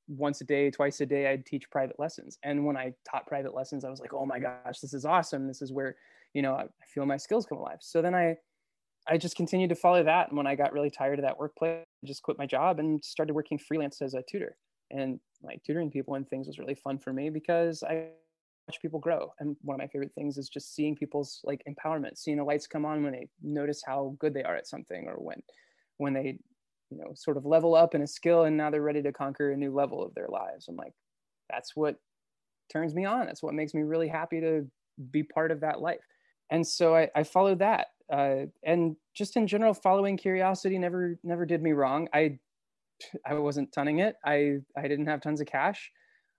once 0.08 0.40
a 0.40 0.44
day, 0.44 0.70
twice 0.70 1.00
a 1.00 1.06
day, 1.06 1.28
I'd 1.28 1.46
teach 1.46 1.70
private 1.70 1.98
lessons. 1.98 2.38
And 2.42 2.64
when 2.64 2.76
I 2.76 2.92
taught 3.10 3.26
private 3.26 3.54
lessons, 3.54 3.84
I 3.84 3.90
was 3.90 4.00
like, 4.00 4.14
oh 4.14 4.26
my 4.26 4.38
gosh, 4.38 4.80
this 4.80 4.94
is 4.94 5.04
awesome. 5.04 5.46
This 5.46 5.62
is 5.62 5.72
where, 5.72 5.96
you 6.34 6.42
know, 6.42 6.54
I 6.54 6.66
feel 6.86 7.06
my 7.06 7.16
skills 7.16 7.46
come 7.46 7.58
alive. 7.58 7.78
So 7.80 8.02
then 8.02 8.14
I, 8.14 8.36
I 9.08 9.18
just 9.18 9.36
continued 9.36 9.70
to 9.70 9.76
follow 9.76 10.02
that. 10.02 10.28
And 10.28 10.36
when 10.36 10.46
I 10.46 10.54
got 10.54 10.72
really 10.72 10.90
tired 10.90 11.18
of 11.18 11.24
that 11.24 11.38
workplace, 11.38 11.84
I 12.02 12.06
just 12.06 12.22
quit 12.22 12.38
my 12.38 12.46
job 12.46 12.78
and 12.78 13.02
started 13.04 13.34
working 13.34 13.58
freelance 13.58 14.00
as 14.02 14.14
a 14.14 14.22
tutor. 14.28 14.56
And 14.90 15.18
like 15.42 15.62
tutoring 15.64 15.90
people 15.90 16.14
and 16.14 16.28
things 16.28 16.46
was 16.46 16.58
really 16.58 16.74
fun 16.74 16.98
for 16.98 17.12
me 17.12 17.30
because 17.30 17.82
I 17.82 18.08
watch 18.68 18.80
people 18.80 19.00
grow. 19.00 19.32
And 19.40 19.56
one 19.62 19.74
of 19.74 19.78
my 19.78 19.88
favorite 19.88 20.12
things 20.14 20.38
is 20.38 20.48
just 20.48 20.74
seeing 20.74 20.94
people's 20.94 21.40
like 21.44 21.62
empowerment, 21.68 22.16
seeing 22.16 22.36
the 22.36 22.44
lights 22.44 22.66
come 22.66 22.84
on 22.84 23.02
when 23.02 23.12
they 23.12 23.28
notice 23.42 23.82
how 23.84 24.16
good 24.18 24.34
they 24.34 24.42
are 24.42 24.56
at 24.56 24.68
something 24.68 25.06
or 25.08 25.14
when, 25.14 25.42
when 25.98 26.12
they 26.12 26.38
you 26.90 26.98
know 26.98 27.12
sort 27.14 27.36
of 27.36 27.44
level 27.44 27.74
up 27.74 27.94
in 27.94 28.02
a 28.02 28.06
skill 28.06 28.44
and 28.44 28.56
now 28.56 28.70
they're 28.70 28.82
ready 28.82 29.02
to 29.02 29.12
conquer 29.12 29.52
a 29.52 29.56
new 29.56 29.74
level 29.74 30.04
of 30.04 30.14
their 30.14 30.28
lives. 30.28 30.66
I'm 30.68 30.76
like 30.76 30.94
that's 31.50 31.76
what 31.76 31.96
turns 32.72 32.94
me 32.94 33.04
on. 33.04 33.26
That's 33.26 33.42
what 33.42 33.54
makes 33.54 33.74
me 33.74 33.82
really 33.82 34.08
happy 34.08 34.40
to 34.40 34.66
be 35.10 35.22
part 35.22 35.50
of 35.50 35.60
that 35.60 35.80
life. 35.80 36.00
And 36.50 36.66
so 36.66 36.94
i, 36.94 37.08
I 37.14 37.22
followed 37.22 37.58
that 37.60 37.88
uh, 38.12 38.46
and 38.64 38.96
just 39.14 39.36
in 39.36 39.46
general 39.46 39.74
following 39.74 40.16
curiosity 40.16 40.78
never 40.78 41.18
never 41.24 41.44
did 41.44 41.62
me 41.62 41.72
wrong. 41.72 42.08
I 42.14 42.38
i 43.26 43.34
wasn't 43.34 43.72
tunning 43.72 43.98
it. 44.00 44.16
I 44.24 44.58
i 44.76 44.82
didn't 44.82 45.06
have 45.06 45.20
tons 45.20 45.40
of 45.40 45.46
cash. 45.46 45.90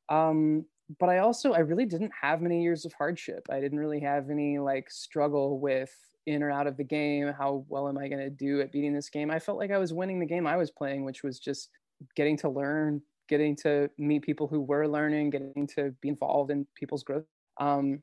Um, 0.09 0.65
but 0.99 1.09
i 1.09 1.17
also 1.17 1.51
i 1.51 1.59
really 1.59 1.85
didn't 1.85 2.13
have 2.21 2.41
many 2.41 2.63
years 2.63 2.85
of 2.85 2.93
hardship. 2.93 3.45
I 3.51 3.59
didn't 3.59 3.79
really 3.79 3.99
have 3.99 4.29
any 4.29 4.59
like 4.59 4.89
struggle 4.89 5.59
with 5.59 5.93
in 6.27 6.43
or 6.43 6.51
out 6.51 6.67
of 6.67 6.77
the 6.77 6.83
game 6.83 7.33
how 7.37 7.65
well 7.69 7.87
am 7.87 7.97
i 7.97 8.07
going 8.07 8.21
to 8.21 8.29
do 8.29 8.61
at 8.61 8.71
beating 8.71 8.93
this 8.93 9.09
game? 9.09 9.31
I 9.31 9.39
felt 9.39 9.57
like 9.57 9.71
i 9.71 9.77
was 9.77 9.93
winning 9.93 10.19
the 10.19 10.25
game 10.25 10.45
i 10.45 10.57
was 10.57 10.69
playing 10.69 11.03
which 11.03 11.23
was 11.23 11.39
just 11.39 11.69
getting 12.15 12.37
to 12.37 12.49
learn 12.49 13.01
getting 13.27 13.55
to 13.57 13.89
meet 13.97 14.21
people 14.21 14.47
who 14.47 14.61
were 14.61 14.87
learning 14.87 15.29
getting 15.31 15.67
to 15.75 15.93
be 16.01 16.09
involved 16.09 16.51
in 16.51 16.65
people's 16.75 17.03
growth. 17.03 17.25
Um, 17.59 18.01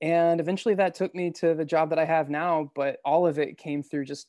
and 0.00 0.40
eventually 0.40 0.74
that 0.76 0.94
took 0.94 1.14
me 1.14 1.30
to 1.30 1.54
the 1.54 1.64
job 1.64 1.90
that 1.90 1.98
i 1.98 2.04
have 2.04 2.28
now 2.28 2.70
but 2.74 2.98
all 3.04 3.26
of 3.26 3.38
it 3.38 3.58
came 3.58 3.82
through 3.82 4.04
just 4.04 4.28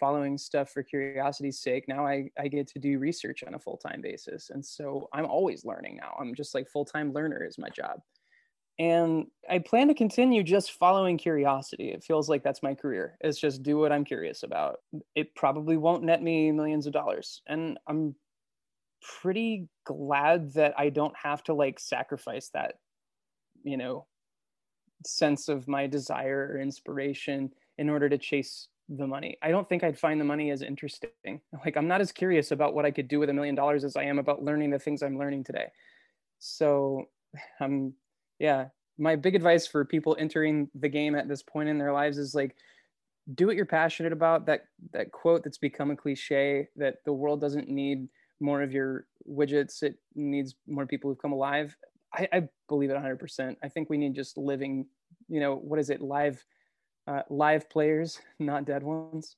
following 0.00 0.36
stuff 0.36 0.70
for 0.70 0.82
curiosity's 0.82 1.60
sake. 1.60 1.84
Now 1.88 2.06
i, 2.06 2.30
I 2.38 2.48
get 2.48 2.66
to 2.68 2.78
do 2.78 2.98
research 2.98 3.42
on 3.46 3.54
a 3.54 3.58
full-time 3.58 4.00
basis 4.00 4.50
and 4.50 4.64
so 4.64 5.08
i'm 5.12 5.26
always 5.26 5.64
learning 5.64 5.96
now. 5.96 6.14
I'm 6.20 6.34
just 6.34 6.54
like 6.54 6.68
full-time 6.68 7.12
learner 7.12 7.44
is 7.44 7.58
my 7.58 7.68
job 7.70 8.00
and 8.78 9.26
I 9.48 9.60
plan 9.60 9.88
to 9.88 9.94
continue 9.94 10.42
just 10.42 10.72
following 10.72 11.16
curiosity. 11.16 11.90
It 11.90 12.02
feels 12.02 12.28
like 12.28 12.42
that's 12.42 12.62
my 12.62 12.74
career. 12.74 13.16
It's 13.20 13.38
just 13.38 13.62
do 13.62 13.78
what 13.78 13.92
I'm 13.92 14.04
curious 14.04 14.42
about. 14.42 14.78
It 15.14 15.34
probably 15.36 15.76
won't 15.76 16.02
net 16.02 16.22
me 16.22 16.50
millions 16.50 16.86
of 16.86 16.92
dollars. 16.92 17.40
And 17.46 17.78
I'm 17.86 18.16
pretty 19.20 19.68
glad 19.84 20.52
that 20.54 20.74
I 20.76 20.88
don't 20.88 21.14
have 21.16 21.44
to 21.44 21.54
like 21.54 21.78
sacrifice 21.78 22.48
that, 22.54 22.76
you 23.62 23.76
know, 23.76 24.06
sense 25.06 25.48
of 25.48 25.68
my 25.68 25.86
desire 25.86 26.50
or 26.52 26.58
inspiration 26.58 27.52
in 27.78 27.88
order 27.88 28.08
to 28.08 28.18
chase 28.18 28.68
the 28.88 29.06
money. 29.06 29.36
I 29.40 29.50
don't 29.50 29.68
think 29.68 29.84
I'd 29.84 29.98
find 29.98 30.20
the 30.20 30.24
money 30.24 30.50
as 30.50 30.62
interesting. 30.62 31.40
Like 31.64 31.76
I'm 31.76 31.88
not 31.88 32.00
as 32.00 32.10
curious 32.10 32.50
about 32.50 32.74
what 32.74 32.84
I 32.84 32.90
could 32.90 33.08
do 33.08 33.20
with 33.20 33.30
a 33.30 33.34
million 33.34 33.54
dollars 33.54 33.84
as 33.84 33.96
I 33.96 34.02
am 34.02 34.18
about 34.18 34.42
learning 34.42 34.70
the 34.70 34.78
things 34.78 35.02
I'm 35.02 35.18
learning 35.18 35.44
today. 35.44 35.66
So 36.40 37.08
I'm 37.60 37.94
yeah. 38.38 38.66
My 38.98 39.16
big 39.16 39.34
advice 39.34 39.66
for 39.66 39.84
people 39.84 40.16
entering 40.18 40.68
the 40.74 40.88
game 40.88 41.14
at 41.14 41.28
this 41.28 41.42
point 41.42 41.68
in 41.68 41.78
their 41.78 41.92
lives 41.92 42.18
is 42.18 42.34
like 42.34 42.54
do 43.34 43.46
what 43.46 43.56
you're 43.56 43.64
passionate 43.64 44.12
about 44.12 44.46
that 44.46 44.66
that 44.92 45.10
quote 45.10 45.42
that's 45.42 45.58
become 45.58 45.90
a 45.90 45.96
cliche 45.96 46.68
that 46.76 46.96
the 47.04 47.12
world 47.12 47.40
doesn't 47.40 47.68
need 47.68 48.08
more 48.40 48.62
of 48.62 48.72
your 48.72 49.06
widgets 49.28 49.82
it 49.82 49.96
needs 50.14 50.54
more 50.66 50.86
people 50.86 51.10
who've 51.10 51.22
come 51.22 51.32
alive. 51.32 51.76
I, 52.12 52.28
I 52.32 52.48
believe 52.68 52.90
it 52.90 52.96
100% 52.96 53.56
i 53.62 53.68
think 53.68 53.90
we 53.90 53.98
need 53.98 54.14
just 54.14 54.36
living 54.38 54.86
you 55.28 55.40
know 55.40 55.56
what 55.56 55.78
is 55.78 55.90
it? 55.90 56.00
Live 56.00 56.44
uh, 57.06 57.22
live 57.30 57.68
players 57.70 58.20
not 58.38 58.64
dead 58.64 58.82
ones. 58.82 59.36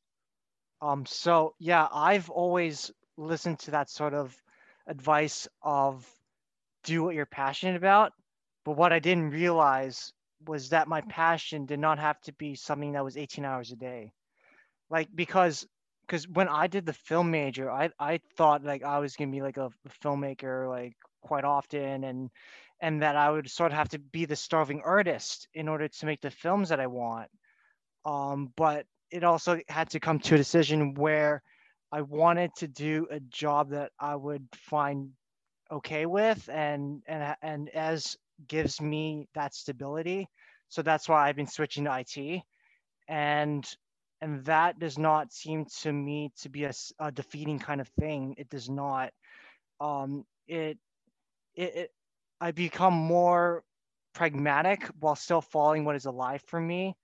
Um 0.83 1.07
so 1.07 1.55
yeah 1.59 1.89
i've 1.93 2.29
always 2.29 2.91
listened 3.17 3.59
to 3.61 3.71
that 3.71 3.89
sort 3.89 4.13
of 4.13 4.37
advice 4.87 5.49
of 5.63 6.07
do 6.85 7.03
what 7.03 7.15
you're 7.15 7.27
passionate 7.27 7.77
about 7.77 8.13
but 8.67 8.77
what 8.77 8.93
I 8.93 8.99
didn't 8.99 9.31
realize 9.31 10.13
was 10.45 10.71
that 10.71 10.89
my 10.89 11.01
passion 11.03 11.67
did 11.67 11.79
not 11.79 12.01
have 12.01 12.21
to 12.23 12.33
be 12.33 12.57
something 12.57 12.93
that 12.93 13.05
was 13.05 13.17
18 13.17 13.45
hours 13.45 13.71
a 13.71 13.77
day. 13.77 14.13
Like 14.91 15.09
because 15.15 15.65
because 16.05 16.27
when 16.29 16.49
I 16.49 16.67
did 16.67 16.85
the 16.85 16.93
film 16.93 17.31
major, 17.31 17.71
I 17.71 17.91
I 17.99 18.21
thought 18.37 18.65
like 18.65 18.83
I 18.83 18.99
was 18.99 19.15
gonna 19.15 19.31
be 19.31 19.41
like 19.41 19.57
a, 19.57 19.71
filmmaker 20.03 20.69
like 20.69 20.97
quite 21.23 21.45
often 21.45 22.03
and 22.03 22.29
and 22.81 23.03
that 23.03 23.15
I 23.15 23.31
would 23.31 23.49
sort 23.49 23.71
of 23.71 23.79
have 23.79 23.89
to 23.91 24.01
be 24.01 24.25
the 24.25 24.35
starving 24.35 24.83
artist 24.85 25.47
in 25.55 25.69
order 25.69 25.87
to 25.87 26.07
make 26.07 26.21
the 26.21 26.31
films 26.31 26.71
that 26.71 26.81
I 26.81 26.89
want. 26.89 27.31
Um, 28.05 28.53
but 28.57 28.85
it 29.13 29.23
also 29.23 29.61
had 29.69 29.91
to 29.91 30.01
come 30.01 30.19
to 30.21 30.35
a 30.35 30.39
decision 30.39 30.95
where 30.95 31.41
I 31.93 32.01
wanted 32.03 32.51
to 32.57 32.67
do 32.67 33.07
a 33.13 33.21
job 33.21 33.71
that 33.71 33.93
I 33.99 34.17
would 34.17 34.49
find 34.55 35.11
okay 35.71 36.05
with 36.07 36.49
and 36.49 37.03
and 37.07 37.37
and 37.43 37.69
as 37.71 38.17
gives 38.49 38.81
me 38.81 39.29
that 39.35 39.55
stability. 39.55 40.29
So 40.69 40.83
that's 40.83 41.09
why 41.09 41.29
I've 41.29 41.37
been 41.37 41.47
switching 41.47 41.85
to 41.85 42.05
IT, 42.05 42.43
and 43.09 43.67
and 44.21 44.45
that 44.47 44.79
does 44.79 44.99
not 44.99 45.33
seem 45.33 45.67
to 45.83 45.93
me 45.93 46.33
to 46.41 46.49
be 46.49 46.65
a, 46.65 46.73
a 46.99 47.13
defeating 47.13 47.59
kind 47.59 47.81
of 47.81 47.89
thing. 48.01 48.35
It 48.39 48.49
does 48.49 48.69
not. 48.69 49.11
Um, 49.81 50.25
it, 50.49 50.79
it, 51.55 51.77
it 51.77 51.91
I 52.41 52.51
become 52.51 52.95
more 52.95 53.63
pragmatic 54.15 54.89
while 54.99 55.17
still 55.17 55.43
following 55.43 55.85
what 55.85 55.97
is 55.97 56.07
alive 56.07 56.43
for 56.47 56.61
me. 56.61 56.97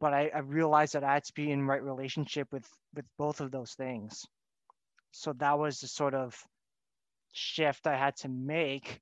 But 0.00 0.14
I, 0.14 0.30
I 0.34 0.38
realized 0.38 0.94
that 0.94 1.04
I 1.04 1.14
had 1.14 1.24
to 1.24 1.32
be 1.34 1.50
in 1.50 1.66
right 1.66 1.82
relationship 1.82 2.48
with 2.52 2.68
with 2.94 3.04
both 3.18 3.40
of 3.40 3.50
those 3.50 3.72
things. 3.72 4.24
So 5.12 5.32
that 5.34 5.58
was 5.58 5.80
the 5.80 5.86
sort 5.86 6.14
of 6.14 6.36
shift 7.32 7.86
I 7.86 7.96
had 7.96 8.16
to 8.18 8.28
make 8.28 9.00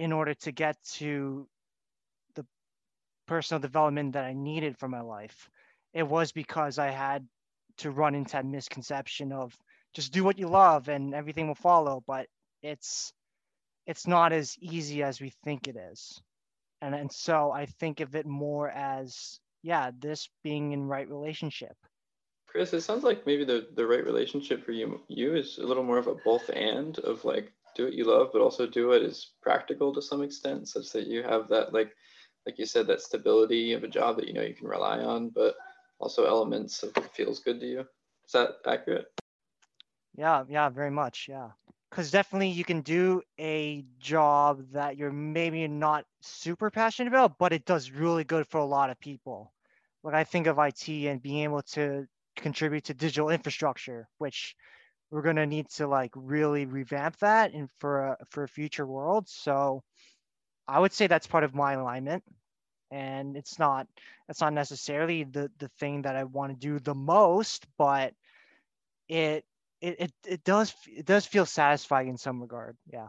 in 0.00 0.12
order 0.12 0.32
to 0.32 0.50
get 0.50 0.82
to 0.82 1.46
the 2.34 2.46
personal 3.26 3.60
development 3.60 4.14
that 4.14 4.24
I 4.24 4.32
needed 4.32 4.78
for 4.78 4.88
my 4.88 5.02
life. 5.02 5.50
It 5.92 6.08
was 6.08 6.32
because 6.32 6.78
I 6.78 6.88
had 6.88 7.28
to 7.78 7.90
run 7.90 8.14
into 8.14 8.32
that 8.32 8.46
misconception 8.46 9.30
of 9.30 9.54
just 9.92 10.10
do 10.10 10.24
what 10.24 10.38
you 10.38 10.48
love 10.48 10.88
and 10.88 11.14
everything 11.14 11.48
will 11.48 11.54
follow, 11.54 12.02
but 12.06 12.28
it's 12.62 13.12
it's 13.86 14.06
not 14.06 14.32
as 14.32 14.56
easy 14.58 15.02
as 15.02 15.20
we 15.20 15.34
think 15.44 15.68
it 15.68 15.76
is. 15.76 16.22
And 16.80 16.94
and 16.94 17.12
so 17.12 17.52
I 17.52 17.66
think 17.66 18.00
of 18.00 18.14
it 18.14 18.24
more 18.24 18.70
as 18.70 19.38
yeah, 19.62 19.90
this 19.98 20.30
being 20.42 20.72
in 20.72 20.88
right 20.88 21.10
relationship. 21.10 21.76
Chris, 22.46 22.72
it 22.72 22.80
sounds 22.80 23.04
like 23.04 23.26
maybe 23.26 23.44
the, 23.44 23.68
the 23.74 23.86
right 23.86 24.04
relationship 24.04 24.64
for 24.64 24.72
you 24.72 25.02
you 25.08 25.36
is 25.36 25.58
a 25.58 25.66
little 25.66 25.84
more 25.84 25.98
of 25.98 26.06
a 26.06 26.14
both 26.14 26.48
and 26.48 26.98
of 27.00 27.22
like 27.26 27.52
do 27.74 27.84
what 27.84 27.94
you 27.94 28.04
love, 28.04 28.30
but 28.32 28.42
also 28.42 28.66
do 28.66 28.88
what 28.88 29.02
is 29.02 29.32
practical 29.42 29.94
to 29.94 30.02
some 30.02 30.22
extent, 30.22 30.68
such 30.68 30.90
that 30.92 31.06
you 31.06 31.22
have 31.22 31.48
that 31.48 31.72
like 31.72 31.92
like 32.46 32.58
you 32.58 32.66
said, 32.66 32.86
that 32.86 33.00
stability 33.02 33.72
of 33.74 33.84
a 33.84 33.88
job 33.88 34.16
that 34.16 34.26
you 34.26 34.32
know 34.34 34.42
you 34.42 34.54
can 34.54 34.68
rely 34.68 35.00
on, 35.00 35.30
but 35.30 35.54
also 35.98 36.24
elements 36.26 36.82
of 36.82 36.96
what 36.96 37.14
feels 37.14 37.40
good 37.40 37.60
to 37.60 37.66
you. 37.66 37.80
Is 37.80 38.32
that 38.32 38.56
accurate? 38.66 39.06
Yeah, 40.16 40.44
yeah, 40.48 40.68
very 40.68 40.90
much. 40.90 41.26
Yeah. 41.28 41.50
because 41.90 42.10
definitely 42.10 42.48
you 42.50 42.64
can 42.64 42.82
do 42.82 43.22
a 43.38 43.84
job 43.98 44.62
that 44.72 44.96
you're 44.96 45.12
maybe 45.12 45.66
not 45.68 46.04
super 46.20 46.70
passionate 46.70 47.08
about, 47.08 47.38
but 47.38 47.52
it 47.52 47.64
does 47.64 47.90
really 47.90 48.24
good 48.24 48.46
for 48.46 48.58
a 48.58 48.64
lot 48.64 48.90
of 48.90 49.00
people. 49.00 49.52
Like 50.02 50.14
I 50.14 50.24
think 50.24 50.46
of 50.46 50.58
IT 50.58 50.88
and 51.08 51.22
being 51.22 51.40
able 51.44 51.62
to 51.74 52.06
contribute 52.36 52.84
to 52.84 52.94
digital 52.94 53.30
infrastructure, 53.30 54.08
which 54.18 54.56
we're 55.10 55.22
gonna 55.22 55.46
need 55.46 55.68
to 55.70 55.86
like 55.86 56.12
really 56.14 56.66
revamp 56.66 57.18
that 57.18 57.52
and 57.52 57.68
for 57.78 58.00
a 58.00 58.16
for 58.30 58.44
a 58.44 58.48
future 58.48 58.86
world. 58.86 59.28
So 59.28 59.82
I 60.68 60.78
would 60.78 60.92
say 60.92 61.06
that's 61.06 61.26
part 61.26 61.44
of 61.44 61.54
my 61.54 61.72
alignment. 61.74 62.22
And 62.92 63.36
it's 63.36 63.58
not 63.58 63.86
it's 64.28 64.40
not 64.40 64.52
necessarily 64.52 65.24
the 65.24 65.50
the 65.58 65.68
thing 65.78 66.02
that 66.02 66.16
I 66.16 66.24
want 66.24 66.52
to 66.52 66.58
do 66.58 66.78
the 66.78 66.94
most, 66.94 67.66
but 67.78 68.14
it 69.08 69.44
it, 69.80 70.00
it 70.00 70.12
it 70.26 70.44
does 70.44 70.74
it 70.86 71.06
does 71.06 71.26
feel 71.26 71.46
satisfying 71.46 72.08
in 72.08 72.18
some 72.18 72.40
regard. 72.40 72.76
Yeah. 72.92 73.08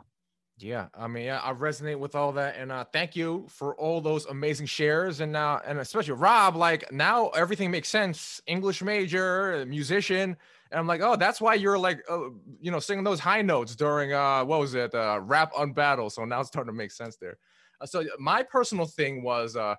Yeah, 0.57 0.87
I 0.93 1.07
mean, 1.07 1.27
I 1.27 1.53
resonate 1.53 1.97
with 1.97 2.13
all 2.13 2.33
that, 2.33 2.55
and 2.55 2.71
uh, 2.71 2.83
thank 2.83 3.15
you 3.15 3.47
for 3.49 3.73
all 3.77 3.99
those 3.99 4.27
amazing 4.27 4.67
shares, 4.67 5.19
and 5.19 5.35
uh, 5.35 5.59
and 5.65 5.79
especially 5.79 6.13
Rob. 6.13 6.55
Like 6.55 6.91
now, 6.91 7.29
everything 7.29 7.71
makes 7.71 7.89
sense. 7.89 8.41
English 8.45 8.83
major, 8.83 9.65
musician, 9.67 10.37
and 10.71 10.79
I'm 10.79 10.87
like, 10.87 11.01
oh, 11.01 11.15
that's 11.15 11.41
why 11.41 11.55
you're 11.55 11.77
like, 11.77 12.01
uh, 12.09 12.29
you 12.61 12.71
know, 12.71 12.79
singing 12.79 13.03
those 13.03 13.19
high 13.19 13.41
notes 13.41 13.75
during 13.75 14.13
uh, 14.13 14.43
what 14.45 14.59
was 14.59 14.73
it, 14.73 14.95
uh, 14.95 15.19
rap 15.21 15.51
unbattle. 15.53 16.09
So 16.09 16.23
now 16.23 16.39
it's 16.39 16.47
starting 16.47 16.71
to 16.71 16.77
make 16.77 16.91
sense 16.91 17.17
there. 17.17 17.37
Uh, 17.81 17.85
so 17.85 18.03
my 18.19 18.41
personal 18.43 18.85
thing 18.85 19.21
was, 19.21 19.55
uh, 19.55 19.75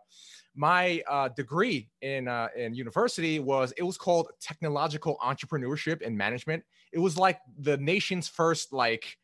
my 0.55 1.03
uh, 1.09 1.29
degree 1.29 1.89
in 2.03 2.29
uh, 2.29 2.49
in 2.55 2.75
university 2.75 3.39
was 3.39 3.73
it 3.79 3.83
was 3.83 3.97
called 3.97 4.29
technological 4.41 5.17
entrepreneurship 5.23 6.05
and 6.05 6.17
management. 6.17 6.63
It 6.93 6.99
was 6.99 7.17
like 7.17 7.41
the 7.59 7.79
nation's 7.79 8.29
first 8.29 8.73
like 8.73 9.17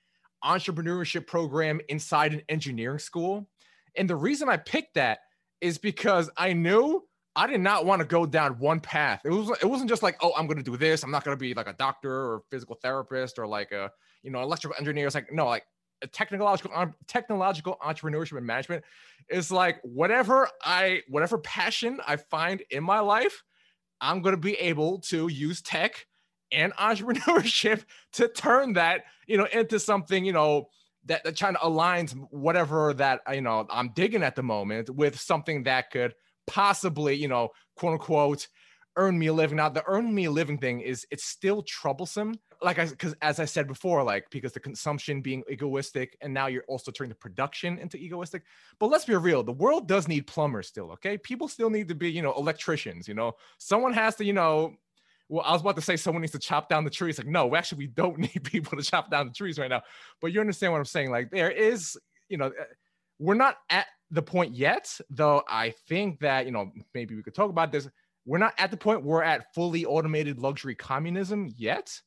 entrepreneurship 0.42 1.26
program 1.26 1.80
inside 1.88 2.32
an 2.32 2.42
engineering 2.48 2.98
school. 2.98 3.48
And 3.96 4.08
the 4.08 4.16
reason 4.16 4.48
I 4.48 4.56
picked 4.56 4.94
that 4.94 5.18
is 5.60 5.76
because 5.76 6.30
I 6.36 6.52
knew 6.52 7.04
I 7.38 7.46
did 7.46 7.60
not 7.60 7.86
want 7.86 8.00
to 8.00 8.04
go 8.04 8.26
down 8.26 8.58
one 8.58 8.80
path. 8.80 9.20
It 9.24 9.30
was 9.30 9.56
it 9.62 9.64
wasn't 9.64 9.88
just 9.88 10.02
like, 10.02 10.16
oh, 10.20 10.32
I'm 10.36 10.48
gonna 10.48 10.64
do 10.64 10.76
this. 10.76 11.04
I'm 11.04 11.12
not 11.12 11.22
gonna 11.22 11.36
be 11.36 11.54
like 11.54 11.68
a 11.68 11.72
doctor 11.72 12.12
or 12.12 12.42
physical 12.50 12.74
therapist 12.82 13.38
or 13.38 13.46
like 13.46 13.70
a 13.70 13.92
you 14.24 14.32
know 14.32 14.42
electrical 14.42 14.74
engineer. 14.76 15.06
It's 15.06 15.14
like 15.14 15.32
no, 15.32 15.46
like 15.46 15.64
a 16.02 16.08
technological 16.08 16.92
technological 17.06 17.78
entrepreneurship 17.80 18.36
and 18.36 18.44
management 18.44 18.82
is 19.30 19.52
like 19.52 19.78
whatever 19.84 20.48
I 20.64 21.02
whatever 21.06 21.38
passion 21.38 22.00
I 22.04 22.16
find 22.16 22.60
in 22.70 22.82
my 22.82 22.98
life, 22.98 23.44
I'm 24.00 24.20
gonna 24.20 24.36
be 24.36 24.54
able 24.54 24.98
to 25.02 25.28
use 25.28 25.62
tech 25.62 26.08
and 26.50 26.72
entrepreneurship 26.76 27.84
to 28.14 28.26
turn 28.26 28.72
that, 28.72 29.04
you 29.28 29.36
know, 29.36 29.46
into 29.52 29.78
something, 29.78 30.24
you 30.24 30.32
know, 30.32 30.70
that, 31.04 31.22
that 31.22 31.38
kind 31.38 31.56
of 31.56 31.62
aligns 31.62 32.14
whatever 32.32 32.94
that, 32.94 33.20
you 33.32 33.42
know, 33.42 33.64
I'm 33.70 33.90
digging 33.90 34.24
at 34.24 34.34
the 34.34 34.42
moment 34.42 34.90
with 34.90 35.20
something 35.20 35.62
that 35.62 35.92
could 35.92 36.14
possibly, 36.48 37.14
you 37.14 37.28
know, 37.28 37.50
quote 37.76 37.92
unquote, 37.92 38.48
earn 38.96 39.16
me 39.16 39.28
a 39.28 39.32
living. 39.32 39.56
Now, 39.56 39.68
the 39.68 39.84
earn 39.86 40.12
me 40.12 40.24
a 40.24 40.30
living 40.30 40.58
thing 40.58 40.80
is 40.80 41.06
it's 41.10 41.24
still 41.24 41.62
troublesome. 41.62 42.34
Like 42.60 42.80
I, 42.80 42.86
because 42.86 43.14
as 43.22 43.38
I 43.38 43.44
said 43.44 43.68
before, 43.68 44.02
like 44.02 44.28
because 44.30 44.52
the 44.52 44.58
consumption 44.58 45.22
being 45.22 45.44
egoistic, 45.48 46.16
and 46.20 46.34
now 46.34 46.48
you're 46.48 46.64
also 46.66 46.90
turning 46.90 47.10
the 47.10 47.14
production 47.14 47.78
into 47.78 47.96
egoistic. 47.96 48.42
But 48.80 48.88
let's 48.88 49.04
be 49.04 49.14
real, 49.14 49.44
the 49.44 49.52
world 49.52 49.86
does 49.86 50.08
need 50.08 50.26
plumbers 50.26 50.66
still. 50.66 50.90
Okay, 50.92 51.16
people 51.16 51.46
still 51.46 51.70
need 51.70 51.86
to 51.88 51.94
be, 51.94 52.10
you 52.10 52.22
know, 52.22 52.34
electricians. 52.36 53.06
You 53.06 53.14
know, 53.14 53.36
someone 53.58 53.92
has 53.92 54.16
to, 54.16 54.24
you 54.24 54.32
know, 54.32 54.74
well, 55.28 55.44
I 55.46 55.52
was 55.52 55.60
about 55.60 55.76
to 55.76 55.82
say 55.82 55.96
someone 55.96 56.22
needs 56.22 56.32
to 56.32 56.38
chop 56.38 56.68
down 56.68 56.84
the 56.84 56.90
trees. 56.90 57.18
Like, 57.18 57.26
no, 57.28 57.54
actually, 57.54 57.78
we 57.78 57.86
don't 57.88 58.18
need 58.34 58.42
people 58.42 58.76
to 58.76 58.82
chop 58.82 59.10
down 59.10 59.28
the 59.28 59.32
trees 59.32 59.58
right 59.58 59.70
now. 59.70 59.82
But 60.20 60.32
you 60.32 60.40
understand 60.40 60.72
what 60.72 60.78
I'm 60.78 60.84
saying? 60.84 61.10
Like, 61.10 61.30
there 61.30 61.50
is, 61.50 61.96
you 62.28 62.38
know, 62.38 62.50
we're 63.18 63.34
not 63.34 63.56
at 63.70 63.86
the 64.10 64.22
point 64.22 64.54
yet, 64.54 64.98
though. 65.10 65.42
I 65.48 65.70
think 65.88 66.20
that, 66.20 66.46
you 66.46 66.52
know, 66.52 66.72
maybe 66.94 67.14
we 67.14 67.22
could 67.22 67.34
talk 67.34 67.50
about 67.50 67.72
this. 67.72 67.88
We're 68.24 68.38
not 68.38 68.54
at 68.58 68.70
the 68.70 68.76
point 68.76 69.04
we're 69.04 69.22
at 69.22 69.54
fully 69.54 69.84
automated 69.84 70.38
luxury 70.38 70.74
communism 70.74 71.52
yet. 71.56 72.00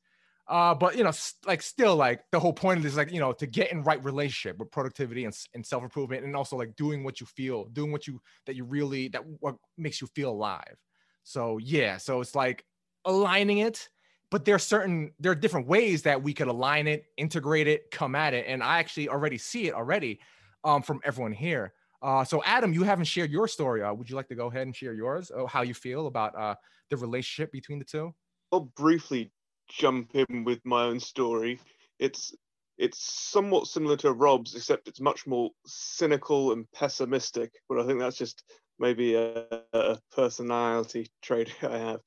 Uh, 0.47 0.75
but 0.75 0.97
you 0.97 1.03
know, 1.03 1.11
like 1.45 1.61
still, 1.61 1.95
like 1.95 2.23
the 2.31 2.39
whole 2.39 2.51
point 2.51 2.77
of 2.77 2.83
this, 2.83 2.97
like 2.97 3.11
you 3.11 3.19
know, 3.19 3.31
to 3.31 3.47
get 3.47 3.71
in 3.71 3.83
right 3.83 4.03
relationship 4.03 4.57
with 4.57 4.69
productivity 4.71 5.23
and, 5.23 5.33
and 5.53 5.65
self 5.65 5.81
improvement, 5.81 6.25
and 6.25 6.35
also 6.35 6.57
like 6.57 6.75
doing 6.75 7.03
what 7.03 7.21
you 7.21 7.25
feel, 7.25 7.65
doing 7.65 7.91
what 7.91 8.05
you 8.05 8.19
that 8.47 8.55
you 8.55 8.65
really 8.65 9.07
that 9.09 9.23
what 9.39 9.55
makes 9.77 10.01
you 10.01 10.07
feel 10.07 10.31
alive. 10.31 10.75
So 11.23 11.57
yeah, 11.57 11.97
so 11.97 12.19
it's 12.19 12.35
like 12.35 12.65
aligning 13.05 13.59
it 13.59 13.87
but 14.31 14.45
there 14.45 14.55
are 14.55 14.59
certain 14.59 15.11
there 15.19 15.31
are 15.31 15.35
different 15.35 15.67
ways 15.67 16.03
that 16.03 16.23
we 16.23 16.33
could 16.33 16.47
align 16.47 16.87
it 16.87 17.05
integrate 17.17 17.67
it 17.67 17.91
come 17.91 18.15
at 18.15 18.33
it 18.33 18.45
and 18.47 18.63
i 18.63 18.79
actually 18.79 19.09
already 19.09 19.37
see 19.37 19.67
it 19.67 19.73
already 19.73 20.19
um, 20.63 20.81
from 20.81 20.99
everyone 21.03 21.33
here. 21.33 21.73
Uh, 22.01 22.23
so 22.23 22.41
adam 22.45 22.73
you 22.73 22.81
haven't 22.81 23.05
shared 23.05 23.29
your 23.29 23.47
story 23.47 23.83
uh, 23.83 23.93
would 23.93 24.09
you 24.09 24.15
like 24.15 24.27
to 24.27 24.33
go 24.33 24.47
ahead 24.47 24.63
and 24.63 24.75
share 24.75 24.93
yours? 24.93 25.31
Oh, 25.35 25.45
how 25.45 25.61
you 25.61 25.73
feel 25.73 26.07
about 26.07 26.35
uh, 26.35 26.55
the 26.89 26.97
relationship 26.97 27.51
between 27.51 27.79
the 27.79 27.85
two? 27.85 28.13
I'll 28.51 28.71
briefly 28.75 29.31
jump 29.69 30.15
in 30.15 30.43
with 30.43 30.59
my 30.65 30.83
own 30.83 30.99
story. 30.99 31.59
It's 31.99 32.33
it's 32.77 33.29
somewhat 33.29 33.67
similar 33.67 33.95
to 33.97 34.11
rob's 34.11 34.55
except 34.55 34.87
it's 34.87 34.99
much 34.99 35.27
more 35.27 35.51
cynical 35.67 36.53
and 36.53 36.65
pessimistic 36.71 37.51
but 37.69 37.79
i 37.79 37.85
think 37.85 37.99
that's 37.99 38.17
just 38.17 38.43
maybe 38.79 39.13
a, 39.13 39.45
a 39.73 39.99
personality 40.11 41.07
trait 41.21 41.53
i 41.63 41.77
have. 41.77 41.99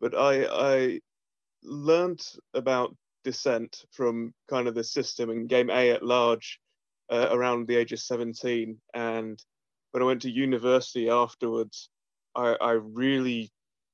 But 0.00 0.14
I 0.16 0.44
I 0.44 1.00
learned 1.62 2.22
about 2.54 2.96
dissent 3.24 3.84
from 3.92 4.34
kind 4.48 4.66
of 4.66 4.74
the 4.74 4.84
system 4.84 5.30
and 5.30 5.48
game 5.48 5.70
A 5.70 5.90
at 5.90 6.02
large 6.02 6.58
uh, 7.12 7.28
around 7.30 7.68
the 7.68 7.76
age 7.76 7.92
of 7.92 8.00
17 8.00 8.78
and 8.94 9.44
when 9.92 10.02
I 10.02 10.06
went 10.06 10.22
to 10.22 10.30
university 10.30 11.10
afterwards 11.10 11.90
I, 12.34 12.56
I 12.60 12.70
really 12.72 13.52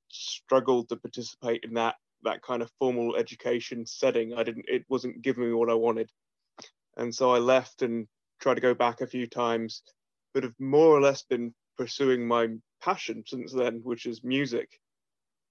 struggled 0.09 0.89
to 0.89 0.97
participate 0.97 1.65
in 1.65 1.75
that 1.75 1.97
that 2.23 2.43
kind 2.43 2.63
of 2.63 2.71
formal 2.79 3.17
education 3.17 3.87
setting. 3.87 4.35
I 4.35 4.43
didn't 4.43 4.67
it 4.69 4.85
wasn't 4.89 5.23
giving 5.23 5.45
me 5.45 5.53
what 5.53 5.71
I 5.71 5.75
wanted. 5.75 6.11
And 6.97 7.15
so 7.15 7.31
I 7.31 7.39
left 7.39 7.83
and 7.83 8.09
tried 8.41 8.55
to 8.55 8.61
go 8.61 8.75
back 8.75 9.01
a 9.01 9.07
few 9.07 9.27
times 9.27 9.83
but 10.35 10.43
have 10.43 10.55
more 10.59 10.97
or 10.97 11.01
less 11.01 11.23
been 11.23 11.55
pursuing 11.77 12.27
my 12.27 12.49
passion 12.83 13.25
since 13.27 13.53
then 13.53 13.81
which 13.83 14.07
is 14.07 14.25
music. 14.25 14.81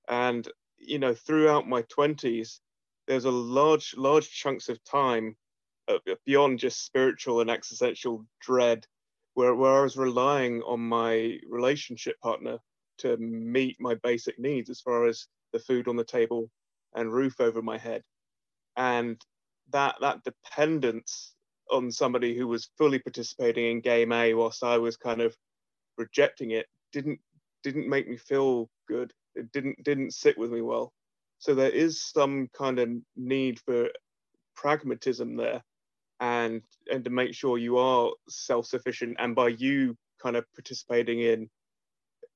And 0.07 0.47
you 0.77 0.99
know 0.99 1.13
throughout 1.13 1.67
my 1.67 1.83
20s 1.83 2.59
there's 3.07 3.25
a 3.25 3.31
large 3.31 3.95
large 3.97 4.29
chunks 4.29 4.69
of 4.69 4.83
time 4.83 5.35
beyond 6.25 6.59
just 6.59 6.85
spiritual 6.85 7.41
and 7.41 7.49
existential 7.49 8.25
dread 8.41 8.85
where, 9.33 9.55
where 9.55 9.79
i 9.79 9.81
was 9.81 9.97
relying 9.97 10.61
on 10.63 10.79
my 10.79 11.37
relationship 11.47 12.19
partner 12.21 12.57
to 12.97 13.17
meet 13.17 13.77
my 13.79 13.95
basic 14.03 14.39
needs 14.39 14.69
as 14.69 14.81
far 14.81 15.05
as 15.05 15.27
the 15.53 15.59
food 15.59 15.87
on 15.87 15.95
the 15.95 16.03
table 16.03 16.49
and 16.95 17.13
roof 17.13 17.39
over 17.39 17.61
my 17.61 17.77
head. 17.77 18.01
And 18.75 19.21
that 19.71 19.95
that 20.01 20.23
dependence 20.23 21.35
on 21.69 21.91
somebody 21.91 22.35
who 22.35 22.47
was 22.47 22.69
fully 22.77 22.99
participating 22.99 23.65
in 23.65 23.81
game 23.81 24.13
a 24.13 24.33
whilst 24.33 24.63
i 24.63 24.77
was 24.77 24.95
kind 24.95 25.19
of 25.19 25.35
rejecting 25.97 26.51
it 26.51 26.65
didn't 26.93 27.19
didn't 27.63 27.89
make 27.89 28.07
me 28.07 28.15
feel 28.17 28.69
good. 28.87 29.11
It 29.35 29.51
didn't 29.51 29.83
didn't 29.83 30.13
sit 30.13 30.37
with 30.37 30.51
me 30.51 30.61
well. 30.61 30.93
So 31.39 31.53
there 31.53 31.69
is 31.69 32.01
some 32.01 32.49
kind 32.57 32.79
of 32.79 32.89
need 33.15 33.59
for 33.59 33.89
pragmatism 34.55 35.35
there, 35.35 35.61
and 36.19 36.61
and 36.91 37.03
to 37.03 37.09
make 37.09 37.33
sure 37.33 37.57
you 37.57 37.77
are 37.77 38.11
self-sufficient, 38.27 39.17
and 39.19 39.35
by 39.35 39.49
you 39.49 39.95
kind 40.21 40.35
of 40.35 40.45
participating 40.53 41.19
in 41.21 41.49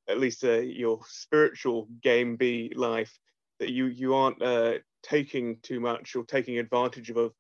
at 0.08 0.20
least 0.20 0.44
uh, 0.44 0.60
your 0.60 1.00
spiritual 1.08 1.88
game 2.02 2.36
B 2.36 2.72
life, 2.76 3.18
that 3.60 3.72
you 3.72 3.86
you 3.86 4.16
aren't 4.16 4.42
uh, 4.42 4.74
taking 5.04 5.58
too 5.62 5.80
much 5.80 6.16
or 6.16 6.24
taking 6.24 6.60
advantage 6.60 7.10
of 7.12 7.34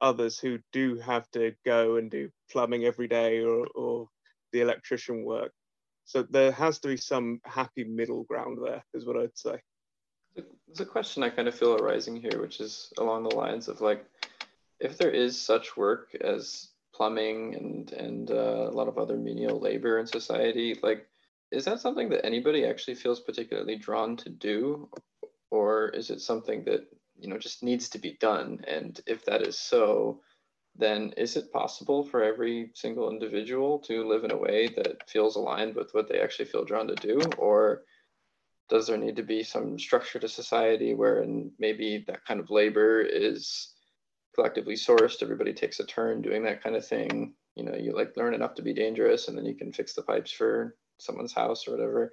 others 0.00 0.38
who 0.38 0.58
do 0.72 0.96
have 0.96 1.28
to 1.32 1.52
go 1.64 1.96
and 1.96 2.10
do 2.10 2.30
plumbing 2.50 2.84
every 2.84 3.08
day 3.08 3.40
or, 3.40 3.66
or 3.74 4.08
the 4.52 4.60
electrician 4.60 5.24
work. 5.24 5.52
So 6.04 6.22
there 6.22 6.52
has 6.52 6.78
to 6.80 6.88
be 6.88 6.96
some 6.96 7.40
happy 7.44 7.84
middle 7.84 8.24
ground 8.24 8.58
there, 8.64 8.82
is 8.94 9.04
what 9.04 9.16
I'd 9.16 9.36
say. 9.36 9.60
There's 10.36 10.80
a 10.80 10.86
question 10.86 11.22
I 11.22 11.30
kind 11.30 11.48
of 11.48 11.54
feel 11.54 11.74
arising 11.74 12.16
here, 12.16 12.40
which 12.40 12.60
is 12.60 12.92
along 12.98 13.24
the 13.24 13.34
lines 13.34 13.68
of 13.68 13.80
like, 13.80 14.04
if 14.80 14.96
there 14.98 15.10
is 15.10 15.40
such 15.40 15.76
work 15.76 16.14
as 16.20 16.68
plumbing 16.94 17.54
and 17.54 17.92
and 17.92 18.30
uh, 18.30 18.68
a 18.68 18.74
lot 18.74 18.88
of 18.88 18.98
other 18.98 19.16
menial 19.16 19.60
labor 19.60 19.98
in 19.98 20.06
society, 20.06 20.78
like, 20.82 21.06
is 21.50 21.64
that 21.64 21.80
something 21.80 22.08
that 22.10 22.26
anybody 22.26 22.64
actually 22.64 22.94
feels 22.94 23.20
particularly 23.20 23.76
drawn 23.76 24.16
to 24.16 24.28
do, 24.28 24.88
or 25.50 25.88
is 25.90 26.10
it 26.10 26.20
something 26.20 26.64
that 26.64 26.86
you 27.18 27.28
know 27.28 27.38
just 27.38 27.62
needs 27.62 27.88
to 27.90 27.98
be 27.98 28.16
done? 28.20 28.64
And 28.66 29.00
if 29.06 29.24
that 29.26 29.42
is 29.42 29.58
so, 29.58 30.20
then 30.76 31.12
is 31.16 31.36
it 31.36 31.52
possible 31.52 32.04
for 32.04 32.22
every 32.22 32.70
single 32.74 33.10
individual 33.10 33.78
to 33.80 34.06
live 34.06 34.24
in 34.24 34.32
a 34.32 34.36
way 34.36 34.68
that 34.68 35.08
feels 35.08 35.36
aligned 35.36 35.74
with 35.74 35.92
what 35.94 36.08
they 36.08 36.20
actually 36.20 36.46
feel 36.46 36.64
drawn 36.64 36.88
to 36.88 36.94
do? 36.94 37.20
Or 37.36 37.82
does 38.68 38.86
there 38.86 38.98
need 38.98 39.16
to 39.16 39.22
be 39.22 39.42
some 39.42 39.78
structure 39.78 40.18
to 40.18 40.28
society 40.28 40.94
wherein 40.94 41.50
maybe 41.58 42.04
that 42.06 42.24
kind 42.26 42.38
of 42.38 42.50
labor 42.50 43.00
is 43.00 43.74
collectively 44.34 44.74
sourced. 44.74 45.22
Everybody 45.22 45.52
takes 45.52 45.80
a 45.80 45.86
turn 45.86 46.22
doing 46.22 46.42
that 46.44 46.62
kind 46.62 46.76
of 46.76 46.86
thing. 46.86 47.34
You 47.54 47.64
know, 47.64 47.74
you 47.74 47.94
like 47.94 48.16
learn 48.16 48.34
enough 48.34 48.54
to 48.54 48.62
be 48.62 48.72
dangerous, 48.72 49.28
and 49.28 49.36
then 49.36 49.44
you 49.44 49.54
can 49.54 49.72
fix 49.72 49.94
the 49.94 50.02
pipes 50.02 50.30
for 50.30 50.76
someone's 50.98 51.32
house 51.32 51.66
or 51.66 51.72
whatever. 51.72 52.12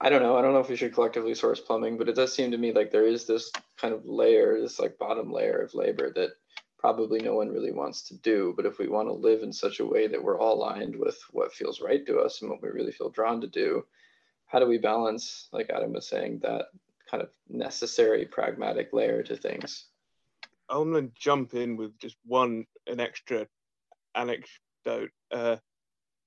I 0.00 0.08
don't 0.10 0.22
know. 0.22 0.36
I 0.36 0.42
don't 0.42 0.52
know 0.52 0.60
if 0.60 0.68
we 0.68 0.76
should 0.76 0.94
collectively 0.94 1.34
source 1.34 1.60
plumbing, 1.60 1.98
but 1.98 2.08
it 2.08 2.14
does 2.14 2.32
seem 2.32 2.52
to 2.52 2.58
me 2.58 2.72
like 2.72 2.92
there 2.92 3.06
is 3.06 3.26
this 3.26 3.50
kind 3.76 3.92
of 3.92 4.06
layer, 4.06 4.60
this 4.60 4.78
like 4.78 4.98
bottom 4.98 5.32
layer 5.32 5.58
of 5.58 5.74
labor 5.74 6.12
that 6.14 6.30
probably 6.78 7.20
no 7.20 7.34
one 7.34 7.48
really 7.48 7.72
wants 7.72 8.02
to 8.02 8.16
do. 8.18 8.54
But 8.56 8.66
if 8.66 8.78
we 8.78 8.86
want 8.86 9.08
to 9.08 9.12
live 9.12 9.42
in 9.42 9.52
such 9.52 9.80
a 9.80 9.86
way 9.86 10.06
that 10.06 10.22
we're 10.22 10.38
all 10.38 10.54
aligned 10.54 10.94
with 10.94 11.18
what 11.32 11.52
feels 11.52 11.80
right 11.80 12.06
to 12.06 12.20
us 12.20 12.40
and 12.40 12.50
what 12.50 12.62
we 12.62 12.68
really 12.68 12.92
feel 12.92 13.10
drawn 13.10 13.40
to 13.40 13.48
do, 13.48 13.84
how 14.46 14.60
do 14.60 14.66
we 14.66 14.78
balance, 14.78 15.48
like 15.52 15.68
Adam 15.70 15.92
was 15.92 16.08
saying, 16.08 16.38
that 16.42 16.66
kind 17.10 17.22
of 17.22 17.30
necessary 17.48 18.24
pragmatic 18.24 18.92
layer 18.92 19.24
to 19.24 19.36
things? 19.36 19.86
I'm 20.70 20.92
going 20.92 21.08
to 21.08 21.14
jump 21.18 21.54
in 21.54 21.76
with 21.76 21.98
just 21.98 22.16
one, 22.24 22.66
an 22.86 23.00
extra 23.00 23.46
anecdote. 24.14 25.10
Uh, 25.32 25.56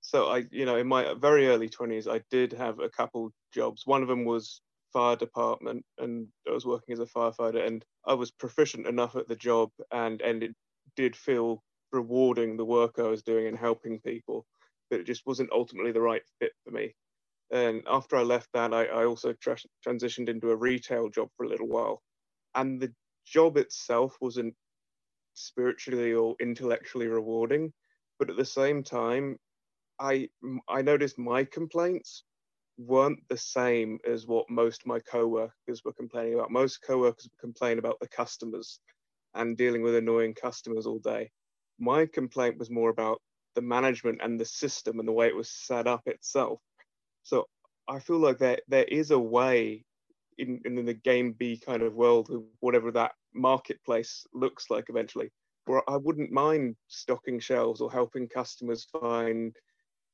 so 0.01 0.27
I, 0.27 0.45
you 0.51 0.65
know, 0.65 0.77
in 0.77 0.87
my 0.87 1.13
very 1.15 1.47
early 1.47 1.69
20s, 1.69 2.11
I 2.11 2.21
did 2.31 2.53
have 2.53 2.79
a 2.79 2.89
couple 2.89 3.31
jobs. 3.53 3.83
One 3.85 4.01
of 4.01 4.07
them 4.07 4.25
was 4.25 4.61
fire 4.93 5.15
department 5.15 5.85
and 5.97 6.27
I 6.49 6.53
was 6.53 6.65
working 6.65 6.93
as 6.93 6.99
a 6.99 7.05
firefighter 7.05 7.65
and 7.65 7.83
I 8.05 8.13
was 8.13 8.31
proficient 8.31 8.87
enough 8.87 9.15
at 9.15 9.27
the 9.27 9.35
job 9.35 9.69
and 9.91 10.21
and 10.21 10.43
it 10.43 10.55
did 10.95 11.15
feel 11.15 11.63
rewarding 11.91 12.57
the 12.57 12.65
work 12.65 12.95
I 12.97 13.03
was 13.03 13.23
doing 13.23 13.47
and 13.47 13.57
helping 13.57 13.99
people, 14.01 14.45
but 14.89 14.99
it 15.01 15.05
just 15.05 15.25
wasn't 15.25 15.51
ultimately 15.51 15.91
the 15.91 16.01
right 16.01 16.23
fit 16.39 16.53
for 16.65 16.71
me. 16.71 16.93
And 17.51 17.83
after 17.87 18.17
I 18.17 18.23
left 18.23 18.49
that, 18.53 18.73
I, 18.73 18.85
I 18.85 19.05
also 19.05 19.33
tra- 19.33 19.57
transitioned 19.87 20.29
into 20.29 20.51
a 20.51 20.55
retail 20.55 21.09
job 21.09 21.29
for 21.37 21.45
a 21.45 21.49
little 21.49 21.67
while. 21.67 22.01
And 22.55 22.81
the 22.81 22.93
job 23.25 23.57
itself 23.57 24.17
wasn't 24.21 24.55
spiritually 25.33 26.13
or 26.13 26.35
intellectually 26.39 27.07
rewarding, 27.07 27.73
but 28.19 28.29
at 28.29 28.37
the 28.37 28.45
same 28.45 28.83
time, 28.83 29.37
I 29.99 30.29
I 30.67 30.81
noticed 30.81 31.17
my 31.19 31.45
complaints 31.45 32.23
weren't 32.77 33.19
the 33.29 33.37
same 33.37 33.99
as 34.05 34.27
what 34.27 34.49
most 34.49 34.85
my 34.85 34.99
co-workers 34.99 35.83
were 35.85 35.93
complaining 35.93 36.35
about. 36.35 36.51
Most 36.51 36.79
co-workers 36.83 37.29
complain 37.39 37.79
about 37.79 37.99
the 37.99 38.07
customers 38.09 38.79
and 39.33 39.57
dealing 39.57 39.81
with 39.83 39.95
annoying 39.95 40.33
customers 40.33 40.85
all 40.87 40.99
day. 40.99 41.31
My 41.79 42.05
complaint 42.05 42.57
was 42.57 42.69
more 42.69 42.89
about 42.89 43.21
the 43.55 43.61
management 43.61 44.21
and 44.23 44.39
the 44.39 44.45
system 44.45 44.99
and 44.99 45.07
the 45.07 45.13
way 45.13 45.27
it 45.27 45.35
was 45.35 45.49
set 45.51 45.87
up 45.87 46.01
itself. 46.07 46.59
So 47.23 47.47
I 47.87 47.99
feel 47.99 48.19
like 48.19 48.37
there 48.39 48.59
there 48.67 48.85
is 48.85 49.11
a 49.11 49.19
way 49.19 49.85
in, 50.37 50.61
in 50.65 50.85
the 50.85 50.93
game 50.93 51.33
B 51.33 51.61
kind 51.63 51.81
of 51.81 51.93
world, 51.93 52.29
whatever 52.59 52.91
that 52.91 53.11
marketplace 53.33 54.25
looks 54.33 54.69
like 54.69 54.85
eventually, 54.89 55.31
where 55.65 55.87
I 55.89 55.97
wouldn't 55.97 56.31
mind 56.31 56.75
stocking 56.87 57.39
shelves 57.39 57.81
or 57.81 57.91
helping 57.91 58.27
customers 58.27 58.87
find 58.91 59.55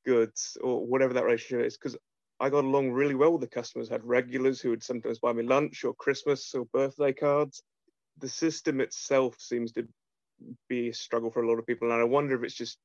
goods 0.04 0.56
or 0.62 0.86
whatever 0.86 1.14
that 1.14 1.24
relationship 1.24 1.66
is, 1.66 1.76
because 1.76 1.96
I 2.40 2.50
got 2.50 2.64
along 2.64 2.92
really 2.92 3.14
well 3.14 3.32
with 3.32 3.40
the 3.40 3.48
customers. 3.48 3.90
I 3.90 3.94
had 3.94 4.04
regulars 4.04 4.60
who 4.60 4.70
would 4.70 4.82
sometimes 4.82 5.18
buy 5.18 5.32
me 5.32 5.42
lunch 5.42 5.84
or 5.84 5.94
Christmas 5.94 6.54
or 6.54 6.66
birthday 6.72 7.12
cards. 7.12 7.62
The 8.18 8.28
system 8.28 8.80
itself 8.80 9.36
seems 9.38 9.72
to 9.72 9.86
be 10.68 10.88
a 10.88 10.94
struggle 10.94 11.30
for 11.30 11.42
a 11.42 11.48
lot 11.48 11.58
of 11.58 11.66
people, 11.66 11.90
and 11.90 12.00
I 12.00 12.04
wonder 12.04 12.36
if 12.36 12.44
it's 12.44 12.54
just 12.54 12.78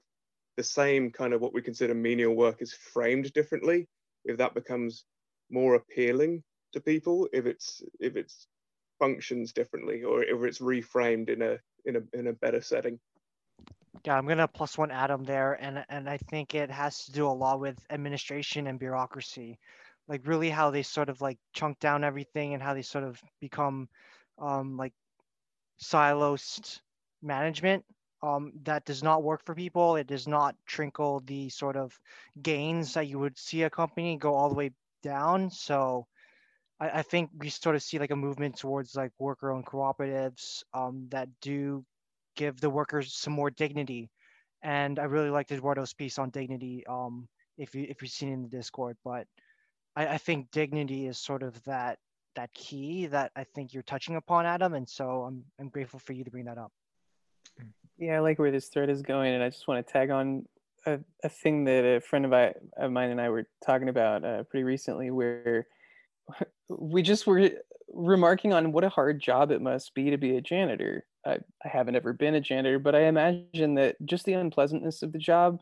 the 0.58 0.64
same 0.64 1.12
kind 1.12 1.34
of 1.34 1.42
what 1.42 1.54
we 1.54 1.62
consider 1.62 1.94
menial 1.94 2.36
work 2.36 2.62
is 2.62 2.74
framed 2.74 3.32
differently. 3.34 3.88
If 4.26 4.38
that 4.38 4.54
becomes 4.54 5.06
more 5.50 5.76
appealing 5.76 6.44
to 6.74 6.82
people, 6.82 7.28
if 7.34 7.46
it's 7.46 7.82
if 8.00 8.16
it's 8.16 8.48
functions 9.00 9.54
differently, 9.54 10.04
or 10.04 10.24
if 10.24 10.42
it's 10.44 10.60
reframed 10.60 11.30
in 11.30 11.42
a 11.42 11.58
in 11.86 11.96
a 11.96 12.18
in 12.18 12.28
a 12.28 12.34
better 12.34 12.62
setting. 12.62 13.00
Yeah, 14.06 14.18
I'm 14.18 14.28
gonna 14.28 14.48
plus 14.48 14.78
one 14.78 14.92
Adam 14.92 15.24
there, 15.24 15.54
and 15.54 15.86
and 15.90 16.10
I 16.10 16.18
think 16.18 16.56
it 16.56 16.70
has 16.70 17.06
to 17.06 17.12
do 17.12 17.28
a 17.28 17.30
lot 17.30 17.60
with 17.60 17.78
administration 17.90 18.68
and 18.68 18.80
bureaucracy, 18.80 19.60
like 20.08 20.28
really 20.28 20.50
how 20.50 20.72
they 20.72 20.84
sort 20.84 21.10
of 21.10 21.22
like 21.22 21.38
chunk 21.54 21.80
down 21.80 22.04
everything 22.04 22.54
and 22.54 22.62
how 22.62 22.74
they 22.74 22.82
sort 22.82 23.04
of 23.04 23.22
become, 23.40 23.88
um, 24.40 24.78
like 24.78 24.94
silos 25.78 26.82
management. 27.22 27.86
Um, 28.22 28.54
that 28.64 28.86
does 28.86 29.04
not 29.04 29.22
work 29.22 29.44
for 29.46 29.54
people. 29.54 29.98
It 29.98 30.08
does 30.08 30.30
not 30.30 30.56
trickle 30.66 31.20
the 31.26 31.50
sort 31.50 31.76
of 31.76 32.00
gains 32.42 32.94
that 32.94 33.08
you 33.08 33.20
would 33.20 33.38
see 33.38 33.64
a 33.64 33.70
company 33.70 34.16
go 34.16 34.34
all 34.34 34.48
the 34.48 34.56
way 34.56 34.72
down. 35.02 35.52
So, 35.52 36.08
I, 36.84 37.00
I 37.00 37.02
think 37.02 37.30
we 37.38 37.50
sort 37.50 37.76
of 37.76 37.84
see 37.84 38.00
like 38.00 38.12
a 38.12 38.16
movement 38.16 38.58
towards 38.58 38.96
like 38.96 39.12
worker-owned 39.20 39.66
cooperatives 39.66 40.64
um, 40.74 41.08
that 41.10 41.30
do 41.42 41.86
give 42.36 42.60
the 42.60 42.70
workers 42.70 43.14
some 43.14 43.34
more 43.34 43.50
dignity. 43.50 44.10
And 44.62 45.00
I 45.00 45.04
really 45.04 45.30
liked 45.30 45.52
Eduardo's 45.52 45.94
piece 45.94 46.20
on 46.20 46.30
dignity. 46.30 46.84
Um, 46.88 47.28
if 47.58 47.76
you 47.76 47.86
if 47.90 48.02
you've 48.02 48.12
seen 48.12 48.32
in 48.34 48.42
the 48.42 48.50
Discord, 48.50 48.98
but 49.04 49.28
I, 49.96 50.08
I 50.08 50.18
think 50.18 50.52
dignity 50.52 51.08
is 51.08 51.18
sort 51.18 51.44
of 51.44 51.62
that 51.64 51.98
that 52.36 52.54
key 52.54 53.08
that 53.08 53.32
I 53.36 53.44
think 53.44 53.74
you're 53.74 53.84
touching 53.84 54.16
upon, 54.16 54.46
Adam. 54.46 54.74
And 54.74 54.90
so 54.90 55.24
I'm 55.28 55.44
I'm 55.60 55.70
grateful 55.70 56.00
for 56.00 56.14
you 56.14 56.24
to 56.24 56.32
bring 56.32 56.46
that 56.46 56.58
up. 56.58 56.72
Yeah, 57.98 58.18
I 58.18 58.20
like 58.20 58.40
where 58.40 58.52
this 58.52 58.70
thread 58.70 58.90
is 58.90 59.02
going, 59.02 59.34
and 59.34 59.44
I 59.44 59.50
just 59.50 59.68
want 59.68 59.86
to 59.86 59.94
tag 59.94 60.10
on 60.10 60.46
a, 60.86 61.00
a 61.24 61.30
thing 61.30 61.66
that 61.66 61.86
a 61.86 62.02
friend 62.02 62.26
of, 62.26 62.34
I, 62.34 62.54
of 62.76 62.92
mine 62.92 63.12
and 63.12 63.22
I 63.22 63.30
were 63.30 63.46
talking 63.64 63.90
about 63.90 64.26
uh, 64.26 64.44
pretty 64.44 64.64
recently, 64.64 65.12
where 65.12 65.68
we 66.70 67.02
just 67.02 67.28
were 67.28 67.52
remarking 67.94 68.54
on 68.54 68.72
what 68.72 68.84
a 68.84 68.90
hard 68.90 69.22
job 69.22 69.52
it 69.52 69.62
must 69.62 69.94
be 69.94 70.10
to 70.10 70.18
be 70.18 70.38
a 70.38 70.42
janitor. 70.42 71.06
I, 71.26 71.40
I 71.64 71.68
haven't 71.68 71.96
ever 71.96 72.14
been 72.14 72.36
a 72.36 72.42
janitor, 72.42 72.80
but 72.80 72.96
I 72.96 73.04
imagine 73.04 73.76
that 73.76 73.96
just 74.06 74.26
the 74.26 74.34
unpleasantness 74.34 75.04
of 75.04 75.12
the 75.12 75.20
job 75.20 75.62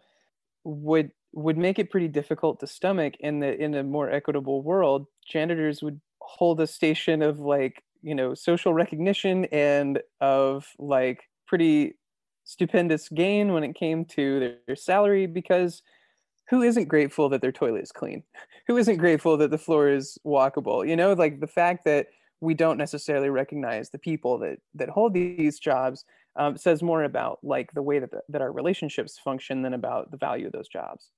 would 0.64 1.12
would 1.34 1.58
make 1.58 1.80
it 1.80 1.90
pretty 1.90 2.08
difficult 2.08 2.60
to 2.60 2.68
stomach 2.68 3.16
in 3.20 3.40
the 3.40 3.60
in 3.60 3.74
a 3.76 3.84
more 3.84 4.12
equitable 4.12 4.62
world 4.62 5.08
janitors 5.28 5.82
would 5.82 6.00
hold 6.20 6.60
a 6.60 6.68
station 6.68 7.22
of 7.22 7.40
like 7.40 7.84
you 8.02 8.14
know 8.14 8.34
social 8.34 8.74
recognition 8.74 9.46
and 9.46 10.02
of 10.20 10.68
like 10.78 11.24
pretty 11.48 11.96
stupendous 12.44 13.08
gain 13.10 13.54
when 13.54 13.64
it 13.64 13.76
came 13.76 14.04
to 14.04 14.40
their, 14.40 14.56
their 14.68 14.76
salary 14.76 15.26
because 15.26 15.82
who 16.52 16.62
isn't 16.62 16.90
grateful 16.90 17.30
that 17.30 17.42
their 17.42 17.54
toilet 17.54 17.82
is 17.82 17.92
clean? 17.92 18.22
Who 18.68 18.78
isn't 18.78 18.98
grateful 18.98 19.38
that 19.38 19.50
the 19.50 19.58
floor 19.58 19.90
is 19.90 20.20
walkable? 20.26 20.88
You 20.88 20.96
know 20.96 21.14
like 21.14 21.40
the 21.40 21.48
fact 21.48 21.86
that 21.86 22.08
we 22.42 22.54
don't 22.54 22.78
necessarily 22.78 23.30
recognize 23.30 23.90
the 23.90 23.98
people 23.98 24.38
that 24.40 24.60
that 24.76 24.90
hold 24.90 25.14
these 25.14 25.58
jobs 25.58 26.06
um, 26.36 26.58
says 26.58 26.84
more 26.84 27.04
about 27.04 27.40
like 27.42 27.72
the 27.74 27.82
way 27.82 28.00
that 28.00 28.12
the, 28.12 28.22
that 28.30 28.42
our 28.42 28.52
relationships 28.52 29.18
function 29.18 29.62
than 29.62 29.74
about 29.74 30.12
the 30.12 30.18
value 30.18 30.46
of 30.46 30.52
those 30.52 30.68
jobs. 30.68 31.10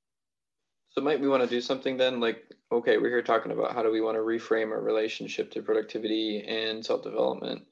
So 0.90 1.02
might 1.02 1.20
we 1.20 1.28
want 1.28 1.44
to 1.44 1.50
do 1.50 1.62
something 1.62 1.98
then? 1.98 2.20
Like 2.20 2.44
okay 2.72 2.98
we're 2.98 3.10
here 3.10 3.24
talking 3.24 3.52
about 3.52 3.74
how 3.74 3.82
do 3.84 3.92
we 3.92 4.02
want 4.02 4.16
to 4.16 4.22
reframe 4.22 4.72
our 4.72 4.82
relationship 4.82 5.52
to 5.52 5.64
productivity 5.64 6.44
and 6.48 6.86
self-development 6.86 7.64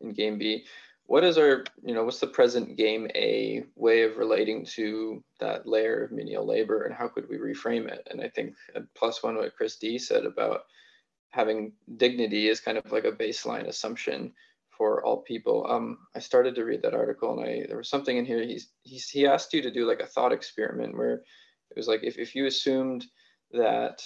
in 0.00 0.12
game 0.12 0.36
b 0.36 0.64
what 1.06 1.24
is 1.24 1.38
our 1.38 1.64
you 1.82 1.94
know 1.94 2.04
what's 2.04 2.20
the 2.20 2.26
present 2.26 2.76
game 2.76 3.08
a 3.14 3.64
way 3.76 4.02
of 4.02 4.16
relating 4.16 4.64
to 4.64 5.22
that 5.40 5.66
layer 5.66 6.04
of 6.04 6.12
menial 6.12 6.46
labor 6.46 6.84
and 6.84 6.94
how 6.94 7.08
could 7.08 7.28
we 7.28 7.36
reframe 7.36 7.88
it 7.88 8.06
and 8.10 8.20
i 8.20 8.28
think 8.28 8.54
plus 8.94 9.22
one 9.22 9.36
what 9.36 9.56
chris 9.56 9.76
d 9.76 9.98
said 9.98 10.24
about 10.24 10.62
having 11.30 11.72
dignity 11.96 12.48
is 12.48 12.60
kind 12.60 12.78
of 12.78 12.92
like 12.92 13.04
a 13.04 13.12
baseline 13.12 13.66
assumption 13.66 14.32
for 14.76 15.04
all 15.04 15.22
people. 15.22 15.66
Um, 15.68 15.98
I 16.14 16.18
started 16.18 16.54
to 16.54 16.64
read 16.64 16.82
that 16.82 16.94
article 16.94 17.38
and 17.38 17.48
I 17.48 17.66
there 17.66 17.76
was 17.76 17.88
something 17.88 18.16
in 18.16 18.24
here. 18.24 18.42
He's, 18.42 18.68
he's 18.82 19.08
he 19.08 19.26
asked 19.26 19.52
you 19.52 19.62
to 19.62 19.70
do 19.70 19.86
like 19.86 20.00
a 20.00 20.06
thought 20.06 20.32
experiment 20.32 20.96
where 20.96 21.14
it 21.14 21.76
was 21.76 21.88
like 21.88 22.00
if, 22.02 22.18
if 22.18 22.34
you 22.34 22.46
assumed 22.46 23.06
that 23.52 24.02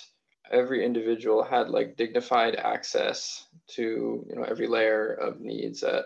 every 0.51 0.85
individual 0.85 1.43
had 1.43 1.69
like 1.69 1.97
dignified 1.97 2.57
access 2.57 3.47
to 3.69 4.25
you 4.29 4.37
know 4.37 4.45
every 4.45 4.67
layer 4.67 5.13
of 5.13 5.41
needs 5.41 5.83
at 5.83 6.05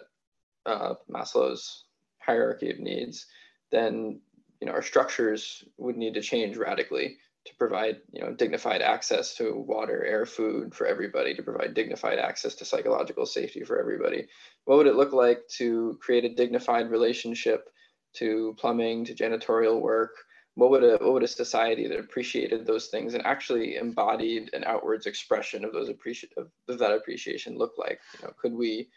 uh, 0.67 0.95
Maslow's 1.11 1.85
hierarchy 2.19 2.71
of 2.71 2.79
needs, 2.79 3.27
then 3.71 4.21
you 4.61 4.67
know 4.67 4.73
our 4.73 4.83
structures 4.83 5.65
would 5.77 5.97
need 5.97 6.15
to 6.15 6.21
change 6.21 6.57
radically 6.57 7.19
to 7.45 7.55
provide 7.57 7.97
you 8.13 8.23
know 8.23 8.33
dignified 8.33 8.81
access 8.81 9.35
to 9.35 9.57
water 9.67 10.05
air 10.05 10.25
food 10.25 10.75
for 10.75 10.87
everybody 10.87 11.35
to 11.35 11.43
provide 11.43 11.75
dignified 11.75 12.19
access 12.19 12.55
to 12.55 12.65
psychological 12.65 13.27
safety 13.27 13.65
for 13.65 13.79
everybody. 13.79 14.29
What 14.65 14.79
would 14.79 14.87
it 14.87 14.95
look 14.97 15.13
like 15.13 15.49
to 15.57 15.99
create 16.01 16.25
a 16.25 16.35
dignified 16.35 16.91
relationship 16.91 17.69
to 18.15 18.55
plumbing 18.59 19.05
to 19.07 19.15
janitorial 19.15 19.81
work? 19.81 20.15
What 20.55 20.71
would 20.71 20.85
a 20.85 20.99
what 20.99 21.15
would 21.15 21.23
a 21.23 21.29
society 21.29 21.89
that 21.89 21.99
appreciated 21.99 22.67
those 22.67 22.89
things 22.89 23.15
and 23.15 23.27
actually 23.27 23.77
embodied 23.77 24.51
an 24.53 24.65
outwards 24.65 25.07
expression 25.07 25.65
of 25.65 25.73
those 25.73 25.89
appreciate 25.89 26.33
of 26.37 26.79
that 26.79 26.93
appreciation 26.93 27.59
look 27.59 27.73
like? 27.79 27.99
You 28.21 28.27
know 28.27 28.35
could 28.41 28.53
we 28.53 28.89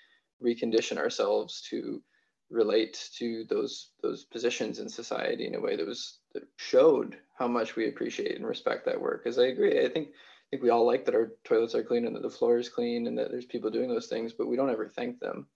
recondition 0.43 0.97
ourselves 0.97 1.61
to 1.69 2.01
relate 2.49 3.09
to 3.17 3.43
those 3.49 3.91
those 4.03 4.25
positions 4.25 4.79
in 4.79 4.87
society 4.87 5.47
in 5.47 5.55
a 5.55 5.59
way 5.59 5.75
that 5.75 5.87
was 5.87 6.19
that 6.33 6.43
showed 6.57 7.17
how 7.37 7.47
much 7.47 7.75
we 7.75 7.87
appreciate 7.87 8.35
and 8.35 8.45
respect 8.45 8.85
that 8.85 8.99
work. 8.99 9.23
Because 9.23 9.39
I 9.39 9.47
agree, 9.47 9.83
I 9.83 9.89
think 9.89 10.09
I 10.09 10.47
think 10.51 10.63
we 10.63 10.69
all 10.69 10.85
like 10.85 11.05
that 11.05 11.15
our 11.15 11.33
toilets 11.43 11.75
are 11.75 11.83
clean 11.83 12.05
and 12.05 12.15
that 12.15 12.21
the 12.21 12.29
floor 12.29 12.57
is 12.57 12.69
clean 12.69 13.07
and 13.07 13.17
that 13.17 13.31
there's 13.31 13.45
people 13.45 13.71
doing 13.71 13.89
those 13.89 14.07
things, 14.07 14.31
but 14.33 14.47
we 14.47 14.55
don't 14.55 14.69
ever 14.69 14.87
thank 14.87 15.19
them, 15.19 15.47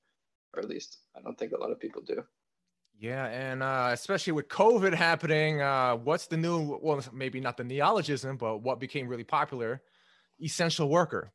or 0.53 0.61
at 0.61 0.69
least 0.69 0.97
I 1.15 1.21
don't 1.21 1.37
think 1.37 1.51
a 1.51 1.59
lot 1.59 1.71
of 1.71 1.79
people 1.79 2.01
do. 2.01 2.23
Yeah, 2.97 3.27
and 3.27 3.63
uh, 3.63 3.91
especially 3.93 4.33
with 4.33 4.49
COVID 4.49 4.93
happening, 4.93 5.61
uh, 5.61 5.95
what's 5.95 6.27
the 6.27 6.35
new? 6.35 6.77
Well, 6.81 7.01
maybe 7.13 7.39
not 7.39 7.55
the 7.55 7.63
neologism, 7.63 8.35
but 8.35 8.57
what 8.57 8.79
became 8.79 9.07
really 9.07 9.23
popular? 9.23 9.81
Essential 10.41 10.89
worker. 10.89 11.31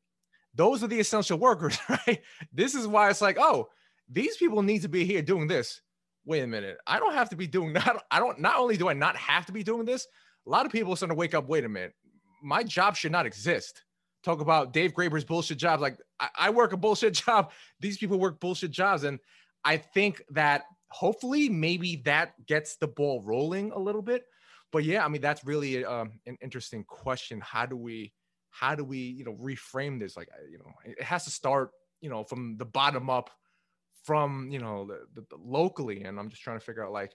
Those 0.55 0.83
are 0.83 0.87
the 0.87 1.01
essential 1.01 1.39
workers, 1.39 1.79
right? 1.89 2.21
This 2.53 2.75
is 2.75 2.87
why 2.87 3.11
it's 3.11 3.21
like, 3.21 3.37
oh, 3.39 3.69
these 4.09 4.37
people 4.37 4.63
need 4.63 4.83
to 4.83 4.89
be 4.89 5.05
here 5.05 5.23
doing 5.23 5.47
this. 5.47 5.81
Wait 6.27 6.43
a 6.43 6.47
minute, 6.47 6.79
I 6.87 6.99
don't 6.99 7.15
have 7.15 7.31
to 7.31 7.37
be 7.37 7.47
doing 7.47 7.73
that. 7.75 8.05
I 8.11 8.19
don't. 8.19 8.39
Not 8.39 8.59
only 8.59 8.77
do 8.77 8.89
I 8.89 8.95
not 8.95 9.17
have 9.17 9.47
to 9.47 9.53
be 9.53 9.63
doing 9.63 9.85
this, 9.85 10.07
a 10.47 10.51
lot 10.51 10.67
of 10.67 10.73
people 10.73 10.93
are 10.93 10.97
starting 10.97 11.17
to 11.17 11.19
wake 11.19 11.35
up. 11.35 11.49
Wait 11.49 11.65
a 11.65 11.69
minute, 11.69 11.95
my 12.43 12.63
job 12.63 12.97
should 12.97 13.13
not 13.13 13.27
exist. 13.27 13.83
Talk 14.23 14.41
about 14.41 14.73
Dave 14.73 14.95
Graeber's 14.95 15.25
bullshit 15.25 15.59
jobs. 15.59 15.83
Like 15.83 15.99
I, 16.19 16.29
I 16.37 16.51
work 16.51 16.73
a 16.73 16.77
bullshit 16.77 17.15
job. 17.27 17.53
These 17.81 17.99
people 17.99 18.19
work 18.19 18.41
bullshit 18.41 18.71
jobs, 18.71 19.05
and 19.05 19.19
I 19.65 19.77
think 19.77 20.23
that 20.31 20.65
hopefully 20.95 21.49
maybe 21.49 21.97
that 22.05 22.35
gets 22.47 22.77
the 22.77 22.87
ball 22.87 23.21
rolling 23.23 23.73
a 23.73 23.79
little 23.79 24.01
bit 24.01 24.27
but 24.71 24.85
yeah 24.85 25.05
i 25.05 25.09
mean 25.09 25.21
that's 25.21 25.45
really 25.45 25.85
um, 25.85 26.13
an 26.27 26.39
interesting 26.41 26.85
question 26.85 27.41
how 27.41 27.67
do 27.67 27.77
we 27.77 28.13
how 28.59 28.75
do 28.75 28.85
we 28.85 28.99
you 28.99 29.25
know 29.25 29.35
reframe 29.35 29.99
this? 29.99 30.17
Like 30.17 30.29
you 30.51 30.59
know 30.59 30.73
it 30.85 31.03
has 31.03 31.25
to 31.25 31.31
start 31.31 31.71
you 32.01 32.11
know 32.11 32.25
from 32.25 32.57
the 32.57 32.65
bottom 32.65 33.11
up 33.11 33.31
from 34.05 34.49
you 34.51 34.59
know 34.59 34.87
the, 34.87 35.23
the, 35.23 35.37
locally 35.39 36.05
and 36.05 36.21
i'm 36.21 36.29
just 36.29 36.43
trying 36.43 36.59
to 36.59 36.65
figure 36.65 36.85
out 36.85 36.93
like 36.93 37.15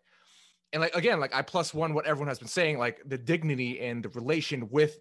and 0.73 0.81
like 0.81 0.95
again 0.95 1.19
like 1.19 1.35
i 1.35 1.41
plus 1.43 1.71
one 1.71 1.93
what 1.93 2.07
everyone 2.07 2.27
has 2.27 2.39
been 2.39 2.47
saying 2.47 2.79
like 2.79 2.99
the 3.05 3.17
dignity 3.17 3.79
and 3.79 4.01
the 4.01 4.09
relation 4.09 4.67
with 4.71 4.97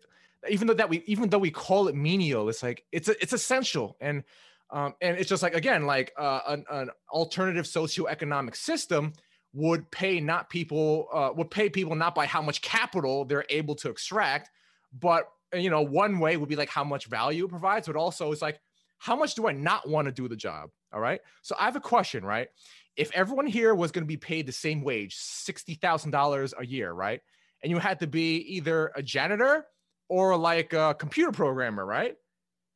even 0.49 0.67
though 0.67 0.75
that 0.75 0.89
we 0.89 1.03
even 1.07 1.29
though 1.29 1.39
we 1.39 1.51
call 1.51 1.89
it 1.89 1.95
menial 1.95 2.49
it's 2.49 2.63
like 2.63 2.85
it's 2.93 3.09
a, 3.09 3.21
it's 3.23 3.33
essential. 3.33 3.97
And 4.01 4.25
um, 4.71 4.95
and 5.01 5.17
it's 5.17 5.29
just 5.29 5.43
like 5.43 5.55
again, 5.55 5.87
like 5.87 6.13
uh, 6.19 6.41
an, 6.47 6.65
an 6.71 6.91
alternative 7.11 7.65
socioeconomic 7.65 8.55
system 8.55 9.15
would 9.55 9.91
pay 9.91 10.21
not 10.21 10.51
people 10.51 11.09
uh, 11.13 11.31
would 11.35 11.51
pay 11.51 11.71
people 11.71 11.95
not 11.95 12.15
by 12.15 12.27
how 12.27 12.43
much 12.43 12.61
capital 12.61 13.25
they're 13.25 13.47
able 13.49 13.75
to 13.77 13.89
extract, 13.89 14.51
but 14.93 15.29
you 15.55 15.71
know 15.71 15.83
one 15.83 16.19
way 16.19 16.37
would 16.37 16.49
be 16.49 16.57
like 16.57 16.69
how 16.69 16.85
much 16.85 17.07
value 17.07 17.45
it 17.45 17.51
provides, 17.51 17.87
but 17.87 17.97
also 17.97 18.33
it's 18.33 18.43
like 18.43 18.61
how 18.99 19.17
much 19.17 19.35
do 19.35 19.47
I 19.47 19.53
not 19.53 19.89
want 19.89 20.07
to 20.07 20.13
do 20.13 20.29
the 20.29 20.37
job? 20.37 20.71
All 20.93 21.01
right. 21.01 21.21
So 21.43 21.55
I 21.59 21.65
have 21.65 21.77
a 21.77 21.81
question, 21.81 22.25
right? 22.25 22.49
If 22.97 23.13
everyone 23.13 23.47
here 23.47 23.75
was 23.75 23.93
going 23.93 24.03
to 24.03 24.09
be 24.09 24.17
paid 24.17 24.47
the 24.47 24.53
same 24.53 24.83
wage, 24.83 25.15
sixty 25.15 25.75
thousand 25.75 26.11
dollars 26.11 26.53
a 26.59 26.67
year, 26.67 26.93
right, 26.93 27.21
and 27.63 27.71
you 27.71 27.79
had 27.79 28.01
to 28.01 28.07
be 28.07 28.37
either 28.57 28.93
a 28.95 29.03
janitor 29.03 29.67
or 30.09 30.37
like 30.37 30.73
a 30.73 30.97
computer 30.99 31.33
programmer, 31.33 31.85
right? 31.85 32.17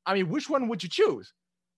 I 0.05 0.15
mean, 0.15 0.29
which 0.29 0.51
one 0.51 0.69
would 0.69 0.83
you 0.83 0.89
choose? 0.89 1.33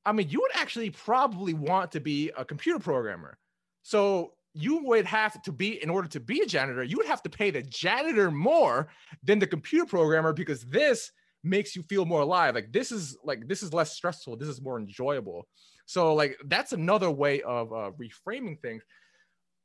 I 0.05 0.13
mean, 0.13 0.29
you 0.29 0.41
would 0.41 0.51
actually 0.55 0.91
probably 0.91 1.55
want 1.55 1.93
to 1.93 2.01
be 2.01 2.31
a 2.37 2.45
computer 2.45 2.79
programmer. 2.79 3.39
So 3.83 4.33
you 4.55 4.85
would 4.85 5.05
have 5.05 5.43
to 5.43 5.53
be, 5.53 5.83
in 5.83 5.91
order 5.91 6.09
to 6.09 6.21
be 6.21 6.41
a 6.41 6.47
janitor, 6.47 6.85
you 6.85 6.97
would 6.97 7.07
have 7.07 7.23
to 7.23 7.29
pay 7.29 7.51
the 7.51 7.63
janitor 7.63 8.31
more 8.31 8.89
than 9.23 9.41
the 9.41 9.47
computer 9.47 9.85
programmer 9.85 10.33
because 10.33 10.63
this 10.63 11.11
makes 11.43 11.77
you 11.77 11.83
feel 11.83 12.05
more 12.05 12.23
alive. 12.23 12.55
Like 12.55 12.73
this 12.73 12.93
is 12.93 13.19
like 13.25 13.47
this 13.49 13.63
is 13.63 13.73
less 13.73 13.93
stressful. 13.93 14.37
This 14.37 14.49
is 14.49 14.63
more 14.63 14.79
enjoyable. 14.79 15.47
So 15.87 16.15
like 16.15 16.39
that's 16.47 16.73
another 16.73 17.11
way 17.11 17.43
of 17.43 17.73
uh, 17.73 17.91
reframing 18.01 18.61
things. 18.61 18.83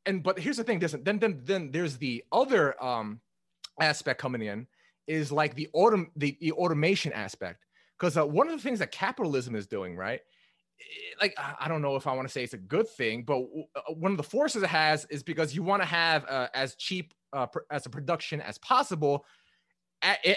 And 0.05 0.23
but 0.23 0.39
here's 0.39 0.57
the 0.57 0.63
thing: 0.63 0.79
then 0.79 1.19
then 1.19 1.41
then 1.43 1.71
there's 1.71 1.97
the 1.97 2.23
other 2.31 2.81
um, 2.83 3.21
aspect 3.79 4.19
coming 4.19 4.41
in 4.41 4.67
is 5.07 5.31
like 5.31 5.55
the 5.55 5.69
autom 5.75 6.07
the, 6.15 6.37
the 6.41 6.51
automation 6.53 7.13
aspect 7.13 7.65
because 7.97 8.17
uh, 8.17 8.25
one 8.25 8.47
of 8.47 8.57
the 8.57 8.63
things 8.63 8.79
that 8.79 8.91
capitalism 8.91 9.55
is 9.55 9.67
doing 9.67 9.95
right 9.95 10.21
like 11.21 11.37
I 11.59 11.67
don't 11.67 11.81
know 11.81 11.95
if 11.95 12.07
I 12.07 12.13
want 12.13 12.27
to 12.27 12.31
say 12.31 12.43
it's 12.43 12.53
a 12.53 12.57
good 12.57 12.87
thing, 12.87 13.23
but 13.23 13.39
uh, 13.75 13.93
one 13.93 14.11
of 14.11 14.17
the 14.17 14.23
forces 14.23 14.63
it 14.63 14.69
has 14.69 15.05
is 15.05 15.23
because 15.23 15.55
you 15.55 15.63
want 15.63 15.81
to 15.81 15.87
have 15.87 16.25
uh, 16.27 16.47
as 16.53 16.75
cheap 16.75 17.13
uh, 17.33 17.47
pr- 17.47 17.59
as 17.69 17.85
a 17.85 17.89
production 17.89 18.41
as 18.41 18.57
possible. 18.57 19.25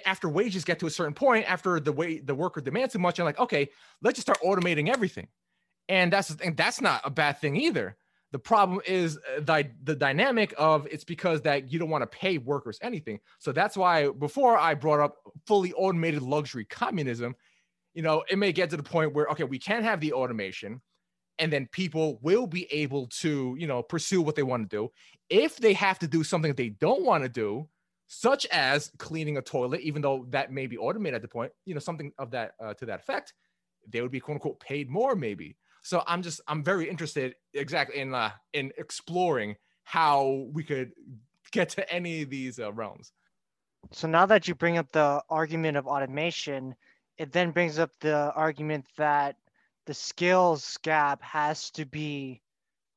After 0.05 0.29
wages 0.29 0.65
get 0.65 0.81
to 0.81 0.87
a 0.87 0.91
certain 0.91 1.15
point, 1.15 1.49
after 1.49 1.79
the 1.79 1.93
way 1.93 2.19
the 2.19 2.35
worker 2.35 2.61
demands 2.61 2.95
too 2.95 2.99
much, 2.99 3.17
you're 3.17 3.25
like, 3.25 3.39
okay, 3.39 3.69
let's 4.03 4.17
just 4.17 4.27
start 4.27 4.41
automating 4.43 4.89
everything, 4.89 5.29
and 5.89 6.13
that's 6.13 6.35
and 6.43 6.57
that's 6.57 6.81
not 6.81 7.01
a 7.05 7.11
bad 7.11 7.39
thing 7.39 7.55
either. 7.55 7.97
The 8.33 8.41
problem 8.41 8.81
is 8.87 9.19
uh, 9.19 9.41
the 9.41 9.71
the 9.85 9.95
dynamic 9.95 10.53
of 10.59 10.89
it's 10.91 11.05
because 11.05 11.43
that 11.43 11.71
you 11.73 11.79
don't 11.79 11.91
want 11.91 12.03
to 12.03 12.19
pay 12.19 12.39
workers 12.39 12.79
anything. 12.83 13.21
So 13.39 13.53
that's 13.53 13.77
why 13.77 14.09
before 14.09 14.59
I 14.59 14.75
brought 14.75 15.01
up 15.01 15.19
fully 15.47 15.73
automated 15.75 16.23
luxury 16.23 16.65
communism 16.65 17.37
you 17.95 18.03
know, 18.03 18.25
it 18.31 18.39
may 18.39 18.53
get 18.53 18.71
to 18.71 18.77
the 18.77 18.83
point 18.83 19.15
where, 19.15 19.27
okay, 19.29 19.45
we 19.45 19.59
can 19.59 19.83
have 19.83 20.01
the 20.01 20.13
automation 20.13 20.81
and 21.39 21.53
then 21.53 21.69
people 21.73 22.19
will 22.23 22.47
be 22.47 22.73
able 22.73 23.07
to, 23.09 23.57
you 23.59 23.67
know, 23.67 23.83
pursue 23.83 24.23
what 24.23 24.37
they 24.37 24.43
want 24.43 24.69
to 24.69 24.77
do. 24.77 24.91
If 25.29 25.57
they 25.57 25.73
have 25.73 25.99
to 26.01 26.07
do 26.07 26.23
something 26.23 26.51
that 26.51 26.57
they 26.57 26.71
don't 26.71 27.05
want 27.05 27.25
to 27.25 27.29
do, 27.29 27.69
such 28.07 28.47
as 28.47 28.93
cleaning 28.99 29.39
a 29.39 29.43
toilet, 29.43 29.81
even 29.81 30.03
though 30.03 30.27
that 30.31 30.53
may 30.53 30.67
be 30.67 30.77
automated 30.77 31.15
at 31.15 31.23
the 31.23 31.29
point, 31.29 31.51
you 31.65 31.75
know, 31.75 31.81
something 31.81 32.13
of 32.19 32.31
that 32.31 32.53
uh, 32.63 32.75
to 32.75 32.87
that 32.87 33.01
effect, 33.01 33.33
they 33.89 34.03
would 34.03 34.11
be 34.11 34.21
quote 34.21 34.37
unquote 34.37 34.61
paid 34.61 34.91
more, 34.91 35.17
maybe. 35.17 35.57
So 35.83 36.03
I'm 36.07 36.23
just 36.23 36.41
I'm 36.47 36.63
very 36.63 36.89
interested 36.89 37.35
exactly 37.55 38.01
in 38.01 38.15
uh, 38.15 38.31
in 38.53 38.71
exploring 38.79 39.57
how 39.85 40.47
we 40.53 40.63
could 40.63 40.93
get 41.51 41.71
to 41.71 41.93
any 41.93 42.23
of 42.23 42.31
these 42.31 42.59
uh, 42.59 42.73
realms. 42.73 43.13
So 43.91 44.07
now 44.07 44.27
that 44.27 44.47
you 44.47 44.55
bring 44.55 44.79
up 44.79 44.93
the 44.93 45.23
argument 45.29 45.77
of 45.77 45.87
automation, 45.87 46.75
it 47.23 47.31
then 47.31 47.53
brings 47.53 47.79
up 47.79 47.91
the 48.01 48.33
argument 48.35 48.85
that 48.97 49.37
the 49.87 49.95
skills 49.95 50.77
gap 50.83 51.23
has 51.23 51.71
to 51.71 51.87
be 51.87 52.43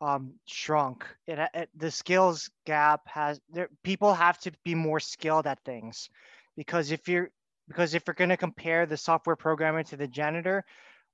um, 0.02 0.34
shrunk. 0.46 1.06
It, 1.28 1.38
it, 1.54 1.70
the 1.76 1.92
skills 1.92 2.50
gap 2.66 3.02
has 3.06 3.40
there, 3.52 3.70
people 3.84 4.16
have 4.16 4.40
to 4.40 4.52
be 4.64 4.74
more 4.74 5.00
skilled 5.00 5.46
at 5.46 5.64
things, 5.64 6.10
because 6.58 6.92
if 6.92 7.08
you're 7.08 7.30
because 7.68 7.94
if 7.94 8.02
you're 8.08 8.16
going 8.16 8.32
to 8.32 8.38
compare 8.38 8.88
the 8.88 8.98
software 8.98 9.36
programmer 9.36 9.84
to 9.84 9.96
the 9.96 10.08
janitor, 10.08 10.66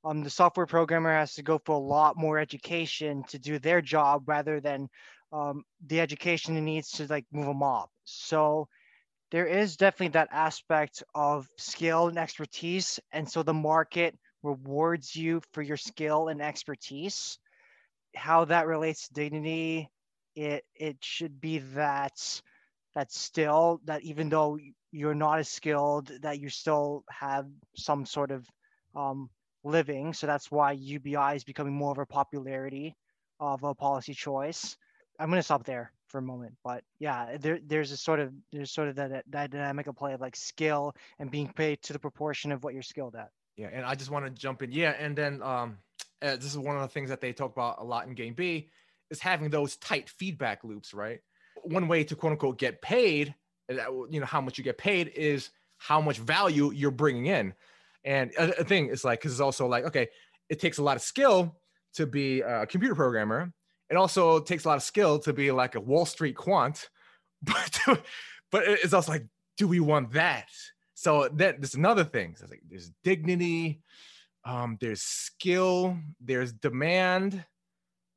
um, 0.06 0.24
the 0.24 0.30
software 0.30 0.66
programmer 0.66 1.14
has 1.14 1.36
to 1.36 1.44
go 1.44 1.60
for 1.66 1.76
a 1.76 1.88
lot 1.96 2.16
more 2.16 2.40
education 2.40 3.24
to 3.28 3.38
do 3.38 3.60
their 3.60 3.82
job 3.82 4.24
rather 4.26 4.62
than 4.62 4.90
um, 5.34 5.66
the 5.88 6.00
education 6.00 6.56
it 6.56 6.62
needs 6.62 6.92
to 6.92 7.08
like 7.08 7.26
move 7.34 7.50
a 7.50 7.54
mob. 7.54 7.90
So 8.06 8.70
there 9.32 9.48
is 9.48 9.78
definitely 9.78 10.10
that 10.10 10.30
aspect 10.32 11.04
of 11.16 11.48
skill 11.58 12.10
and 12.10 12.18
expertise. 12.18 13.00
And 13.12 13.30
so 13.30 13.44
the 13.44 13.54
market 13.54 14.18
rewards 14.44 15.16
you 15.16 15.42
for 15.54 15.62
your 15.62 15.78
skill 15.78 16.28
and 16.28 16.42
expertise. 16.42 17.40
How 18.16 18.46
that 18.46 18.68
relates 18.68 19.08
to 19.08 19.14
dignity, 19.14 19.90
it 20.36 20.66
it 20.76 20.98
should 21.02 21.40
be 21.40 21.60
that 21.76 22.42
that 22.94 23.12
still 23.12 23.80
that 23.86 24.04
even 24.04 24.30
though 24.30 24.60
you're 24.92 25.16
not 25.16 25.40
as 25.40 25.48
skilled, 25.48 26.12
that 26.22 26.40
you 26.40 26.50
still 26.50 27.06
have 27.10 27.48
some 27.78 28.06
sort 28.06 28.32
of 28.32 28.46
um, 28.96 29.30
living. 29.64 30.14
So 30.14 30.28
that's 30.28 30.52
why 30.52 30.74
UBI 30.74 31.36
is 31.36 31.46
becoming 31.46 31.74
more 31.74 31.94
of 31.94 32.00
a 32.00 32.06
popularity 32.06 32.98
of 33.40 33.64
a 33.64 33.74
policy 33.74 34.14
choice. 34.14 34.76
I'm 35.18 35.30
going 35.30 35.40
to 35.40 35.44
stop 35.44 35.64
there 35.64 35.94
for 36.12 36.18
a 36.18 36.22
moment. 36.22 36.54
But 36.64 36.84
yeah, 37.00 37.38
there, 37.40 37.60
there's 37.66 37.92
a 37.92 37.98
sort 37.98 38.20
of 38.20 38.32
there's 38.52 38.72
sort 38.72 38.90
of 38.90 38.96
that, 38.96 39.24
that 39.30 39.52
dynamic 39.52 39.88
of 39.88 39.96
play 39.96 40.14
of 40.14 40.22
like 40.22 40.36
skill 40.36 40.94
and 41.20 41.32
being 41.32 41.52
paid 41.54 41.82
to 41.84 41.94
the 41.94 42.00
proportion 42.00 42.52
of 42.52 42.64
what 42.64 42.74
you're 42.74 42.84
skilled 42.84 43.16
at. 43.16 43.30
Yeah, 43.58 43.70
and 43.72 43.86
I 43.86 43.96
just 43.96 44.12
want 44.12 44.26
to 44.26 44.32
jump 44.32 44.62
in. 44.62 44.72
Yeah, 44.72 44.96
and 45.00 45.16
then 45.16 45.42
um, 45.42 45.78
uh, 46.22 46.36
this 46.36 46.46
is 46.46 46.58
one 46.58 46.76
of 46.76 46.82
the 46.82 46.88
things 46.88 47.10
that 47.10 47.22
they 47.22 47.34
talk 47.34 47.54
about 47.54 47.78
a 47.80 47.84
lot 47.84 48.08
in 48.08 48.14
Game 48.14 48.34
B 48.34 48.70
is 49.10 49.20
having 49.20 49.50
those 49.50 49.76
tight 49.78 50.10
feedback 50.10 50.64
loops, 50.64 50.94
right? 50.94 51.20
One 51.64 51.88
way 51.88 52.04
to 52.04 52.16
quote 52.16 52.34
unquote 52.34 52.58
get 52.58 52.82
paid, 52.82 53.34
you 53.70 54.20
know, 54.20 54.26
how 54.26 54.42
much 54.42 54.58
you 54.58 54.64
get 54.64 54.78
paid 54.78 55.10
is 55.10 55.50
how 55.78 56.02
much 56.02 56.18
value 56.18 56.72
you're 56.72 56.92
bringing 56.92 57.28
in. 57.28 57.54
And 58.04 58.32
a, 58.38 58.62
a 58.62 58.64
thing 58.64 58.88
is 58.88 59.04
like, 59.04 59.20
because 59.20 59.32
it's 59.32 59.42
also 59.42 59.68
like, 59.68 59.86
okay, 59.86 60.08
it 60.50 60.60
takes 60.60 60.78
a 60.78 60.84
lot 60.84 60.96
of 60.96 61.02
skill 61.02 61.56
to 61.96 62.06
be 62.06 62.42
a 62.42 62.66
computer 62.66 62.96
programmer 62.96 63.52
it 63.92 63.98
also 63.98 64.40
takes 64.40 64.64
a 64.64 64.70
lot 64.70 64.78
of 64.78 64.84
skill 64.84 65.20
to 65.20 65.34
be 65.34 65.52
like 65.52 65.76
a 65.76 65.82
Wall 65.82 66.06
Street 66.06 66.38
quant, 66.38 66.90
but 67.44 67.80
but 68.50 68.64
it's 68.66 68.94
also 68.94 69.12
like, 69.12 69.28
do 69.58 69.68
we 69.68 69.82
want 69.82 70.14
that? 70.14 70.48
So 70.94 71.28
that 71.34 71.60
there's 71.60 71.76
another 71.76 72.06
thing. 72.06 72.36
So 72.38 72.46
like 72.50 72.62
there's 72.70 72.92
dignity, 73.04 73.82
um, 74.46 74.78
there's 74.80 75.02
skill, 75.02 75.98
there's 76.22 76.54
demand, 76.54 77.44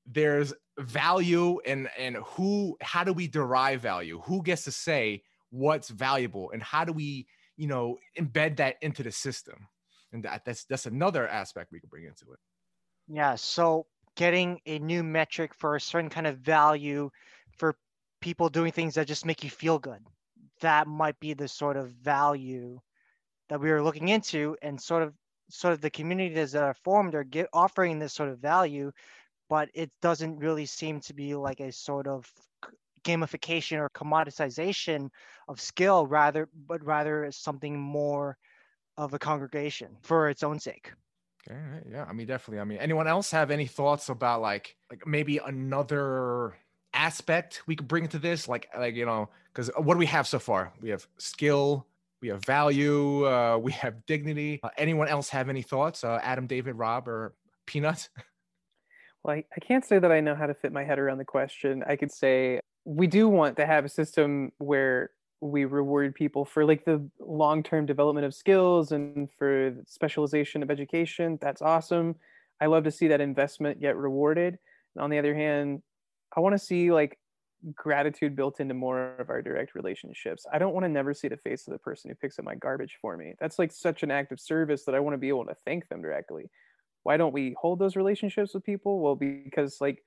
there's 0.06 0.54
value, 0.78 1.58
and 1.66 1.88
and 1.98 2.16
who 2.16 2.76
how 2.80 3.02
do 3.02 3.12
we 3.12 3.26
derive 3.26 3.80
value? 3.80 4.20
Who 4.24 4.42
gets 4.42 4.64
to 4.64 4.70
say 4.70 5.22
what's 5.50 5.88
valuable, 5.88 6.50
and 6.52 6.62
how 6.62 6.84
do 6.84 6.92
we 6.92 7.26
you 7.56 7.66
know 7.66 7.98
embed 8.18 8.56
that 8.58 8.76
into 8.80 9.02
the 9.02 9.12
system? 9.12 9.66
And 10.12 10.22
that 10.22 10.44
that's 10.44 10.66
that's 10.66 10.86
another 10.86 11.26
aspect 11.26 11.72
we 11.72 11.80
can 11.80 11.88
bring 11.88 12.04
into 12.04 12.32
it. 12.32 12.38
Yeah. 13.08 13.34
So 13.34 13.86
getting 14.16 14.60
a 14.66 14.78
new 14.78 15.02
metric 15.02 15.54
for 15.54 15.76
a 15.76 15.80
certain 15.80 16.10
kind 16.10 16.26
of 16.26 16.38
value 16.38 17.10
for 17.58 17.76
people 18.20 18.48
doing 18.48 18.72
things 18.72 18.94
that 18.94 19.06
just 19.06 19.26
make 19.26 19.44
you 19.44 19.50
feel 19.50 19.78
good. 19.78 20.00
That 20.60 20.86
might 20.86 21.18
be 21.20 21.34
the 21.34 21.48
sort 21.48 21.76
of 21.76 21.90
value 21.90 22.80
that 23.48 23.60
we 23.60 23.70
are 23.70 23.82
looking 23.82 24.08
into, 24.08 24.56
and 24.62 24.80
sort 24.80 25.02
of 25.02 25.14
sort 25.50 25.74
of 25.74 25.80
the 25.80 25.90
communities 25.90 26.52
that 26.52 26.62
are 26.62 26.74
formed 26.74 27.14
are 27.14 27.24
get, 27.24 27.48
offering 27.52 27.98
this 27.98 28.14
sort 28.14 28.30
of 28.30 28.38
value, 28.38 28.90
but 29.48 29.68
it 29.74 29.90
doesn't 30.00 30.38
really 30.38 30.66
seem 30.66 31.00
to 31.00 31.14
be 31.14 31.34
like 31.34 31.60
a 31.60 31.70
sort 31.72 32.06
of 32.06 32.30
gamification 33.04 33.78
or 33.78 33.90
commoditization 33.90 35.10
of 35.46 35.60
skill 35.60 36.06
rather 36.06 36.48
but 36.66 36.82
rather 36.82 37.30
something 37.30 37.78
more 37.78 38.36
of 38.96 39.12
a 39.12 39.18
congregation 39.18 39.94
for 40.00 40.30
its 40.30 40.42
own 40.42 40.58
sake 40.58 40.92
Yeah, 41.48 42.06
I 42.08 42.12
mean, 42.12 42.26
definitely. 42.26 42.60
I 42.60 42.64
mean, 42.64 42.78
anyone 42.78 43.06
else 43.06 43.30
have 43.30 43.50
any 43.50 43.66
thoughts 43.66 44.08
about 44.08 44.40
like, 44.40 44.76
like 44.90 45.06
maybe 45.06 45.38
another 45.38 46.54
aspect 46.94 47.62
we 47.66 47.76
could 47.76 47.88
bring 47.88 48.08
to 48.08 48.18
this? 48.18 48.48
Like, 48.48 48.68
like 48.76 48.94
you 48.94 49.04
know, 49.04 49.28
because 49.52 49.70
what 49.76 49.94
do 49.94 49.98
we 49.98 50.06
have 50.06 50.26
so 50.26 50.38
far? 50.38 50.72
We 50.80 50.88
have 50.90 51.06
skill, 51.18 51.86
we 52.22 52.28
have 52.28 52.44
value, 52.44 53.26
uh, 53.26 53.58
we 53.58 53.72
have 53.72 54.06
dignity. 54.06 54.60
Uh, 54.62 54.70
anyone 54.78 55.08
else 55.08 55.28
have 55.28 55.48
any 55.48 55.62
thoughts? 55.62 56.04
Uh, 56.04 56.18
Adam, 56.22 56.46
David, 56.46 56.76
Rob, 56.76 57.08
or 57.08 57.34
Peanut? 57.66 58.08
Well, 59.22 59.36
I, 59.36 59.44
I 59.56 59.60
can't 59.60 59.82
say 59.86 59.98
that 59.98 60.12
I 60.12 60.20
know 60.20 60.34
how 60.34 60.44
to 60.44 60.52
fit 60.52 60.70
my 60.70 60.84
head 60.84 60.98
around 60.98 61.16
the 61.16 61.24
question. 61.24 61.82
I 61.86 61.96
could 61.96 62.12
say 62.12 62.60
we 62.84 63.06
do 63.06 63.26
want 63.26 63.56
to 63.56 63.64
have 63.64 63.86
a 63.86 63.88
system 63.88 64.52
where 64.58 65.12
we 65.50 65.66
reward 65.66 66.14
people 66.14 66.44
for 66.44 66.64
like 66.64 66.86
the 66.86 67.06
long-term 67.20 67.84
development 67.84 68.24
of 68.24 68.34
skills 68.34 68.92
and 68.92 69.28
for 69.38 69.74
specialization 69.86 70.62
of 70.62 70.70
education 70.70 71.38
that's 71.40 71.60
awesome. 71.60 72.16
I 72.62 72.66
love 72.66 72.84
to 72.84 72.90
see 72.90 73.08
that 73.08 73.20
investment 73.20 73.80
get 73.80 73.96
rewarded. 73.96 74.58
And 74.94 75.04
on 75.04 75.10
the 75.10 75.18
other 75.18 75.34
hand 75.34 75.82
i 76.36 76.40
want 76.40 76.54
to 76.54 76.58
see 76.58 76.90
like 76.90 77.18
gratitude 77.74 78.34
built 78.34 78.58
into 78.58 78.74
more 78.74 79.16
of 79.18 79.30
our 79.30 79.40
direct 79.40 79.74
relationships. 79.74 80.46
I 80.52 80.58
don't 80.58 80.74
want 80.74 80.84
to 80.84 80.88
never 80.88 81.14
see 81.14 81.28
the 81.28 81.36
face 81.36 81.66
of 81.66 81.72
the 81.72 81.78
person 81.78 82.10
who 82.10 82.14
picks 82.16 82.38
up 82.38 82.44
my 82.44 82.54
garbage 82.54 82.98
for 83.00 83.16
me. 83.16 83.34
That's 83.38 83.58
like 83.58 83.72
such 83.72 84.02
an 84.02 84.10
act 84.10 84.32
of 84.32 84.40
service 84.40 84.84
that 84.84 84.94
i 84.94 85.00
want 85.00 85.14
to 85.14 85.18
be 85.18 85.28
able 85.28 85.46
to 85.46 85.56
thank 85.64 85.88
them 85.88 86.00
directly. 86.00 86.50
Why 87.02 87.18
don't 87.18 87.34
we 87.34 87.54
hold 87.60 87.78
those 87.78 87.96
relationships 87.96 88.54
with 88.54 88.64
people? 88.64 89.00
Well 89.00 89.14
because 89.14 89.78
like 89.82 90.02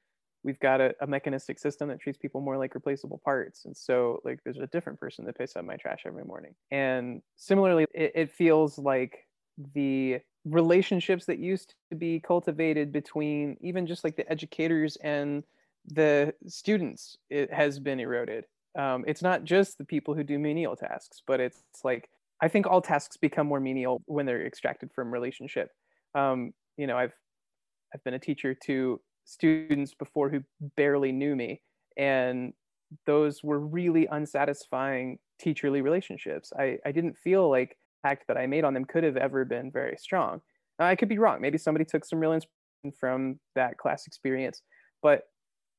we've 0.48 0.60
got 0.62 0.80
a, 0.80 0.96
a, 1.02 1.06
mechanistic 1.06 1.60
system 1.60 1.90
that 1.90 2.00
treats 2.00 2.18
people 2.18 2.40
more 2.40 2.58
like 2.58 2.74
replaceable 2.74 3.20
parts 3.24 3.66
and 3.66 3.76
so 3.76 4.22
like 4.24 4.40
there's 4.46 4.58
a 4.58 4.68
different 4.68 4.98
person 4.98 5.26
that 5.26 5.38
picks 5.38 5.58
up 5.58 5.66
my 5.66 5.76
trash 5.76 6.04
every 6.06 6.24
morning. 6.24 6.56
And 6.72 7.22
similarly 7.36 7.86
it, 7.94 8.14
it 8.16 8.32
feels 8.32 8.80
like 8.80 9.28
the 9.74 10.22
relationships 10.46 11.26
that 11.26 11.38
used 11.38 11.76
to 11.90 11.98
be 11.98 12.22
cultivated 12.22 12.94
between 12.94 13.58
even 13.60 13.86
just 13.86 14.06
like 14.06 14.16
the 14.16 14.32
educators 14.32 14.96
and 15.04 15.44
the 15.86 16.34
students 16.48 17.18
it 17.30 17.52
has 17.52 17.78
been 17.78 18.00
eroded. 18.00 18.46
Um, 18.80 19.04
it's 19.06 19.22
not 19.22 19.44
just 19.44 19.78
the 19.78 19.86
people 19.86 20.14
who 20.14 20.24
do 20.24 20.40
menial 20.40 20.78
tasks 20.78 21.22
but 21.28 21.42
it's, 21.42 21.62
like 21.84 22.10
i 22.42 22.48
think 22.48 22.66
all 22.66 22.82
tasks 22.82 23.18
become 23.18 23.48
more 23.48 23.60
menial 23.60 24.02
when 24.06 24.26
they're 24.26 24.48
extracted 24.48 24.92
from 24.96 25.12
relationship. 25.12 25.72
Um, 26.16 26.54
you 26.78 26.88
know 26.88 26.98
i've 26.98 27.16
i've 27.94 28.04
been 28.04 28.14
a 28.14 28.20
teacher 28.20 28.54
to 28.68 29.02
students 29.28 29.94
before 29.94 30.30
who 30.30 30.42
barely 30.76 31.12
knew 31.12 31.36
me. 31.36 31.62
And 31.98 32.54
those 33.06 33.44
were 33.44 33.60
really 33.60 34.08
unsatisfying 34.08 35.20
teacherly 35.44 35.84
relationships. 35.84 36.52
I, 36.58 36.78
I 36.86 36.92
didn't 36.92 37.18
feel 37.18 37.50
like 37.50 37.78
act 38.06 38.28
that 38.28 38.38
i 38.38 38.46
made 38.46 38.64
on 38.64 38.74
them 38.74 38.86
could 38.86 39.04
have 39.04 39.18
ever 39.18 39.44
been 39.44 39.72
very 39.72 39.98
strong. 39.98 40.42
Now, 40.80 40.86
i 40.86 40.96
could 40.96 41.10
be 41.10 41.18
wrong. 41.18 41.42
Maybe 41.42 41.58
somebody 41.58 41.84
took 41.84 42.06
some 42.06 42.20
real 42.20 42.34
inspiration 42.34 42.98
from 43.00 43.40
that 43.56 43.78
class 43.78 44.08
experience 44.08 44.62
but 45.02 45.24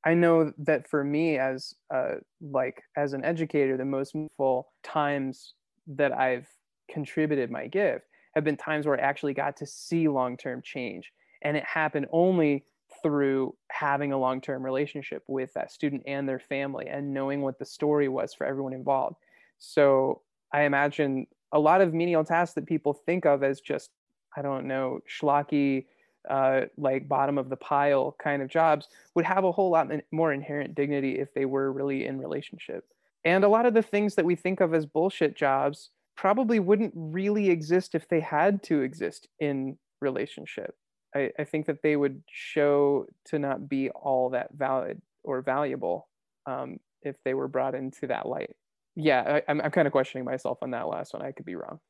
i 0.04 0.14
know 0.14 0.52
that 0.58 0.88
for 0.88 1.04
me 1.04 1.38
as 1.38 1.74
uh, 1.94 2.14
like 2.40 2.82
as 2.96 3.12
an 3.12 3.24
educator 3.24 3.76
the 3.76 3.84
most 3.84 4.14
meaningful 4.14 4.68
times 4.82 5.54
that 5.86 6.12
i've 6.12 6.46
contributed 6.90 7.50
my 7.50 7.66
gift 7.66 8.04
have 8.34 8.44
been 8.44 8.56
times 8.56 8.86
where 8.86 8.98
i 9.00 9.02
actually 9.02 9.34
got 9.34 9.56
to 9.56 9.66
see 9.66 10.08
long-term 10.08 10.62
change. 10.64 11.10
And 11.42 11.56
it 11.56 11.64
happened 11.64 12.06
only 12.12 12.64
through 13.02 13.54
having 13.70 14.12
a 14.12 14.18
long-term 14.18 14.64
relationship 14.64 15.22
with 15.26 15.52
that 15.54 15.70
student 15.70 16.02
and 16.06 16.28
their 16.28 16.38
family 16.38 16.86
and 16.88 17.12
knowing 17.12 17.42
what 17.42 17.58
the 17.58 17.64
story 17.64 18.08
was 18.08 18.34
for 18.34 18.46
everyone 18.46 18.72
involved. 18.72 19.16
So 19.58 20.22
i 20.52 20.62
imagine 20.62 21.26
a 21.52 21.58
lot 21.58 21.80
of 21.80 21.94
menial 21.94 22.24
tasks 22.24 22.54
that 22.54 22.66
people 22.66 22.92
think 22.92 23.26
of 23.26 23.42
as 23.42 23.60
just 23.60 23.90
i 24.36 24.42
don't 24.42 24.66
know 24.66 25.00
schlocky 25.08 25.86
uh, 26.28 26.62
like 26.76 27.08
bottom 27.08 27.38
of 27.38 27.48
the 27.48 27.56
pile 27.56 28.14
kind 28.22 28.42
of 28.42 28.48
jobs 28.48 28.88
would 29.14 29.24
have 29.24 29.44
a 29.44 29.52
whole 29.52 29.70
lot 29.70 29.88
more 30.10 30.32
inherent 30.32 30.74
dignity 30.74 31.18
if 31.18 31.32
they 31.32 31.46
were 31.46 31.72
really 31.72 32.04
in 32.04 32.18
relationship. 32.18 32.84
And 33.24 33.44
a 33.44 33.48
lot 33.48 33.64
of 33.64 33.72
the 33.72 33.82
things 33.82 34.14
that 34.16 34.26
we 34.26 34.34
think 34.34 34.60
of 34.60 34.74
as 34.74 34.84
bullshit 34.84 35.36
jobs 35.36 35.88
probably 36.16 36.58
wouldn't 36.58 36.92
really 36.94 37.48
exist 37.48 37.94
if 37.94 38.08
they 38.08 38.20
had 38.20 38.62
to 38.64 38.82
exist 38.82 39.28
in 39.38 39.78
relationship 40.02 40.74
I, 41.18 41.32
I 41.38 41.44
think 41.44 41.66
that 41.66 41.82
they 41.82 41.96
would 41.96 42.22
show 42.30 43.06
to 43.26 43.38
not 43.38 43.68
be 43.68 43.90
all 43.90 44.30
that 44.30 44.48
valid 44.54 45.02
or 45.24 45.42
valuable 45.42 46.08
um, 46.46 46.78
if 47.02 47.16
they 47.24 47.34
were 47.34 47.48
brought 47.48 47.74
into 47.74 48.06
that 48.06 48.26
light. 48.26 48.54
Yeah, 48.96 49.22
I, 49.26 49.42
I'm, 49.50 49.60
I'm 49.60 49.70
kind 49.70 49.86
of 49.86 49.92
questioning 49.92 50.24
myself 50.24 50.58
on 50.62 50.70
that 50.72 50.88
last 50.88 51.12
one. 51.12 51.22
I 51.22 51.32
could 51.32 51.46
be 51.46 51.54
wrong. 51.54 51.80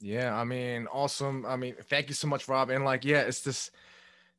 Yeah, 0.00 0.34
I 0.34 0.44
mean, 0.44 0.86
awesome. 0.92 1.44
I 1.44 1.56
mean, 1.56 1.74
thank 1.88 2.08
you 2.08 2.14
so 2.14 2.26
much, 2.26 2.48
Rob. 2.48 2.70
And 2.70 2.84
like, 2.84 3.04
yeah, 3.04 3.20
it's 3.20 3.40
this, 3.40 3.70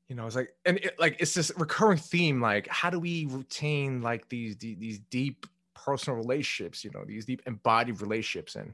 you 0.08 0.16
know, 0.16 0.26
it's 0.26 0.36
like, 0.36 0.56
and 0.66 0.78
it, 0.78 1.00
like, 1.00 1.18
it's 1.20 1.34
this 1.34 1.52
recurring 1.56 2.00
theme. 2.00 2.42
Like, 2.42 2.68
how 2.68 2.90
do 2.90 3.00
we 3.00 3.28
retain 3.30 4.02
like 4.02 4.28
these 4.30 4.58
these 4.58 5.00
deep 5.10 5.46
personal 5.76 6.18
relationships? 6.18 6.84
You 6.84 6.92
know, 6.92 7.06
these 7.06 7.26
deep 7.26 7.44
embodied 7.46 8.02
relationships, 8.02 8.56
and 8.56 8.74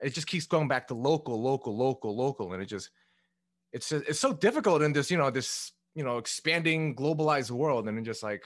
it 0.00 0.14
just 0.14 0.28
keeps 0.28 0.46
going 0.46 0.68
back 0.68 0.86
to 0.88 0.94
local, 0.94 1.42
local, 1.42 1.76
local, 1.76 2.16
local, 2.16 2.52
and 2.52 2.62
it 2.62 2.66
just 2.66 2.90
it's 3.72 3.92
it's 3.92 4.20
so 4.20 4.32
difficult 4.32 4.82
in 4.82 4.92
this 4.92 5.10
you 5.10 5.18
know 5.18 5.30
this 5.30 5.72
you 5.94 6.04
know 6.04 6.18
expanding 6.18 6.94
globalized 6.94 7.50
world 7.50 7.88
and 7.88 8.04
just 8.04 8.22
like 8.22 8.44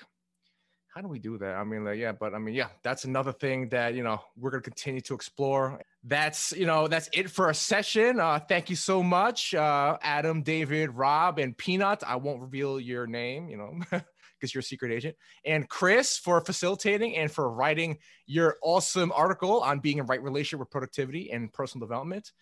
how 0.95 1.01
do 1.01 1.09
we 1.09 1.19
do 1.19 1.39
that? 1.39 1.57
I 1.57 1.65
mean 1.65 1.85
like 1.85 1.99
yeah 1.99 2.13
but 2.13 2.35
i 2.35 2.39
mean 2.39 2.55
yeah 2.55 2.69
that's 2.83 3.05
another 3.05 3.33
thing 3.33 3.71
that 3.71 3.95
you 3.95 4.03
know 4.03 4.21
we're 4.37 4.51
going 4.51 4.63
to 4.63 4.71
continue 4.71 5.01
to 5.03 5.15
explore. 5.15 5.81
That's 6.05 6.53
you 6.53 6.67
know 6.67 6.87
that's 6.87 7.09
it 7.13 7.31
for 7.31 7.51
a 7.51 7.55
session. 7.55 8.21
Uh 8.21 8.39
thank 8.39 8.69
you 8.69 8.77
so 8.77 9.03
much 9.03 9.55
uh 9.55 9.97
adam 10.03 10.43
david 10.43 10.91
rob 10.91 11.39
and 11.39 11.57
peanut. 11.57 12.03
I 12.07 12.17
won't 12.17 12.41
reveal 12.41 12.79
your 12.79 13.07
name 13.07 13.49
you 13.49 13.57
know 13.57 13.79
because 14.39 14.55
you're 14.55 14.61
a 14.61 14.65
secret 14.65 14.93
agent. 14.93 15.17
And 15.47 15.69
chris 15.69 16.19
for 16.19 16.41
facilitating 16.43 17.17
and 17.17 17.31
for 17.31 17.51
writing 17.51 17.99
your 18.27 18.57
awesome 18.63 19.13
article 19.13 19.61
on 19.63 19.81
being 19.81 19.99
in 19.99 20.07
right 20.07 20.23
relationship 20.23 20.61
with 20.61 20.71
productivity 20.71 21.31
and 21.31 21.53
personal 21.53 21.87
development 21.87 22.33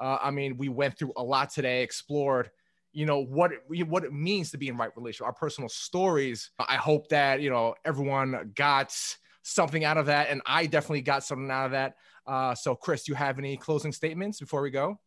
uh, 0.00 0.18
I 0.22 0.30
mean, 0.30 0.56
we 0.56 0.68
went 0.68 0.98
through 0.98 1.12
a 1.16 1.22
lot 1.22 1.50
today, 1.50 1.82
explored, 1.82 2.50
you 2.92 3.06
know, 3.06 3.22
what 3.22 3.52
it, 3.52 3.86
what 3.86 4.04
it 4.04 4.12
means 4.12 4.50
to 4.50 4.58
be 4.58 4.68
in 4.68 4.76
right 4.76 4.90
relationship, 4.96 5.26
our 5.26 5.32
personal 5.32 5.68
stories. 5.68 6.50
I 6.58 6.76
hope 6.76 7.08
that 7.08 7.40
you 7.40 7.50
know 7.50 7.74
everyone 7.84 8.52
got 8.56 8.96
something 9.42 9.84
out 9.84 9.98
of 9.98 10.06
that, 10.06 10.30
and 10.30 10.40
I 10.46 10.66
definitely 10.66 11.02
got 11.02 11.22
something 11.22 11.50
out 11.50 11.66
of 11.66 11.72
that. 11.72 11.96
Uh, 12.26 12.54
so, 12.54 12.74
Chris, 12.74 13.04
do 13.04 13.12
you 13.12 13.16
have 13.16 13.38
any 13.38 13.56
closing 13.56 13.92
statements 13.92 14.40
before 14.40 14.62
we 14.62 14.70
go? 14.70 14.98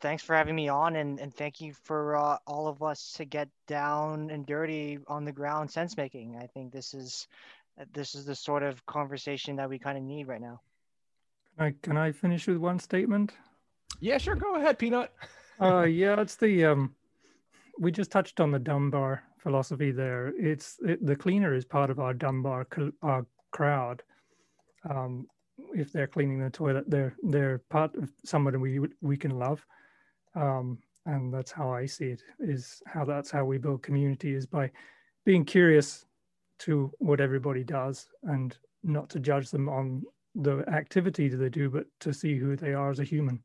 Thanks 0.00 0.22
for 0.22 0.34
having 0.34 0.56
me 0.56 0.68
on, 0.68 0.96
and, 0.96 1.20
and 1.20 1.32
thank 1.32 1.60
you 1.60 1.72
for 1.84 2.16
uh, 2.16 2.36
all 2.46 2.68
of 2.68 2.82
us 2.82 3.12
to 3.16 3.24
get 3.24 3.48
down 3.66 4.30
and 4.30 4.44
dirty 4.44 4.98
on 5.08 5.24
the 5.24 5.32
ground 5.32 5.70
sense 5.70 5.96
making. 5.96 6.36
I 6.36 6.46
think 6.46 6.72
this 6.72 6.94
is 6.94 7.26
this 7.92 8.14
is 8.14 8.24
the 8.24 8.34
sort 8.34 8.62
of 8.62 8.84
conversation 8.86 9.56
that 9.56 9.68
we 9.68 9.78
kind 9.78 9.98
of 9.98 10.04
need 10.04 10.28
right 10.28 10.40
now. 10.40 10.60
Can 11.56 11.66
I 11.66 11.74
can 11.82 11.96
I 11.96 12.12
finish 12.12 12.46
with 12.46 12.58
one 12.58 12.78
statement? 12.78 13.32
Yeah, 14.00 14.18
sure. 14.18 14.34
Go 14.34 14.56
ahead, 14.56 14.78
Peanut. 14.78 15.12
uh, 15.60 15.82
yeah, 15.82 16.20
it's 16.20 16.36
the 16.36 16.64
um, 16.64 16.94
we 17.78 17.90
just 17.90 18.10
touched 18.10 18.40
on 18.40 18.50
the 18.50 18.58
Dunbar 18.58 19.22
philosophy 19.38 19.90
there. 19.90 20.32
It's 20.38 20.78
it, 20.84 21.04
the 21.04 21.16
cleaner 21.16 21.54
is 21.54 21.64
part 21.64 21.90
of 21.90 21.98
our 22.00 22.14
Dunbar 22.14 22.66
our 23.02 23.26
crowd. 23.50 24.02
Um, 24.88 25.26
if 25.72 25.92
they're 25.92 26.06
cleaning 26.06 26.40
the 26.40 26.50
toilet, 26.50 26.90
they're 26.90 27.14
they're 27.22 27.58
part 27.70 27.94
of 27.96 28.10
somebody 28.24 28.56
we 28.58 28.80
we 29.00 29.16
can 29.16 29.38
love, 29.38 29.64
um, 30.34 30.78
and 31.06 31.32
that's 31.32 31.52
how 31.52 31.70
I 31.72 31.86
see 31.86 32.06
it. 32.06 32.22
Is 32.40 32.82
how 32.86 33.04
that's 33.04 33.30
how 33.30 33.44
we 33.44 33.58
build 33.58 33.82
community 33.82 34.34
is 34.34 34.46
by 34.46 34.70
being 35.24 35.44
curious 35.44 36.04
to 36.60 36.90
what 36.98 37.20
everybody 37.20 37.64
does 37.64 38.08
and 38.24 38.56
not 38.82 39.08
to 39.10 39.20
judge 39.20 39.50
them 39.50 39.68
on 39.68 40.02
the 40.34 40.64
activity 40.68 41.28
that 41.28 41.36
they 41.36 41.48
do, 41.48 41.70
but 41.70 41.86
to 42.00 42.12
see 42.12 42.36
who 42.36 42.56
they 42.56 42.74
are 42.74 42.90
as 42.90 43.00
a 43.00 43.04
human. 43.04 43.42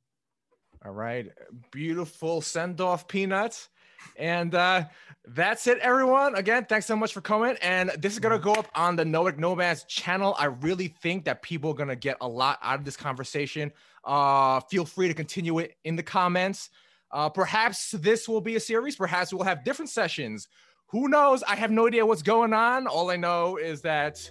All 0.86 0.92
right. 0.92 1.32
Beautiful 1.72 2.42
send 2.42 2.80
off, 2.82 3.08
Peanuts. 3.08 3.70
And 4.16 4.56
uh, 4.56 4.86
that's 5.28 5.68
it, 5.68 5.78
everyone. 5.80 6.36
Again, 6.36 6.66
thanks 6.68 6.86
so 6.86 6.96
much 6.96 7.14
for 7.14 7.22
coming. 7.22 7.58
And 7.62 7.90
this 7.98 8.14
is 8.14 8.20
going 8.20 8.38
to 8.38 8.44
go 8.44 8.54
up 8.54 8.68
on 8.76 8.96
the 8.96 9.04
Noetic 9.06 9.40
Nomads 9.40 9.84
channel. 9.84 10.36
I 10.38 10.46
really 10.46 10.88
think 10.88 11.26
that 11.26 11.42
people 11.42 11.72
are 11.72 11.76
going 11.76 11.90
to 11.90 11.96
get 11.96 12.18
a 12.22 12.28
lot 12.28 12.60
out 12.62 12.80
of 12.80 12.86
this 12.86 12.98
conversation. 12.98 13.72
Uh, 14.04 14.62
feel 14.62 14.86
free 14.86 15.10
to 15.10 15.14
continue 15.14 15.60
it 15.60 15.76
in 15.84 15.96
the 15.96 16.04
comments. 16.04 16.70
Uh, 17.12 17.28
perhaps 17.28 17.92
this 17.92 18.30
will 18.30 18.42
be 18.42 18.56
a 18.56 18.60
series. 18.60 18.96
Perhaps 18.96 19.34
we'll 19.34 19.44
have 19.44 19.64
different 19.64 19.90
sessions. 19.90 20.48
Who 20.88 21.08
knows? 21.08 21.44
I 21.44 21.56
have 21.56 21.72
no 21.72 21.88
idea 21.88 22.06
what's 22.06 22.22
going 22.24 22.54
on. 22.54 22.88
All 22.88 23.12
I 23.12 23.16
know 23.16 23.58
is 23.58 23.82
that 23.82 24.30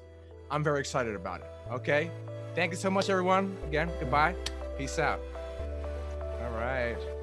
I'm 0.51 0.65
very 0.65 0.81
excited 0.81 1.15
about 1.15 1.41
it. 1.41 1.51
Okay. 1.71 2.11
Thank 2.55 2.73
you 2.73 2.79
so 2.79 2.91
much, 2.91 3.11
everyone. 3.11 3.57
Again, 3.67 3.91
goodbye. 4.01 4.35
Peace 4.77 4.99
out. 4.99 5.21
All 6.49 6.55
right. 6.55 7.18